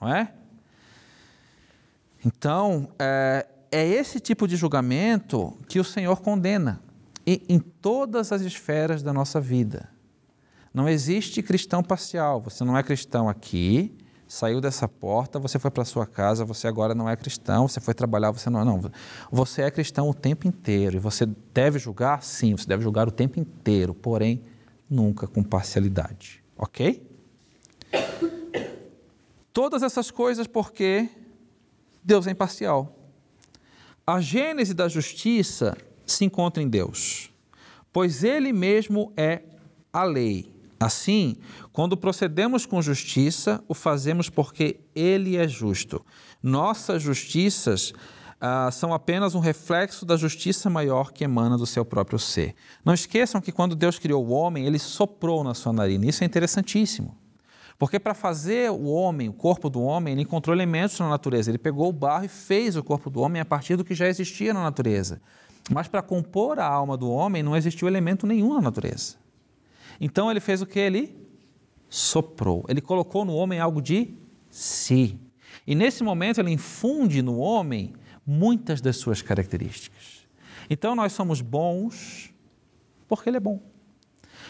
não 0.00 0.14
é? 0.14 0.32
Então, 2.24 2.88
é, 2.98 3.46
é 3.70 3.86
esse 3.86 4.18
tipo 4.18 4.48
de 4.48 4.56
julgamento 4.56 5.56
que 5.68 5.78
o 5.78 5.84
Senhor 5.84 6.20
condena 6.20 6.80
e, 7.26 7.42
em 7.48 7.58
todas 7.58 8.32
as 8.32 8.42
esferas 8.42 9.02
da 9.02 9.12
nossa 9.12 9.40
vida. 9.40 9.88
Não 10.72 10.88
existe 10.88 11.42
cristão 11.42 11.82
parcial. 11.82 12.40
Você 12.42 12.64
não 12.64 12.76
é 12.76 12.82
cristão 12.82 13.28
aqui, 13.28 13.96
saiu 14.28 14.60
dessa 14.60 14.88
porta, 14.88 15.38
você 15.38 15.58
foi 15.58 15.70
para 15.70 15.84
sua 15.84 16.06
casa, 16.06 16.44
você 16.44 16.66
agora 16.66 16.94
não 16.94 17.08
é 17.08 17.16
cristão, 17.16 17.66
você 17.66 17.80
foi 17.80 17.94
trabalhar, 17.94 18.30
você 18.30 18.50
não 18.50 18.60
é. 18.60 18.64
Não. 18.64 18.80
Você 19.30 19.62
é 19.62 19.70
cristão 19.70 20.08
o 20.08 20.14
tempo 20.14 20.46
inteiro 20.46 20.96
e 20.96 20.98
você 20.98 21.26
deve 21.54 21.78
julgar, 21.78 22.22
sim, 22.22 22.56
você 22.56 22.66
deve 22.66 22.82
julgar 22.82 23.08
o 23.08 23.10
tempo 23.10 23.40
inteiro, 23.40 23.94
porém 23.94 24.42
nunca 24.88 25.26
com 25.26 25.42
parcialidade. 25.42 26.42
Ok? 26.58 27.15
Todas 29.56 29.82
essas 29.82 30.10
coisas 30.10 30.46
porque 30.46 31.08
Deus 32.04 32.26
é 32.26 32.30
imparcial. 32.30 32.94
A 34.06 34.20
gênese 34.20 34.74
da 34.74 34.86
justiça 34.86 35.74
se 36.04 36.26
encontra 36.26 36.62
em 36.62 36.68
Deus, 36.68 37.30
pois 37.90 38.22
Ele 38.22 38.52
mesmo 38.52 39.14
é 39.16 39.44
a 39.90 40.04
lei. 40.04 40.54
Assim, 40.78 41.38
quando 41.72 41.96
procedemos 41.96 42.66
com 42.66 42.82
justiça, 42.82 43.64
o 43.66 43.72
fazemos 43.72 44.28
porque 44.28 44.78
Ele 44.94 45.38
é 45.38 45.48
justo. 45.48 46.04
Nossas 46.42 47.02
justiças 47.02 47.94
ah, 48.38 48.68
são 48.70 48.92
apenas 48.92 49.34
um 49.34 49.40
reflexo 49.40 50.04
da 50.04 50.18
justiça 50.18 50.68
maior 50.68 51.14
que 51.14 51.24
emana 51.24 51.56
do 51.56 51.64
seu 51.64 51.82
próprio 51.82 52.18
ser. 52.18 52.54
Não 52.84 52.92
esqueçam 52.92 53.40
que 53.40 53.50
quando 53.50 53.74
Deus 53.74 53.98
criou 53.98 54.22
o 54.22 54.32
homem, 54.32 54.66
ele 54.66 54.78
soprou 54.78 55.42
na 55.42 55.54
sua 55.54 55.72
narina. 55.72 56.04
Isso 56.04 56.22
é 56.22 56.26
interessantíssimo. 56.26 57.16
Porque 57.78 58.00
para 58.00 58.14
fazer 58.14 58.70
o 58.70 58.84
homem, 58.86 59.28
o 59.28 59.32
corpo 59.32 59.68
do 59.68 59.82
homem, 59.82 60.12
ele 60.12 60.22
encontrou 60.22 60.54
elementos 60.54 60.98
na 60.98 61.08
natureza. 61.08 61.50
Ele 61.50 61.58
pegou 61.58 61.88
o 61.88 61.92
barro 61.92 62.24
e 62.24 62.28
fez 62.28 62.76
o 62.76 62.82
corpo 62.82 63.10
do 63.10 63.20
homem 63.20 63.40
a 63.40 63.44
partir 63.44 63.76
do 63.76 63.84
que 63.84 63.94
já 63.94 64.08
existia 64.08 64.54
na 64.54 64.62
natureza. 64.62 65.20
Mas 65.70 65.86
para 65.86 66.00
compor 66.00 66.58
a 66.58 66.66
alma 66.66 66.96
do 66.96 67.10
homem 67.10 67.42
não 67.42 67.56
existiu 67.56 67.86
elemento 67.86 68.26
nenhum 68.26 68.54
na 68.54 68.62
natureza. 68.62 69.16
Então 70.00 70.30
ele 70.30 70.40
fez 70.40 70.62
o 70.62 70.66
que? 70.66 70.78
Ele 70.78 71.16
soprou. 71.88 72.64
Ele 72.68 72.80
colocou 72.80 73.24
no 73.24 73.34
homem 73.34 73.60
algo 73.60 73.82
de 73.82 74.14
si. 74.50 75.18
E 75.66 75.74
nesse 75.74 76.02
momento 76.02 76.40
ele 76.40 76.50
infunde 76.50 77.20
no 77.20 77.36
homem 77.38 77.92
muitas 78.26 78.80
das 78.80 78.96
suas 78.96 79.20
características. 79.20 80.26
Então 80.70 80.94
nós 80.94 81.12
somos 81.12 81.40
bons 81.40 82.32
porque 83.06 83.28
Ele 83.28 83.36
é 83.36 83.40
bom. 83.40 83.60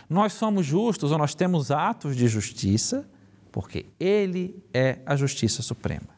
Nós 0.09 0.33
somos 0.33 0.65
justos 0.65 1.13
ou 1.13 1.19
nós 1.19 1.35
temos 1.35 1.71
atos 1.71 2.17
de 2.17 2.29
justiça 2.29 3.09
porque 3.57 3.87
Ele 3.99 4.63
é 4.75 4.99
a 5.07 5.17
justiça 5.17 5.63
suprema. 5.63 6.09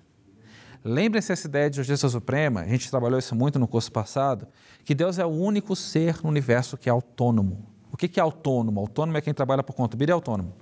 Lembrem-se 0.84 1.30
essa 1.30 1.46
ideia 1.46 1.70
de 1.70 1.76
justiça 1.76 2.08
suprema, 2.08 2.62
a 2.62 2.66
gente 2.66 2.90
trabalhou 2.90 3.16
isso 3.16 3.32
muito 3.32 3.60
no 3.60 3.68
curso 3.68 3.92
passado, 3.92 4.48
que 4.84 4.92
Deus 4.92 5.20
é 5.20 5.24
o 5.24 5.28
único 5.28 5.76
ser 5.76 6.20
no 6.24 6.30
universo 6.30 6.76
que 6.76 6.88
é 6.88 6.92
autônomo. 6.92 7.64
O 7.92 7.96
que 7.96 8.18
é 8.18 8.22
autônomo? 8.24 8.80
Autônomo 8.80 9.18
é 9.18 9.20
quem 9.20 9.32
trabalha 9.32 9.62
por 9.62 9.72
conta. 9.72 9.94
O 9.94 9.98
Bira 9.98 10.10
é 10.10 10.14
autônomo. 10.14 10.52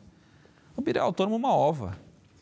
O 0.76 0.82
Bira 0.82 0.98
é 0.98 1.02
autônomo 1.02 1.36
uma 1.36 1.54
ova. 1.54 1.96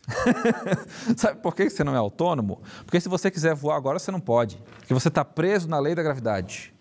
Sabe 1.16 1.40
por 1.40 1.54
que 1.54 1.70
você 1.70 1.84
não 1.84 1.94
é 1.94 1.98
autônomo? 1.98 2.60
Porque 2.84 3.00
se 3.00 3.08
você 3.08 3.30
quiser 3.30 3.54
voar 3.54 3.76
agora, 3.76 4.00
você 4.00 4.10
não 4.10 4.18
pode. 4.18 4.56
Porque 4.80 4.92
você 4.92 5.06
está 5.06 5.24
preso 5.24 5.68
na 5.68 5.78
lei 5.78 5.94
da 5.94 6.02
gravidade. 6.02 6.73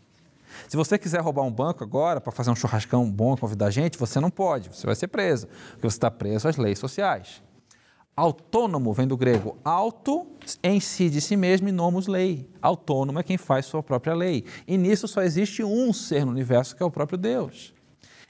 Se 0.67 0.77
você 0.77 0.97
quiser 0.97 1.21
roubar 1.21 1.43
um 1.43 1.51
banco 1.51 1.83
agora 1.83 2.21
para 2.21 2.31
fazer 2.31 2.51
um 2.51 2.55
churrascão 2.55 3.09
bom 3.09 3.35
convidar 3.37 3.69
gente, 3.69 3.97
você 3.97 4.19
não 4.19 4.29
pode, 4.29 4.69
você 4.69 4.85
vai 4.85 4.95
ser 4.95 5.07
preso, 5.07 5.47
porque 5.71 5.89
você 5.89 5.97
está 5.97 6.09
preso 6.11 6.47
às 6.47 6.57
leis 6.57 6.79
sociais. 6.79 7.41
Autônomo 8.15 8.93
vem 8.93 9.07
do 9.07 9.17
grego 9.17 9.57
auto 9.63 10.27
em 10.61 10.79
si 10.79 11.09
de 11.09 11.19
si 11.19 11.35
mesmo 11.35 11.67
e 11.67 11.71
nomos 11.71 12.05
lei. 12.05 12.47
Autônomo 12.61 13.19
é 13.19 13.23
quem 13.23 13.37
faz 13.37 13.65
sua 13.65 13.81
própria 13.81 14.13
lei. 14.13 14.45
E 14.67 14.77
nisso 14.77 15.07
só 15.07 15.23
existe 15.23 15.63
um 15.63 15.91
ser 15.91 16.23
no 16.23 16.31
universo 16.31 16.75
que 16.75 16.83
é 16.83 16.85
o 16.85 16.91
próprio 16.91 17.17
Deus. 17.17 17.73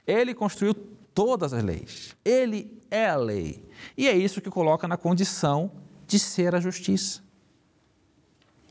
Ele 0.06 0.32
construiu 0.32 0.72
todas 0.72 1.52
as 1.52 1.62
leis. 1.62 2.16
Ele 2.24 2.80
é 2.90 3.08
a 3.08 3.16
lei. 3.16 3.62
E 3.96 4.08
é 4.08 4.16
isso 4.16 4.40
que 4.40 4.48
coloca 4.48 4.88
na 4.88 4.96
condição 4.96 5.70
de 6.06 6.18
ser 6.18 6.54
a 6.54 6.60
justiça. 6.60 7.22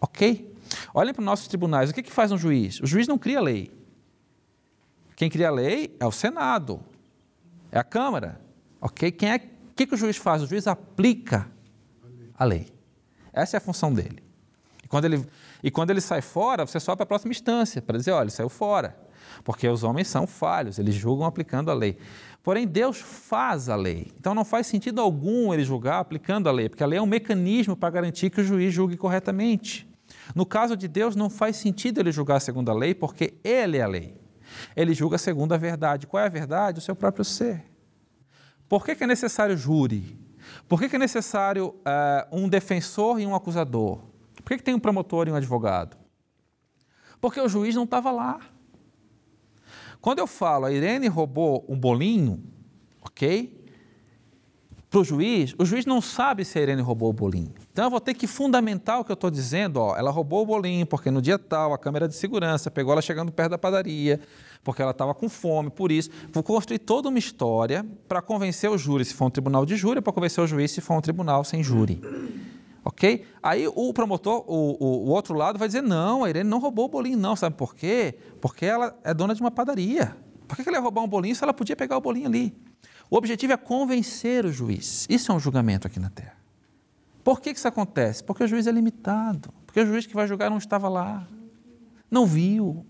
Ok? 0.02 0.53
Olhem 0.94 1.14
para 1.14 1.22
os 1.22 1.26
nossos 1.26 1.48
tribunais. 1.48 1.90
O 1.90 1.94
que, 1.94 2.04
que 2.04 2.12
faz 2.12 2.32
um 2.32 2.38
juiz? 2.38 2.80
O 2.80 2.86
juiz 2.86 3.08
não 3.08 3.18
cria 3.18 3.42
lei. 3.42 3.72
Quem 5.16 5.30
cria 5.30 5.48
a 5.48 5.52
lei 5.52 5.96
é 6.00 6.06
o 6.06 6.12
Senado, 6.12 6.82
é 7.72 7.80
a 7.80 7.84
Câmara. 7.84 8.42
Ok? 8.82 9.12
Quem 9.12 9.32
é, 9.32 9.36
o 9.36 9.74
que, 9.76 9.86
que 9.88 9.94
o 9.94 9.98
juiz 9.98 10.18
faz? 10.18 10.42
O 10.42 10.48
juiz 10.48 10.68
aplica 10.68 11.50
a 12.38 12.44
lei. 12.44 12.68
Essa 13.32 13.58
é 13.58 13.60
a 13.60 13.62
função 13.62 13.94
dele. 13.94 14.24
E 14.84 14.88
quando 14.88 15.06
ele, 15.06 15.26
e 15.64 15.72
quando 15.72 15.92
ele 15.92 16.02
sai 16.02 16.22
fora, 16.22 16.66
você 16.66 16.80
sobe 16.80 16.98
para 16.98 17.04
a 17.04 17.08
próxima 17.08 17.32
instância 17.32 17.82
para 17.82 17.98
dizer: 17.98 18.12
olha, 18.12 18.26
ele 18.26 18.32
saiu 18.32 18.50
fora. 18.50 18.98
Porque 19.44 19.68
os 19.68 19.84
homens 19.84 20.08
são 20.08 20.28
falhos, 20.28 20.78
eles 20.78 20.94
julgam 20.94 21.26
aplicando 21.26 21.72
a 21.72 21.74
lei. 21.74 21.98
Porém, 22.44 22.68
Deus 22.68 23.00
faz 23.00 23.70
a 23.70 23.76
lei. 23.76 24.12
Então 24.20 24.36
não 24.36 24.44
faz 24.44 24.68
sentido 24.68 25.00
algum 25.00 25.54
ele 25.54 25.64
julgar 25.64 26.00
aplicando 26.00 26.50
a 26.50 26.52
lei, 26.52 26.70
porque 26.70 26.84
a 26.84 26.88
lei 26.88 27.00
é 27.00 27.02
um 27.02 27.08
mecanismo 27.08 27.76
para 27.76 27.90
garantir 27.90 28.30
que 28.30 28.42
o 28.42 28.44
juiz 28.44 28.74
julgue 28.74 28.98
corretamente. 28.98 29.88
No 30.36 30.46
caso 30.46 30.76
de 30.76 30.88
Deus, 30.88 31.16
não 31.16 31.30
faz 31.30 31.58
sentido 31.58 32.00
ele 32.00 32.12
julgar 32.12 32.40
segundo 32.40 32.70
a 32.70 32.74
lei, 32.74 32.94
porque 32.94 33.34
ele 33.44 33.78
é 33.78 33.82
a 33.82 33.88
lei. 33.88 34.22
Ele 34.76 34.94
julga 34.94 35.18
segundo 35.18 35.54
a 35.54 35.58
verdade. 35.58 36.08
Qual 36.08 36.22
é 36.22 36.28
a 36.28 36.30
verdade? 36.30 36.80
O 36.80 36.82
seu 36.82 36.96
próprio 36.96 37.26
ser. 37.26 37.64
Por 38.68 38.86
que, 38.86 38.96
que 38.96 39.04
é 39.04 39.08
necessário 39.08 39.58
júri? 39.58 40.18
Por 40.68 40.80
que, 40.80 40.90
que 40.90 40.96
é 40.96 41.00
necessário 41.00 41.68
uh, 41.68 42.38
um 42.38 42.48
defensor 42.48 43.20
e 43.20 43.26
um 43.26 43.36
acusador? 43.36 44.00
Por 44.36 44.50
que, 44.50 44.58
que 44.58 44.64
tem 44.64 44.74
um 44.74 44.80
promotor 44.80 45.28
e 45.28 45.32
um 45.32 45.36
advogado? 45.36 45.98
Porque 47.22 47.40
o 47.40 47.48
juiz 47.48 47.76
não 47.76 47.84
estava 47.84 48.12
lá. 48.12 48.40
Quando 50.02 50.20
eu 50.20 50.28
falo 50.28 50.66
a 50.66 50.72
Irene 50.72 51.08
roubou 51.08 51.66
um 51.70 51.78
bolinho, 51.78 52.44
ok? 53.02 53.63
Para 54.94 55.02
o 55.02 55.04
juiz, 55.04 55.56
o 55.58 55.66
juiz 55.66 55.88
não 55.88 56.00
sabe 56.00 56.46
se 56.46 56.60
a 56.60 56.62
Irene 56.62 56.84
roubou 56.84 57.10
o 57.10 57.14
bolinho. 57.14 57.52
Então 57.72 57.86
eu 57.86 57.90
vou 57.90 58.00
ter 58.00 58.14
que 58.14 58.28
fundamentar 58.28 59.00
o 59.00 59.04
que 59.04 59.12
eu 59.12 59.16
estou 59.16 59.32
dizendo. 59.32 59.78
Ó, 59.78 59.98
ela 59.98 60.12
roubou 60.12 60.44
o 60.44 60.46
bolinho 60.46 60.86
porque 60.86 61.10
no 61.10 61.20
dia 61.20 61.40
tal 61.40 61.74
a 61.74 61.80
câmera 61.80 62.08
de 62.08 62.14
segurança 62.14 62.70
pegou 62.70 62.94
ela 62.94 63.02
chegando 63.02 63.32
perto 63.32 63.50
da 63.50 63.58
padaria, 63.58 64.20
porque 64.64 64.84
ela 64.84 64.92
estava 64.92 65.16
com 65.16 65.28
fome, 65.28 65.72
por 65.72 65.92
isso. 65.92 66.12
Vou 66.32 66.44
construir 66.44 66.78
toda 66.78 67.10
uma 67.10 67.18
história 67.18 67.84
para 68.08 68.22
convencer 68.22 68.70
o 68.70 68.78
júri 68.78 69.04
se 69.04 69.16
for 69.16 69.26
um 69.26 69.30
tribunal 69.32 69.66
de 69.66 69.76
júri, 69.76 70.00
para 70.00 70.14
convencer 70.14 70.44
o 70.44 70.46
juiz 70.46 70.70
se 70.70 70.80
for 70.80 70.94
um 70.94 71.02
tribunal 71.02 71.44
sem 71.44 71.64
júri. 71.64 72.00
Ok? 72.86 73.26
Aí 73.42 73.68
o 73.68 73.92
promotor, 73.96 74.46
o, 74.46 74.78
o, 74.80 75.08
o, 75.08 75.10
outro 75.10 75.34
lado, 75.34 75.58
vai 75.58 75.68
dizer: 75.68 75.82
não, 75.82 76.24
a 76.24 76.30
Irene 76.30 76.48
não 76.48 76.60
roubou 76.60 76.86
o 76.86 76.90
bolinho, 76.90 77.18
não. 77.18 77.36
Sabe 77.36 77.56
por 77.56 77.74
quê? 77.74 78.14
Porque 78.40 78.64
ela 78.64 78.96
é 79.04 79.12
dona 79.12 79.34
de 79.34 79.42
uma 79.42 79.50
padaria. 79.50 80.16
Por 80.48 80.56
que 80.56 80.70
ela 80.70 80.78
ia 80.78 80.82
roubar 80.84 81.02
um 81.02 81.08
bolinho 81.08 81.36
se 81.36 81.44
ela 81.44 81.52
podia 81.52 81.76
pegar 81.76 81.98
o 81.98 82.02
bolinho 82.02 82.28
ali? 82.28 82.56
O 83.14 83.16
objetivo 83.16 83.54
é 83.54 83.58
convencer 83.58 84.44
o 84.44 84.52
juiz. 84.52 85.06
Isso 85.08 85.32
é 85.32 85.36
um 85.36 85.40
julgamento 85.40 85.86
aqui 85.86 86.00
na 86.00 86.10
Terra. 86.10 86.36
Por 87.24 87.40
que 87.40 87.52
isso 87.52 87.68
acontece? 87.68 88.24
Porque 88.24 88.44
o 88.44 88.48
juiz 88.48 88.66
é 88.66 88.72
limitado. 88.72 89.54
Porque 89.68 89.80
o 89.80 89.86
juiz 89.86 90.08
que 90.08 90.16
vai 90.16 90.28
julgar 90.28 90.50
não 90.50 90.58
estava 90.58 90.90
lá. 90.90 91.28
Não 92.10 92.26
viu. 92.26 92.84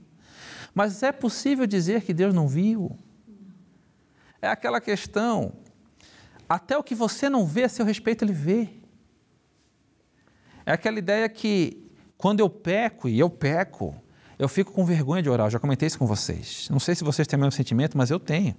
Mas 0.74 1.04
é 1.04 1.12
possível 1.12 1.68
dizer 1.68 2.04
que 2.04 2.14
Deus 2.14 2.34
não 2.34 2.48
viu? 2.48 2.98
É 4.42 4.48
aquela 4.48 4.80
questão. 4.80 5.52
Até 6.48 6.78
o 6.78 6.84
que 6.84 6.96
você 6.96 7.30
não 7.30 7.46
vê 7.46 7.66
a 7.66 7.70
seu 7.70 7.86
respeito, 7.86 8.24
ele 8.24 8.32
vê. 8.32 8.70
É 10.66 10.72
aquela 10.72 11.00
ideia 11.00 11.28
que 11.28 11.92
quando 12.18 12.40
eu 12.40 12.50
peco, 12.50 13.10
e 13.10 13.20
eu 13.20 13.30
peco, 13.30 13.94
eu 14.40 14.48
fico 14.48 14.72
com 14.72 14.86
vergonha 14.86 15.22
de 15.22 15.30
orar. 15.30 15.48
Eu 15.48 15.52
já 15.52 15.60
comentei 15.60 15.88
isso 15.88 16.00
com 16.00 16.08
vocês. 16.08 16.70
Não 16.70 16.80
sei 16.80 16.96
se 16.96 17.04
vocês 17.04 17.28
têm 17.28 17.36
o 17.36 17.42
mesmo 17.42 17.52
sentimento, 17.52 17.98
mas 17.98 18.10
eu 18.10 18.22
tenho. 18.22 18.56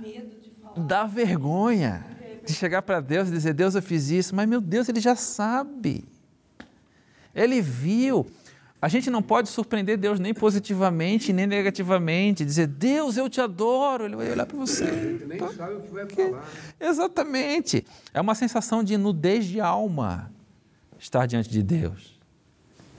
Medo 0.00 0.43
Dá 0.76 1.04
vergonha 1.04 2.04
de 2.44 2.52
chegar 2.52 2.82
para 2.82 3.00
Deus 3.00 3.28
e 3.28 3.32
dizer: 3.32 3.54
Deus, 3.54 3.74
eu 3.74 3.82
fiz 3.82 4.10
isso. 4.10 4.34
Mas, 4.34 4.48
meu 4.48 4.60
Deus, 4.60 4.88
Ele 4.88 5.00
já 5.00 5.16
sabe. 5.16 6.04
Ele 7.34 7.60
viu. 7.60 8.26
A 8.80 8.88
gente 8.88 9.08
não 9.08 9.22
pode 9.22 9.48
surpreender 9.48 9.96
Deus 9.96 10.20
nem 10.20 10.34
positivamente, 10.34 11.32
nem 11.32 11.46
negativamente. 11.46 12.44
Dizer, 12.44 12.66
Deus, 12.66 13.16
eu 13.16 13.30
te 13.30 13.40
adoro. 13.40 14.04
Ele 14.04 14.14
vai 14.14 14.30
olhar 14.30 14.44
para 14.44 14.58
você. 14.58 14.84
Ele 14.84 15.24
nem 15.26 15.38
sabe 15.38 15.74
o 15.74 15.80
que 15.80 15.90
vai 15.90 16.06
falar. 16.06 16.44
Exatamente. 16.78 17.86
É 18.12 18.20
uma 18.20 18.34
sensação 18.34 18.84
de 18.84 18.98
nudez 18.98 19.46
de 19.46 19.58
alma 19.58 20.30
estar 20.98 21.26
diante 21.26 21.48
de 21.48 21.62
Deus? 21.62 22.18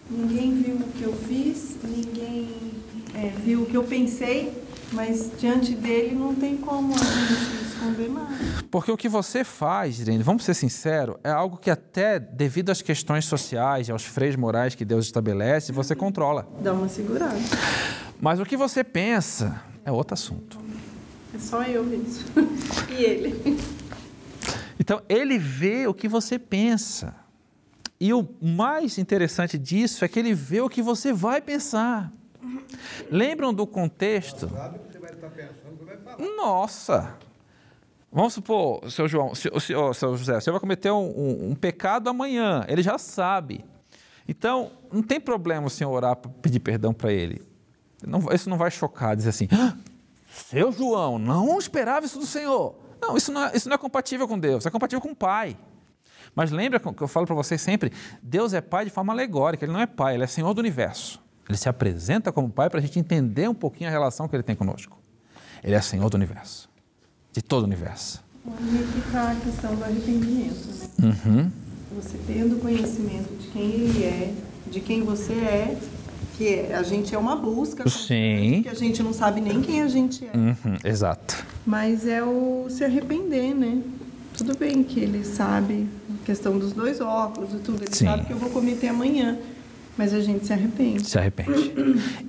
Ninguém 0.10 0.62
viu 0.62 0.76
o 0.76 0.92
que 0.92 1.04
eu 1.04 1.14
fiz, 1.14 1.78
ninguém 1.84 2.50
é, 3.16 3.30
viu 3.44 3.64
o 3.64 3.66
que 3.66 3.76
eu 3.76 3.84
pensei, 3.84 4.64
mas 4.92 5.32
diante 5.40 5.74
dele 5.74 6.16
não 6.16 6.36
tem 6.36 6.58
como 6.58 6.94
a 6.94 6.98
gente. 6.98 7.65
Porque 8.72 8.92
o 8.92 8.98
que 8.98 9.08
você 9.10 9.44
faz, 9.44 10.00
Irene, 10.00 10.24
vamos 10.24 10.44
ser 10.44 10.54
sinceros, 10.54 11.16
é 11.24 11.30
algo 11.30 11.58
que 11.58 11.70
até 11.70 12.20
devido 12.20 12.70
às 12.70 12.82
questões 12.82 13.26
sociais, 13.26 13.90
aos 13.90 14.04
freios 14.04 14.36
morais 14.36 14.76
que 14.76 14.86
Deus 14.86 15.06
estabelece, 15.06 15.72
você 15.72 15.94
uhum. 15.94 16.00
controla. 16.00 16.48
Dá 16.62 16.74
uma 16.74 16.90
segurada. 16.90 17.36
Mas 18.20 18.40
o 18.40 18.46
que 18.46 18.58
você 18.58 18.84
pensa 18.84 19.62
é 19.84 19.92
outro 19.92 20.14
assunto. 20.14 20.60
É 21.34 21.40
só 21.40 21.64
eu 21.64 21.84
mesmo. 21.84 22.26
e 22.90 23.04
ele. 23.04 23.60
Então, 24.80 25.02
ele 25.08 25.38
vê 25.38 25.88
o 25.88 25.94
que 25.94 26.08
você 26.08 26.40
pensa. 26.40 27.16
E 28.00 28.14
o 28.14 28.28
mais 28.42 28.98
interessante 28.98 29.58
disso 29.58 30.04
é 30.04 30.08
que 30.08 30.20
ele 30.20 30.34
vê 30.34 30.62
o 30.62 30.70
que 30.70 30.82
você 30.82 31.14
vai 31.14 31.42
pensar. 31.42 32.12
Lembram 33.10 33.54
do 33.54 33.66
contexto? 33.66 34.50
Sabe 34.50 34.80
que 34.80 34.92
você 34.92 35.00
vai 35.00 35.12
estar 35.12 35.30
pensando, 35.30 35.78
você 35.78 35.86
vai 35.86 35.98
falar. 35.98 36.36
Nossa! 36.36 37.18
Vamos 38.16 38.34
supor, 38.34 38.90
seu 38.90 39.10
João, 39.10 39.36
seu, 39.36 39.60
seu, 39.60 39.94
seu 39.94 40.16
José, 40.16 40.40
você 40.40 40.50
vai 40.50 40.60
cometer 40.62 40.90
um, 40.90 41.04
um, 41.04 41.50
um, 41.50 41.56
pecado 41.56 42.10
amanhã, 42.10 42.64
ele 42.70 42.82
já 42.82 42.98
sabe. 42.98 43.66
Então, 44.26 44.72
não 44.90 45.04
tem 45.04 45.20
problema 45.20 45.68
o 45.68 45.70
senhor 45.70 45.92
orar 45.92 46.16
para 46.16 46.32
pedir 46.42 46.62
perdão 46.62 46.94
para 46.94 47.12
ele. 47.12 47.42
Não, 48.08 48.22
isso 48.32 48.50
não 48.50 48.58
vai 48.58 48.72
chocar, 48.72 49.18
dizer 49.18 49.32
assim, 49.32 49.50
ah, 49.52 49.76
seu 50.30 50.72
João, 50.72 51.20
não 51.20 51.60
esperava 51.60 52.06
isso 52.06 52.18
do 52.18 52.26
Senhor. 52.26 52.76
Não 53.02 53.18
isso, 53.18 53.34
não 53.34 53.48
é, 53.48 53.52
isso 53.54 53.68
não 53.68 53.76
é 53.76 53.78
compatível 53.78 54.26
com 54.30 54.40
Deus, 54.40 54.66
é 54.66 54.70
compatível 54.70 55.02
com 55.02 55.12
o 55.12 55.16
Pai. 55.16 55.58
Mas 56.34 56.52
lembra 56.52 56.80
que 56.80 57.02
eu 57.02 57.08
falo 57.10 57.26
para 57.26 57.36
vocês 57.36 57.60
sempre: 57.60 57.92
Deus 58.24 58.54
é 58.54 58.62
pai 58.62 58.86
de 58.86 58.92
forma 58.92 59.12
alegórica, 59.12 59.66
ele 59.66 59.74
não 59.74 59.82
é 59.82 59.86
pai, 59.86 60.16
ele 60.16 60.24
é 60.24 60.28
senhor 60.28 60.54
do 60.54 60.60
universo. 60.60 61.22
Ele 61.50 61.58
se 61.58 61.68
apresenta 61.68 62.32
como 62.32 62.50
pai 62.50 62.70
para 62.70 62.80
a 62.80 62.82
gente 62.82 62.98
entender 62.98 63.50
um 63.50 63.54
pouquinho 63.54 63.90
a 63.90 63.92
relação 63.92 64.26
que 64.26 64.36
ele 64.36 64.44
tem 64.44 64.56
conosco. 64.56 64.98
Ele 65.62 65.76
é 65.76 65.82
senhor 65.82 66.10
do 66.10 66.16
universo, 66.16 66.70
de 67.36 67.42
todo 67.42 67.64
o 67.64 67.66
universo. 67.66 68.24
Aí 68.48 68.88
que 68.94 69.00
está 69.00 69.32
a 69.32 69.36
questão 69.36 69.76
do 69.76 69.84
arrependimento, 69.84 70.68
né? 71.00 71.16
Uhum. 71.26 71.52
Você 72.02 72.18
tendo 72.26 72.62
conhecimento 72.62 73.30
de 73.38 73.48
quem 73.50 73.72
ele 73.72 74.04
é, 74.04 74.34
de 74.72 74.80
quem 74.80 75.04
você 75.04 75.34
é, 75.34 75.78
que 76.38 76.48
é, 76.48 76.76
a 76.76 76.84
gente 76.84 77.14
é 77.14 77.18
uma 77.18 77.36
busca, 77.36 77.90
Sim. 77.90 78.62
que 78.64 78.70
a 78.70 78.74
gente 78.74 79.04
não 79.04 79.12
sabe 79.12 79.42
nem 79.42 79.62
quem 79.62 79.82
a 79.82 79.88
gente 79.90 80.26
é. 80.26 80.38
Uhum, 80.38 80.78
exato. 80.84 81.46
Mas 81.66 82.08
é 82.08 82.24
o 82.24 82.68
se 82.70 82.86
arrepender, 82.86 83.54
né? 83.54 83.82
Tudo 84.38 84.58
bem 84.58 84.82
que 84.84 85.02
ele 85.02 85.26
sabe 85.26 85.88
a 86.10 86.26
questão 86.26 86.58
dos 86.58 86.72
dois 86.72 87.02
óculos 87.02 87.54
e 87.54 87.58
tudo, 87.58 87.84
ele 87.84 87.94
Sim. 87.94 88.06
sabe 88.06 88.26
que 88.26 88.32
eu 88.32 88.38
vou 88.38 88.50
cometer 88.50 88.88
amanhã, 88.88 89.38
mas 89.98 90.14
a 90.14 90.22
gente 90.22 90.46
se 90.46 90.54
arrepende. 90.54 91.06
Se 91.06 91.18
arrepende. 91.18 91.74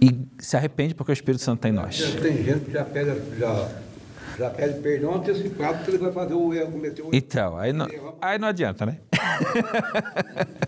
E 0.01 0.19
se 0.43 0.57
arrepende 0.57 0.95
porque 0.95 1.13
o 1.13 1.15
Espírito 1.15 1.43
Santo 1.43 1.59
está 1.59 1.69
em 1.69 1.73
nós. 1.73 1.95
Já 1.95 2.21
Tem 2.21 2.43
gente 2.43 2.65
que 2.65 2.73
já 2.73 2.85
pede, 2.85 3.11
já, 3.39 3.69
já 4.39 4.51
pede 4.51 4.80
perdão 4.80 5.14
antecipado 5.14 5.78
porque 5.78 5.91
ele 5.93 5.99
vai 5.99 6.12
fazer 6.12 6.34
o 6.34 6.53
erro, 6.55 6.72
cometer 6.72 7.03
o 7.03 7.07
erro. 7.07 7.14
Então, 7.14 7.57
aí 7.59 7.72
não, 7.72 7.87
aí 8.20 8.39
não 8.39 8.49
adianta, 8.49 8.84
né? 8.87 8.99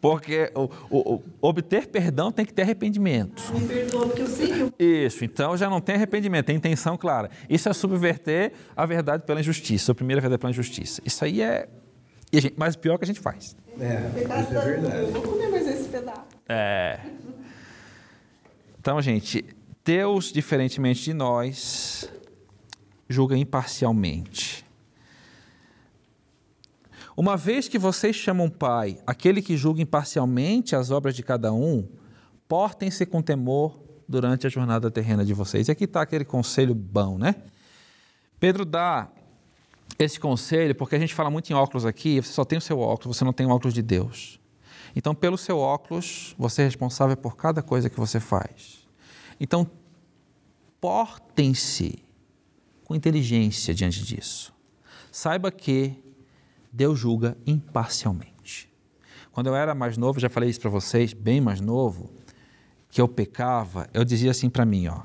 Porque 0.00 0.50
o, 0.54 0.62
o- 0.90 1.14
o- 1.14 1.22
obter 1.40 1.86
perdão 1.86 2.32
tem 2.32 2.44
que 2.44 2.52
ter 2.52 2.62
arrependimento. 2.62 3.40
Me 3.52 3.66
perdoa 3.68 4.06
porque 4.06 4.22
eu 4.22 4.26
sei 4.26 4.46
que 4.48 4.60
eu 4.60 4.72
Isso, 4.78 5.24
então 5.24 5.56
já 5.56 5.70
não 5.70 5.80
tem 5.80 5.94
arrependimento, 5.94 6.46
tem 6.46 6.56
intenção 6.56 6.96
clara. 6.96 7.30
Isso 7.48 7.68
é 7.68 7.72
subverter 7.72 8.52
a 8.74 8.84
verdade 8.84 9.24
pela 9.24 9.38
injustiça, 9.40 9.92
a 10.18 10.22
verdade 10.22 10.40
pela 10.40 10.50
injustiça. 10.50 11.00
Isso 11.04 11.24
aí 11.24 11.40
é. 11.42 11.68
e 12.32 12.38
a 12.38 12.40
gente- 12.40 12.54
mas 12.56 12.74
o 12.74 12.78
pior 12.80 12.94
é 12.94 12.98
que 12.98 13.04
a 13.04 13.06
gente 13.06 13.20
faz. 13.20 13.54
É, 13.78 14.10
isso 14.16 14.18
é 14.18 14.26
da- 14.26 14.40
Eu 14.40 14.64
verdade. 14.64 15.10
vou 15.12 15.22
comer 15.22 15.48
mais 15.50 15.68
esse 15.68 15.88
pedaço. 15.88 16.22
É. 16.48 16.98
Então, 18.80 19.00
gente, 19.00 19.44
Deus, 19.84 20.32
diferentemente 20.32 21.04
de 21.04 21.14
nós, 21.14 22.10
julga 23.12 23.36
imparcialmente. 23.36 24.64
Uma 27.16 27.36
vez 27.36 27.68
que 27.68 27.78
vocês 27.78 28.16
chamam 28.16 28.48
Pai 28.48 28.98
aquele 29.06 29.42
que 29.42 29.56
julga 29.56 29.82
imparcialmente 29.82 30.74
as 30.74 30.90
obras 30.90 31.14
de 31.14 31.22
cada 31.22 31.52
um, 31.52 31.86
portem-se 32.48 33.04
com 33.04 33.20
temor 33.20 33.78
durante 34.08 34.46
a 34.46 34.50
jornada 34.50 34.90
terrena 34.90 35.24
de 35.24 35.34
vocês. 35.34 35.68
E 35.68 35.70
aqui 35.70 35.84
está 35.84 36.02
aquele 36.02 36.24
conselho 36.24 36.74
bom, 36.74 37.18
né? 37.18 37.36
Pedro 38.40 38.64
dá 38.64 39.08
esse 39.98 40.18
conselho 40.18 40.74
porque 40.74 40.96
a 40.96 40.98
gente 40.98 41.14
fala 41.14 41.30
muito 41.30 41.50
em 41.50 41.54
óculos 41.54 41.86
aqui, 41.86 42.20
você 42.20 42.32
só 42.32 42.44
tem 42.44 42.58
o 42.58 42.62
seu 42.62 42.78
óculos, 42.78 43.16
você 43.16 43.24
não 43.24 43.32
tem 43.32 43.46
o 43.46 43.50
óculos 43.50 43.74
de 43.74 43.82
Deus. 43.82 44.40
Então, 44.96 45.14
pelo 45.14 45.38
seu 45.38 45.58
óculos, 45.58 46.34
você 46.38 46.62
é 46.62 46.64
responsável 46.64 47.16
por 47.16 47.36
cada 47.36 47.62
coisa 47.62 47.88
que 47.88 47.98
você 47.98 48.20
faz. 48.20 48.86
Então, 49.40 49.70
portem-se 50.80 52.01
com 52.84 52.94
inteligência 52.94 53.74
diante 53.74 54.04
disso. 54.04 54.54
Saiba 55.10 55.50
que 55.50 55.94
Deus 56.72 56.98
julga 56.98 57.36
imparcialmente. 57.46 58.72
Quando 59.32 59.46
eu 59.46 59.54
era 59.54 59.74
mais 59.74 59.96
novo, 59.96 60.20
já 60.20 60.28
falei 60.28 60.50
isso 60.50 60.60
para 60.60 60.70
vocês, 60.70 61.12
bem 61.12 61.40
mais 61.40 61.60
novo, 61.60 62.10
que 62.90 63.00
eu 63.00 63.08
pecava, 63.08 63.88
eu 63.94 64.04
dizia 64.04 64.30
assim 64.30 64.50
para 64.50 64.64
mim, 64.64 64.88
ó: 64.88 65.02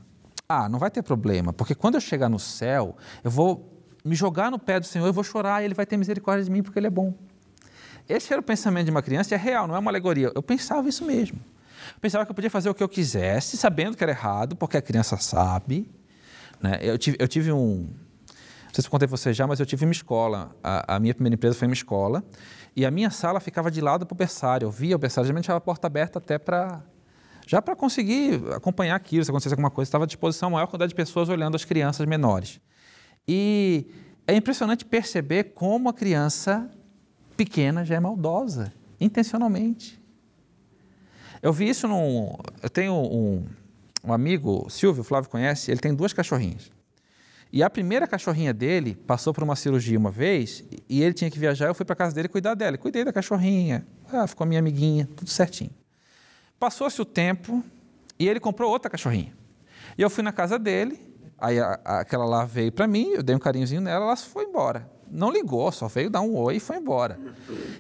"Ah, 0.47 0.67
não 0.67 0.79
vai 0.79 0.91
ter 0.91 1.01
problema, 1.01 1.53
porque 1.53 1.73
quando 1.73 1.95
eu 1.95 2.01
chegar 2.01 2.29
no 2.29 2.39
céu, 2.39 2.95
eu 3.23 3.31
vou 3.31 3.73
me 4.03 4.15
jogar 4.15 4.51
no 4.51 4.59
pé 4.59 4.79
do 4.79 4.85
Senhor, 4.85 5.05
eu 5.05 5.13
vou 5.13 5.23
chorar, 5.23 5.61
e 5.61 5.65
ele 5.65 5.73
vai 5.73 5.85
ter 5.85 5.97
misericórdia 5.97 6.43
de 6.43 6.51
mim 6.51 6.61
porque 6.61 6.79
ele 6.79 6.87
é 6.87 6.91
bom". 6.91 7.13
Esse 8.07 8.31
era 8.31 8.39
o 8.39 8.43
pensamento 8.43 8.85
de 8.85 8.91
uma 8.91 9.01
criança, 9.01 9.35
é 9.35 9.37
real, 9.37 9.67
não 9.67 9.75
é 9.75 9.79
uma 9.79 9.91
alegoria. 9.91 10.31
Eu 10.33 10.41
pensava 10.41 10.87
isso 10.87 11.03
mesmo. 11.03 11.39
Eu 11.93 11.99
pensava 12.01 12.25
que 12.25 12.31
eu 12.31 12.35
podia 12.35 12.49
fazer 12.49 12.69
o 12.69 12.73
que 12.73 12.83
eu 12.83 12.89
quisesse, 12.89 13.57
sabendo 13.57 13.95
que 13.97 14.03
era 14.03 14.11
errado, 14.11 14.55
porque 14.55 14.77
a 14.77 14.81
criança 14.81 15.17
sabe. 15.17 15.89
Né? 16.61 16.79
Eu, 16.81 16.97
tive, 16.97 17.17
eu 17.19 17.27
tive 17.27 17.51
um. 17.51 17.87
Não 17.87 18.73
sei 18.73 18.81
se 18.81 18.87
eu 18.87 18.91
contei 18.91 19.07
para 19.07 19.17
vocês 19.17 19.35
já, 19.35 19.47
mas 19.47 19.59
eu 19.59 19.65
tive 19.65 19.85
uma 19.85 19.91
escola. 19.91 20.55
A, 20.63 20.95
a 20.95 20.99
minha 20.99 21.13
primeira 21.13 21.35
empresa 21.35 21.55
foi 21.55 21.67
uma 21.67 21.73
escola. 21.73 22.23
E 22.75 22.85
a 22.85 22.91
minha 22.91 23.09
sala 23.09 23.39
ficava 23.39 23.71
de 23.71 23.81
lado 23.81 24.05
para 24.05 24.13
o 24.13 24.17
berçário. 24.17 24.67
Eu 24.67 24.71
via 24.71 24.95
o 24.95 24.99
berçário, 24.99 25.25
geralmente 25.25 25.45
deixava 25.45 25.57
a 25.57 25.61
porta 25.61 25.87
aberta 25.87 26.19
até 26.19 26.37
para. 26.37 26.83
Já 27.47 27.61
para 27.61 27.75
conseguir 27.75 28.41
acompanhar 28.53 28.95
aquilo, 28.95 29.23
se 29.23 29.31
acontecesse 29.31 29.53
alguma 29.53 29.71
coisa, 29.71 29.87
estava 29.87 30.03
à 30.03 30.07
disposição 30.07 30.49
a 30.49 30.51
maior 30.51 30.67
quantidade 30.67 30.89
de 30.89 30.95
pessoas 30.95 31.29
olhando 31.29 31.55
as 31.55 31.63
crianças 31.63 32.05
menores. 32.05 32.59
E 33.25 33.87
é 34.27 34.35
impressionante 34.35 34.83
perceber 34.83 35.45
como 35.55 35.87
a 35.87 35.93
criança 35.93 36.69
pequena 37.37 37.85
já 37.85 37.95
é 37.95 37.99
maldosa, 37.99 38.73
intencionalmente. 38.99 39.97
Eu 41.41 41.53
vi 41.53 41.69
isso 41.69 41.87
num. 41.87 42.35
Eu 42.61 42.69
tenho 42.69 42.93
um, 42.93 43.45
um 44.03 44.13
amigo, 44.13 44.67
Silvio, 44.69 45.01
o 45.01 45.03
Flávio 45.03 45.29
conhece, 45.29 45.71
ele 45.71 45.79
tem 45.79 45.93
duas 45.93 46.13
cachorrinhas. 46.13 46.71
E 47.51 47.63
a 47.63 47.69
primeira 47.69 48.05
cachorrinha 48.05 48.53
dele 48.53 48.95
passou 49.07 49.33
por 49.33 49.41
uma 49.43 49.55
cirurgia 49.55 49.97
uma 49.97 50.11
vez 50.11 50.63
e 50.89 51.01
ele 51.01 51.13
tinha 51.13 51.31
que 51.31 51.39
viajar. 51.39 51.67
Eu 51.67 51.73
fui 51.73 51.85
para 51.85 51.95
casa 51.95 52.13
dele 52.13 52.27
cuidar 52.27 52.55
dela. 52.55 52.77
Cuidei 52.77 53.05
da 53.05 53.13
cachorrinha, 53.13 53.87
ah, 54.11 54.27
ficou 54.27 54.45
minha 54.45 54.59
amiguinha, 54.59 55.07
tudo 55.15 55.29
certinho. 55.29 55.71
Passou-se 56.59 57.01
o 57.01 57.05
tempo 57.05 57.63
e 58.19 58.27
ele 58.27 58.39
comprou 58.39 58.69
outra 58.69 58.89
cachorrinha. 58.91 59.33
E 59.97 60.01
eu 60.01 60.09
fui 60.09 60.23
na 60.23 60.31
casa 60.33 60.59
dele, 60.59 60.99
aí 61.37 61.57
a- 61.59 61.79
a- 61.85 61.99
aquela 62.01 62.25
lá 62.25 62.43
veio 62.45 62.71
para 62.71 62.85
mim, 62.87 63.11
eu 63.13 63.23
dei 63.23 63.35
um 63.35 63.39
carinhozinho 63.39 63.79
nela, 63.81 64.05
ela 64.05 64.15
foi 64.17 64.43
embora. 64.43 64.89
Não 65.09 65.31
ligou, 65.31 65.71
só 65.71 65.87
veio 65.87 66.09
dar 66.09 66.19
um 66.21 66.35
oi 66.35 66.57
e 66.57 66.59
foi 66.59 66.75
embora. 66.77 67.17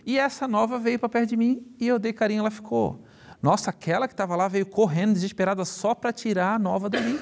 E 0.05 0.17
essa 0.17 0.47
nova 0.47 0.79
veio 0.79 0.97
para 0.97 1.09
perto 1.09 1.29
de 1.29 1.35
mim 1.37 1.61
e 1.77 1.85
eu 1.87 1.99
dei 1.99 2.13
carinho, 2.13 2.39
ela 2.39 2.51
ficou. 2.51 3.03
Nossa, 3.41 3.69
aquela 3.69 4.07
que 4.07 4.13
estava 4.13 4.35
lá 4.35 4.47
veio 4.47 4.65
correndo, 4.65 5.13
desesperada, 5.13 5.63
só 5.63 5.93
para 5.93 6.11
tirar 6.11 6.55
a 6.55 6.59
nova 6.59 6.89
dali. 6.89 7.19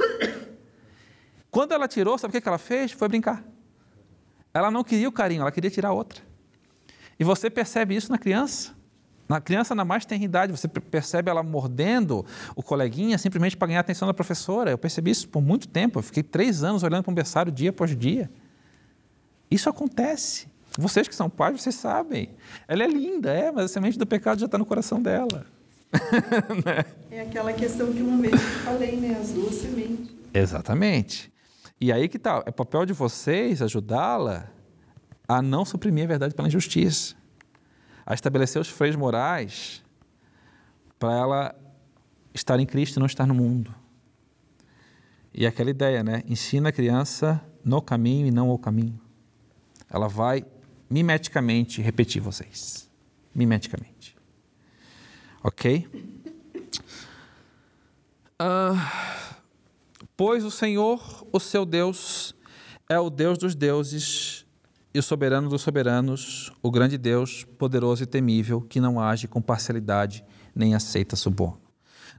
Quando 1.52 1.74
ela 1.74 1.88
tirou, 1.88 2.18
sabe 2.18 2.38
o 2.38 2.42
que 2.42 2.48
ela 2.48 2.58
fez? 2.58 2.92
Foi 2.92 3.08
brincar. 3.08 3.44
Ela 4.54 4.72
não 4.72 4.84
queria 4.84 5.08
o 5.10 5.12
carinho, 5.12 5.42
ela 5.42 5.52
queria 5.52 5.70
tirar 5.70 5.92
outra. 5.92 6.22
E 7.20 7.24
você 7.24 7.50
percebe 7.50 7.96
isso 7.96 8.12
na 8.12 8.18
criança. 8.18 8.74
Na 9.28 9.42
criança, 9.42 9.74
na 9.74 9.84
mais 9.84 10.06
tenra 10.06 10.24
idade, 10.24 10.52
você 10.52 10.68
per- 10.68 10.84
percebe 10.84 11.32
ela 11.32 11.42
mordendo 11.42 12.26
o 12.56 12.62
coleguinha 12.62 13.18
simplesmente 13.18 13.58
para 13.58 13.68
ganhar 13.68 13.80
a 13.80 13.82
atenção 13.82 14.08
da 14.08 14.14
professora. 14.14 14.70
Eu 14.70 14.78
percebi 14.78 15.12
isso 15.12 15.28
por 15.28 15.42
muito 15.42 15.68
tempo. 15.68 15.98
Eu 16.00 16.04
fiquei 16.04 16.22
três 16.22 16.64
anos 16.64 16.84
olhando 16.84 17.04
para 17.04 17.12
um 17.12 17.16
berçário 17.16 17.52
dia 17.52 17.72
após 17.72 17.98
dia. 17.98 18.30
Isso 19.50 19.68
acontece. 19.70 20.48
Vocês 20.78 21.08
que 21.08 21.16
são 21.16 21.30
pais, 21.30 21.60
vocês 21.62 21.74
sabem. 21.76 22.36
Ela 22.68 22.84
é 22.84 22.88
linda, 22.88 23.32
é, 23.34 23.52
mas 23.52 23.66
a 23.66 23.68
semente 23.68 23.98
do 23.98 24.06
pecado 24.06 24.40
já 24.40 24.46
está 24.46 24.58
no 24.58 24.66
coração 24.66 25.02
dela. 25.02 25.46
É 27.12 27.22
aquela 27.22 27.54
questão 27.54 27.94
que 27.94 28.02
uma 28.02 28.22
vez 28.22 28.34
eu 28.34 28.40
falei, 28.40 28.98
né? 28.98 29.18
As 29.18 29.32
duas 29.32 29.56
sementes. 29.56 30.10
Exatamente. 30.34 31.32
E 31.80 31.90
aí 31.90 32.10
que 32.10 32.20
tal? 32.20 32.44
É 32.46 32.52
papel 32.52 32.86
de 32.86 32.92
vocês 32.92 33.62
ajudá-la 33.62 34.50
a 35.26 35.42
não 35.42 35.64
suprimir 35.64 36.04
a 36.04 36.08
verdade 36.08 36.36
pela 36.36 36.50
injustiça, 36.50 37.16
a 38.06 38.14
estabelecer 38.14 38.62
os 38.62 38.68
freios 38.68 38.98
morais 38.98 39.82
para 41.00 41.14
ela 41.14 41.56
estar 42.34 42.60
em 42.60 42.66
Cristo 42.66 42.98
e 42.98 43.00
não 43.00 43.06
estar 43.06 43.26
no 43.26 43.34
mundo. 43.34 43.74
E 45.34 45.46
aquela 45.46 45.70
ideia, 45.70 46.04
né? 46.04 46.22
Ensina 46.28 46.70
a 46.70 46.72
criança 46.72 47.42
no 47.64 47.82
caminho 47.82 48.28
e 48.28 48.32
não 48.32 48.50
ao 48.50 48.58
caminho. 48.58 49.00
Ela 49.90 50.08
vai 50.08 50.46
mimeticamente 50.90 51.82
repetir 51.82 52.22
vocês. 52.22 52.90
Mimeticamente. 53.34 54.15
Ok? 55.46 55.88
Ah, 58.40 59.16
Pois 60.18 60.46
o 60.46 60.50
Senhor, 60.50 61.28
o 61.30 61.40
seu 61.42 61.66
Deus, 61.66 62.34
é 62.88 62.98
o 62.98 63.10
Deus 63.10 63.38
dos 63.38 63.54
deuses 63.54 64.46
e 64.94 65.00
o 65.00 65.04
soberano 65.04 65.50
dos 65.50 65.62
soberanos, 65.62 66.54
o 66.64 66.72
grande 66.72 66.98
Deus, 66.98 67.44
poderoso 67.44 68.04
e 68.04 68.06
temível, 68.06 68.62
que 68.62 68.80
não 68.80 68.98
age 68.98 69.28
com 69.28 69.42
parcialidade 69.42 70.24
nem 70.56 70.74
aceita 70.74 71.18
suborno. 71.18 71.65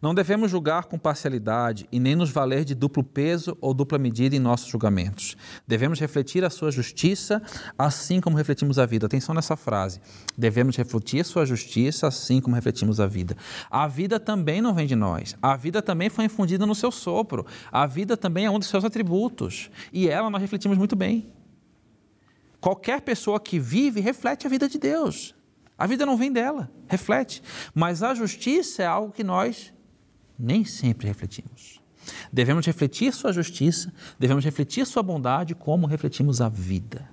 Não 0.00 0.14
devemos 0.14 0.50
julgar 0.50 0.84
com 0.84 0.98
parcialidade 0.98 1.88
e 1.90 1.98
nem 1.98 2.14
nos 2.14 2.30
valer 2.30 2.64
de 2.64 2.74
duplo 2.74 3.02
peso 3.02 3.56
ou 3.60 3.72
dupla 3.72 3.98
medida 3.98 4.36
em 4.36 4.38
nossos 4.38 4.68
julgamentos. 4.68 5.36
Devemos 5.66 5.98
refletir 5.98 6.44
a 6.44 6.50
sua 6.50 6.70
justiça 6.70 7.42
assim 7.78 8.20
como 8.20 8.36
refletimos 8.36 8.78
a 8.78 8.84
vida. 8.84 9.06
Atenção 9.06 9.34
nessa 9.34 9.56
frase. 9.56 10.00
Devemos 10.36 10.76
refletir 10.76 11.20
a 11.20 11.24
sua 11.24 11.46
justiça 11.46 12.06
assim 12.06 12.40
como 12.40 12.54
refletimos 12.54 13.00
a 13.00 13.06
vida. 13.06 13.36
A 13.70 13.86
vida 13.86 14.20
também 14.20 14.60
não 14.60 14.74
vem 14.74 14.86
de 14.86 14.94
nós. 14.94 15.36
A 15.40 15.56
vida 15.56 15.80
também 15.80 16.10
foi 16.10 16.26
infundida 16.26 16.66
no 16.66 16.74
seu 16.74 16.90
sopro. 16.90 17.46
A 17.72 17.86
vida 17.86 18.16
também 18.16 18.44
é 18.44 18.50
um 18.50 18.58
dos 18.58 18.68
seus 18.68 18.84
atributos. 18.84 19.70
E 19.92 20.08
ela 20.08 20.28
nós 20.28 20.42
refletimos 20.42 20.76
muito 20.76 20.94
bem. 20.94 21.32
Qualquer 22.60 23.00
pessoa 23.00 23.40
que 23.40 23.58
vive 23.58 24.00
reflete 24.00 24.46
a 24.46 24.50
vida 24.50 24.68
de 24.68 24.78
Deus. 24.78 25.34
A 25.78 25.86
vida 25.86 26.06
não 26.06 26.16
vem 26.16 26.32
dela, 26.32 26.70
reflete. 26.88 27.42
Mas 27.74 28.02
a 28.02 28.14
justiça 28.14 28.82
é 28.82 28.86
algo 28.86 29.12
que 29.12 29.22
nós 29.22 29.72
nem 30.38 30.64
sempre 30.64 31.06
refletimos. 31.06 31.80
Devemos 32.32 32.64
refletir 32.64 33.12
sua 33.12 33.32
justiça, 33.32 33.92
devemos 34.18 34.44
refletir 34.44 34.86
sua 34.86 35.02
bondade 35.02 35.54
como 35.54 35.86
refletimos 35.86 36.40
a 36.40 36.48
vida. 36.48 37.08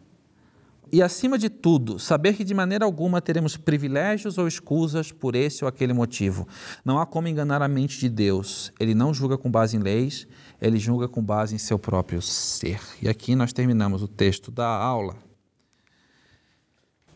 e 0.94 1.02
acima 1.02 1.40
de 1.40 1.50
tudo, 1.50 1.98
saber 1.98 2.36
que 2.36 2.44
de 2.44 2.54
maneira 2.54 2.86
alguma 2.86 3.20
teremos 3.20 3.58
privilégios 3.58 4.38
ou 4.38 4.48
escusas 4.48 5.12
por 5.12 5.34
esse 5.36 5.64
ou 5.64 5.68
aquele 5.68 5.92
motivo. 5.92 6.48
Não 6.86 7.00
há 7.00 7.06
como 7.08 7.28
enganar 7.28 7.64
a 7.64 7.68
mente 7.68 8.00
de 8.00 8.08
Deus. 8.08 8.72
Ele 8.80 8.94
não 8.94 9.12
julga 9.12 9.36
com 9.36 9.50
base 9.50 9.76
em 9.76 9.80
leis, 9.80 10.28
ele 10.62 10.78
julga 10.78 11.08
com 11.08 11.20
base 11.20 11.56
em 11.56 11.58
seu 11.58 11.80
próprio 11.80 12.22
ser. 12.22 12.80
E 13.02 13.10
aqui 13.10 13.34
nós 13.36 13.52
terminamos 13.52 14.04
o 14.04 14.08
texto 14.08 14.52
da 14.52 14.68
aula. 14.68 15.16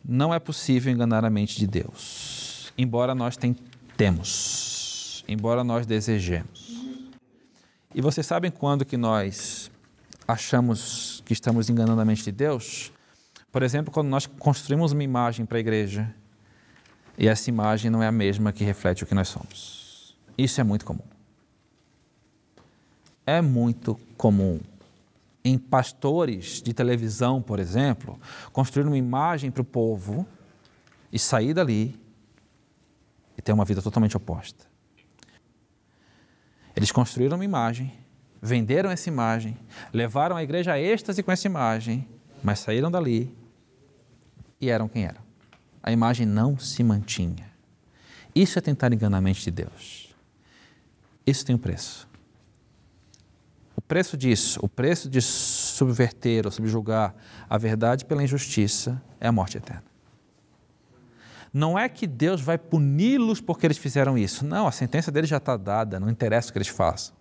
Não 0.04 0.34
é 0.34 0.40
possível 0.40 0.92
enganar 0.92 1.24
a 1.24 1.30
mente 1.30 1.60
de 1.60 1.68
Deus, 1.68 2.74
embora 2.76 3.14
nós 3.14 3.38
tentemos, 3.38 4.67
embora 5.28 5.64
nós 5.64 5.86
desejemos. 5.86 6.78
E 7.94 8.02
vocês 8.02 8.26
sabem 8.26 8.52
quando 8.52 8.86
que 8.86 8.96
nós 8.96 9.72
achamos 10.28 11.22
que 11.26 11.34
estamos 11.34 11.70
enganando 11.70 12.00
a 12.00 12.06
mente 12.06 12.24
de 12.24 12.32
Deus? 12.32 12.92
Por 13.52 13.64
exemplo, 13.64 13.92
quando 13.92 14.08
nós 14.08 14.26
construímos 14.26 14.92
uma 14.92 15.04
imagem 15.04 15.46
para 15.46 15.58
a 15.58 15.60
igreja 15.60 16.14
e 17.18 17.28
essa 17.28 17.50
imagem 17.50 17.90
não 17.90 18.04
é 18.04 18.08
a 18.08 18.12
mesma 18.12 18.54
que 18.54 18.64
reflete 18.64 19.04
o 19.04 19.08
que 19.08 19.16
nós 19.16 19.28
somos. 19.28 20.16
Isso 20.38 20.62
é 20.62 20.64
muito 20.64 20.86
comum. 20.86 21.04
É 23.26 23.42
muito 23.42 24.00
comum. 24.16 24.60
Em 25.44 25.58
pastores 25.58 26.62
de 26.62 26.74
televisão, 26.74 27.42
por 27.42 27.60
exemplo, 27.60 28.20
construir 28.52 28.86
uma 28.86 28.98
imagem 28.98 29.50
para 29.50 29.62
o 29.62 29.66
povo 29.66 30.28
e 31.12 31.18
sair 31.18 31.54
dali 31.54 32.00
e 33.38 33.42
ter 33.42 33.54
uma 33.54 33.66
vida 33.66 33.82
totalmente 33.82 34.16
oposta. 34.16 34.66
Eles 36.78 36.92
construíram 36.92 37.38
uma 37.38 37.44
imagem, 37.44 37.92
venderam 38.40 38.92
essa 38.92 39.10
imagem, 39.10 39.58
levaram 39.92 40.36
a 40.38 40.44
igreja 40.44 40.74
a 40.74 40.80
êxtase 40.80 41.24
com 41.24 41.32
essa 41.32 41.48
imagem, 41.48 42.08
mas 42.44 42.60
saíram 42.60 42.92
dali 42.92 43.36
e 44.62 44.70
eram 44.70 44.88
quem 44.88 45.04
eram. 45.04 45.20
A 45.82 45.92
imagem 45.92 46.28
não 46.28 46.56
se 46.60 46.84
mantinha. 46.84 47.52
Isso 48.36 48.60
é 48.60 48.62
tentar 48.62 48.94
enganar 48.94 49.18
a 49.18 49.22
mente 49.22 49.42
de 49.42 49.50
Deus. 49.50 50.16
Isso 51.26 51.44
tem 51.44 51.56
um 51.56 51.58
preço. 51.60 52.08
O 53.76 53.82
preço 53.82 54.16
disso, 54.16 54.60
o 54.62 54.70
preço 54.70 55.10
de 55.10 55.20
subverter 55.20 56.46
ou 56.46 56.52
subjugar 56.52 57.16
a 57.50 57.58
verdade 57.58 58.06
pela 58.06 58.24
injustiça 58.24 59.02
é 59.20 59.28
a 59.28 59.32
morte 59.32 59.58
eterna. 59.58 59.87
Não 61.54 61.78
é 61.78 61.88
que 61.88 62.06
Deus 62.06 62.42
vai 62.42 62.58
puni-los 62.58 63.42
porque 63.42 63.66
eles 63.66 63.78
fizeram 63.78 64.18
isso. 64.18 64.46
Não, 64.46 64.68
a 64.68 64.72
sentença 64.72 65.12
deles 65.12 65.30
já 65.30 65.38
está 65.38 65.58
dada, 65.58 66.00
não 66.00 66.10
interessa 66.10 66.50
o 66.50 66.52
que 66.52 66.58
eles 66.58 66.68
façam. 66.68 67.16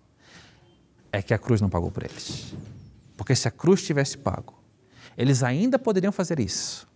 É 1.12 1.22
que 1.22 1.33
a 1.33 1.39
cruz 1.39 1.61
não 1.61 1.70
pagou 1.70 1.91
por 1.91 2.05
eles. 2.05 2.55
Porque 3.16 3.35
se 3.35 3.49
a 3.49 3.51
cruz 3.51 3.83
tivesse 3.85 4.18
pago, 4.18 4.62
eles 5.16 5.43
ainda 5.43 5.79
poderiam 5.79 6.12
fazer 6.12 6.41
isso 6.41 6.87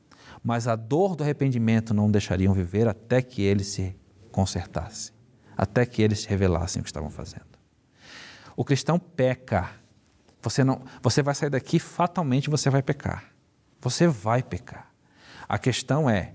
mas 0.43 0.67
a 0.67 0.75
dor 0.75 1.15
do 1.15 1.23
arrependimento 1.23 1.93
não 1.93 2.11
deixariam 2.11 2.55
viver 2.55 2.89
até 2.89 3.21
que 3.21 3.43
eles 3.43 3.69
se 3.69 3.95
consertassem, 4.33 5.15
até 5.57 5.85
que 5.85 6.01
eles 6.03 6.21
se 6.21 6.29
revelassem 6.29 6.81
o 6.81 6.83
que 6.83 6.89
estavam 6.89 7.11
fazendo. 7.11 7.59
O 8.57 8.65
cristão 8.65 8.99
peca. 8.99 9.71
Você 10.43 10.65
não, 10.65 10.83
você 11.03 11.23
vai 11.23 11.35
sair 11.35 11.51
daqui 11.51 11.79
fatalmente 11.79 12.49
você 12.49 12.71
vai 12.71 12.83
pecar. 12.83 13.25
Você 13.81 14.07
vai 14.07 14.43
pecar. 14.43 14.91
A 15.49 15.59
questão 15.59 16.09
é 16.09 16.33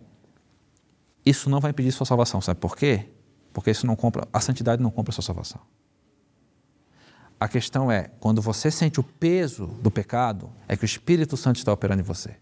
isso 1.26 1.50
não 1.50 1.60
vai 1.60 1.72
impedir 1.72 1.92
sua 1.92 2.06
salvação, 2.06 2.42
sabe 2.42 2.60
por 2.60 2.76
quê? 2.76 3.10
Porque 3.54 3.72
isso 3.72 3.88
não 3.88 3.96
compra, 3.96 4.28
a 4.32 4.40
santidade 4.40 4.82
não 4.82 4.92
compra 4.92 5.12
sua 5.12 5.24
salvação. 5.24 5.62
A 7.40 7.48
questão 7.48 7.92
é, 7.92 8.12
quando 8.20 8.42
você 8.42 8.72
sente 8.72 9.00
o 9.00 9.04
peso 9.04 9.68
do 9.68 9.92
pecado, 9.92 10.50
é 10.68 10.78
que 10.78 10.84
o 10.84 10.86
Espírito 10.86 11.36
Santo 11.36 11.58
está 11.58 11.72
operando 11.72 12.02
em 12.02 12.06
você 12.06 12.38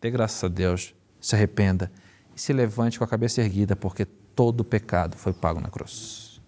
dê 0.00 0.10
graças 0.10 0.42
a 0.42 0.48
Deus, 0.48 0.94
se 1.20 1.34
arrependa 1.34 1.90
e 2.34 2.40
se 2.40 2.52
levante 2.52 2.98
com 2.98 3.04
a 3.04 3.08
cabeça 3.08 3.40
erguida, 3.40 3.74
porque 3.74 4.04
todo 4.04 4.64
pecado 4.64 5.16
foi 5.16 5.32
pago 5.32 5.60
na 5.60 5.68
cruz. 5.68 6.40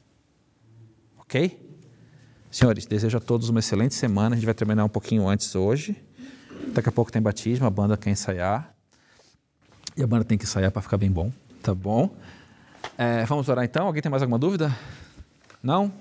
Ok? 1.19 1.69
Senhores, 2.51 2.87
desejo 2.87 3.19
a 3.19 3.21
todos 3.21 3.49
uma 3.49 3.61
excelente 3.61 3.95
semana. 3.95 4.35
A 4.35 4.37
gente 4.37 4.45
vai 4.45 4.55
terminar 4.55 4.85
um 4.85 4.89
pouquinho 4.89 5.29
antes 5.29 5.55
hoje. 5.55 5.97
Daqui 6.73 6.89
a 6.89 6.93
pouco 6.93 7.11
tem 7.11 7.23
batismo, 7.23 7.67
a 7.67 7.71
banda 7.71 7.97
quer 7.97 8.11
ensaiar. 8.11 8.75
E 10.01 10.03
a 10.03 10.07
banda 10.07 10.25
tem 10.25 10.39
que 10.39 10.45
ensaiar 10.45 10.71
para 10.71 10.81
ficar 10.81 10.97
bem 10.97 11.13
bom, 11.13 11.31
tá 11.63 11.75
bom? 11.75 12.09
É, 12.97 13.23
vamos 13.27 13.51
orar 13.51 13.67
então? 13.67 13.87
Alguém 13.87 14.01
tem 14.01 14.09
mais 14.09 14.23
alguma 14.23 14.39
dúvida? 14.39 14.75
Não? 15.63 15.93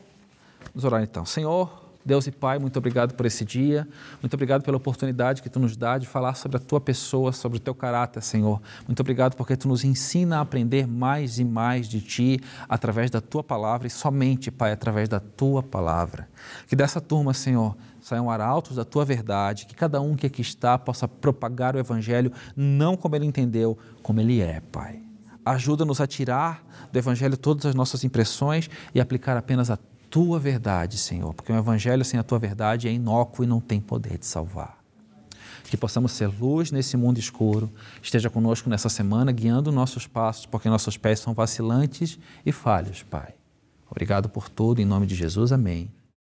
Vamos 0.74 0.86
orar 0.86 1.04
então. 1.04 1.26
Senhor, 1.26 1.89
Deus 2.10 2.26
e 2.26 2.32
Pai, 2.32 2.58
muito 2.58 2.76
obrigado 2.76 3.14
por 3.14 3.28
esse 3.28 3.46
dia, 3.46 3.88
muito 4.20 4.34
obrigado 4.34 4.64
pela 4.64 4.76
oportunidade 4.76 5.44
que 5.44 5.50
Tu 5.50 5.60
nos 5.60 5.78
dá 5.78 5.96
de 6.00 6.08
falar 6.08 6.34
sobre 6.34 6.58
a 6.58 6.60
Tua 6.60 6.82
pessoa, 6.82 7.32
sobre 7.32 7.60
o 7.60 7.62
Teu 7.62 7.76
caráter, 7.76 8.24
Senhor. 8.24 8.60
Muito 8.88 9.00
obrigado 9.00 9.36
porque 9.36 9.56
Tu 9.56 9.68
nos 9.68 9.84
ensina 9.84 10.40
a 10.40 10.42
aprender 10.42 10.88
mais 10.88 11.38
e 11.38 11.46
mais 11.46 11.88
de 11.88 12.02
Ti 12.02 12.42
através 12.68 13.12
da 13.12 13.22
Tua 13.22 13.44
palavra 13.44 13.86
e 13.86 13.92
somente, 13.92 14.50
Pai, 14.50 14.72
através 14.72 15.08
da 15.08 15.20
Tua 15.20 15.62
palavra. 15.62 16.28
Que 16.68 16.76
dessa 16.76 17.00
turma, 17.00 17.32
Senhor, 17.32 17.78
saiam 18.02 18.28
arautos 18.32 18.78
da 18.78 18.84
Tua 18.84 19.06
verdade, 19.06 19.68
que 19.68 19.76
cada 19.76 20.02
um 20.02 20.16
que 20.16 20.26
aqui 20.26 20.42
está 20.42 20.80
possa 20.80 21.08
propagar 21.08 21.76
o 21.76 21.80
Evangelho 21.80 22.32
não 22.56 22.98
como 22.98 23.16
ele 23.16 23.28
entendeu, 23.28 23.78
como 24.02 24.20
ele 24.20 24.42
é, 24.42 24.64
Pai. 24.72 25.00
Ajuda-nos 25.46 26.02
a 26.02 26.08
tirar 26.08 26.64
do 26.92 26.98
Evangelho 26.98 27.38
todas 27.38 27.68
as 27.68 27.76
nossas 27.76 28.04
impressões 28.04 28.68
e 28.96 29.00
aplicar 29.00 29.38
apenas 29.38 29.70
a 29.70 29.78
tua 30.10 30.40
verdade, 30.40 30.98
Senhor, 30.98 31.34
porque 31.34 31.52
o 31.52 31.58
evangelho 31.58 32.04
sem 32.04 32.20
a 32.20 32.24
tua 32.24 32.40
verdade 32.40 32.88
é 32.88 32.92
inócuo 32.92 33.44
e 33.44 33.48
não 33.48 33.62
tem 33.62 33.80
poder 33.80 34.18
de 34.18 34.26
salvar. 34.26 34.80
Que 35.66 35.78
possamos 35.78 36.14
ser 36.14 36.28
luz 36.28 36.72
nesse 36.72 36.98
mundo 36.98 37.20
escuro. 37.20 37.72
Esteja 38.02 38.30
conosco 38.30 38.70
nessa 38.70 38.90
semana, 38.90 39.32
guiando 39.32 39.72
nossos 39.72 40.08
passos, 40.08 40.48
porque 40.48 40.68
nossos 40.68 40.98
pés 40.98 41.20
são 41.20 41.34
vacilantes 41.34 42.18
e 42.44 42.52
falhos, 42.52 43.04
Pai. 43.04 43.36
Obrigado 43.90 44.30
por 44.30 44.50
tudo, 44.50 44.82
em 44.82 44.86
nome 44.86 45.06
de 45.06 45.14
Jesus, 45.14 45.52
amém. 45.52 45.92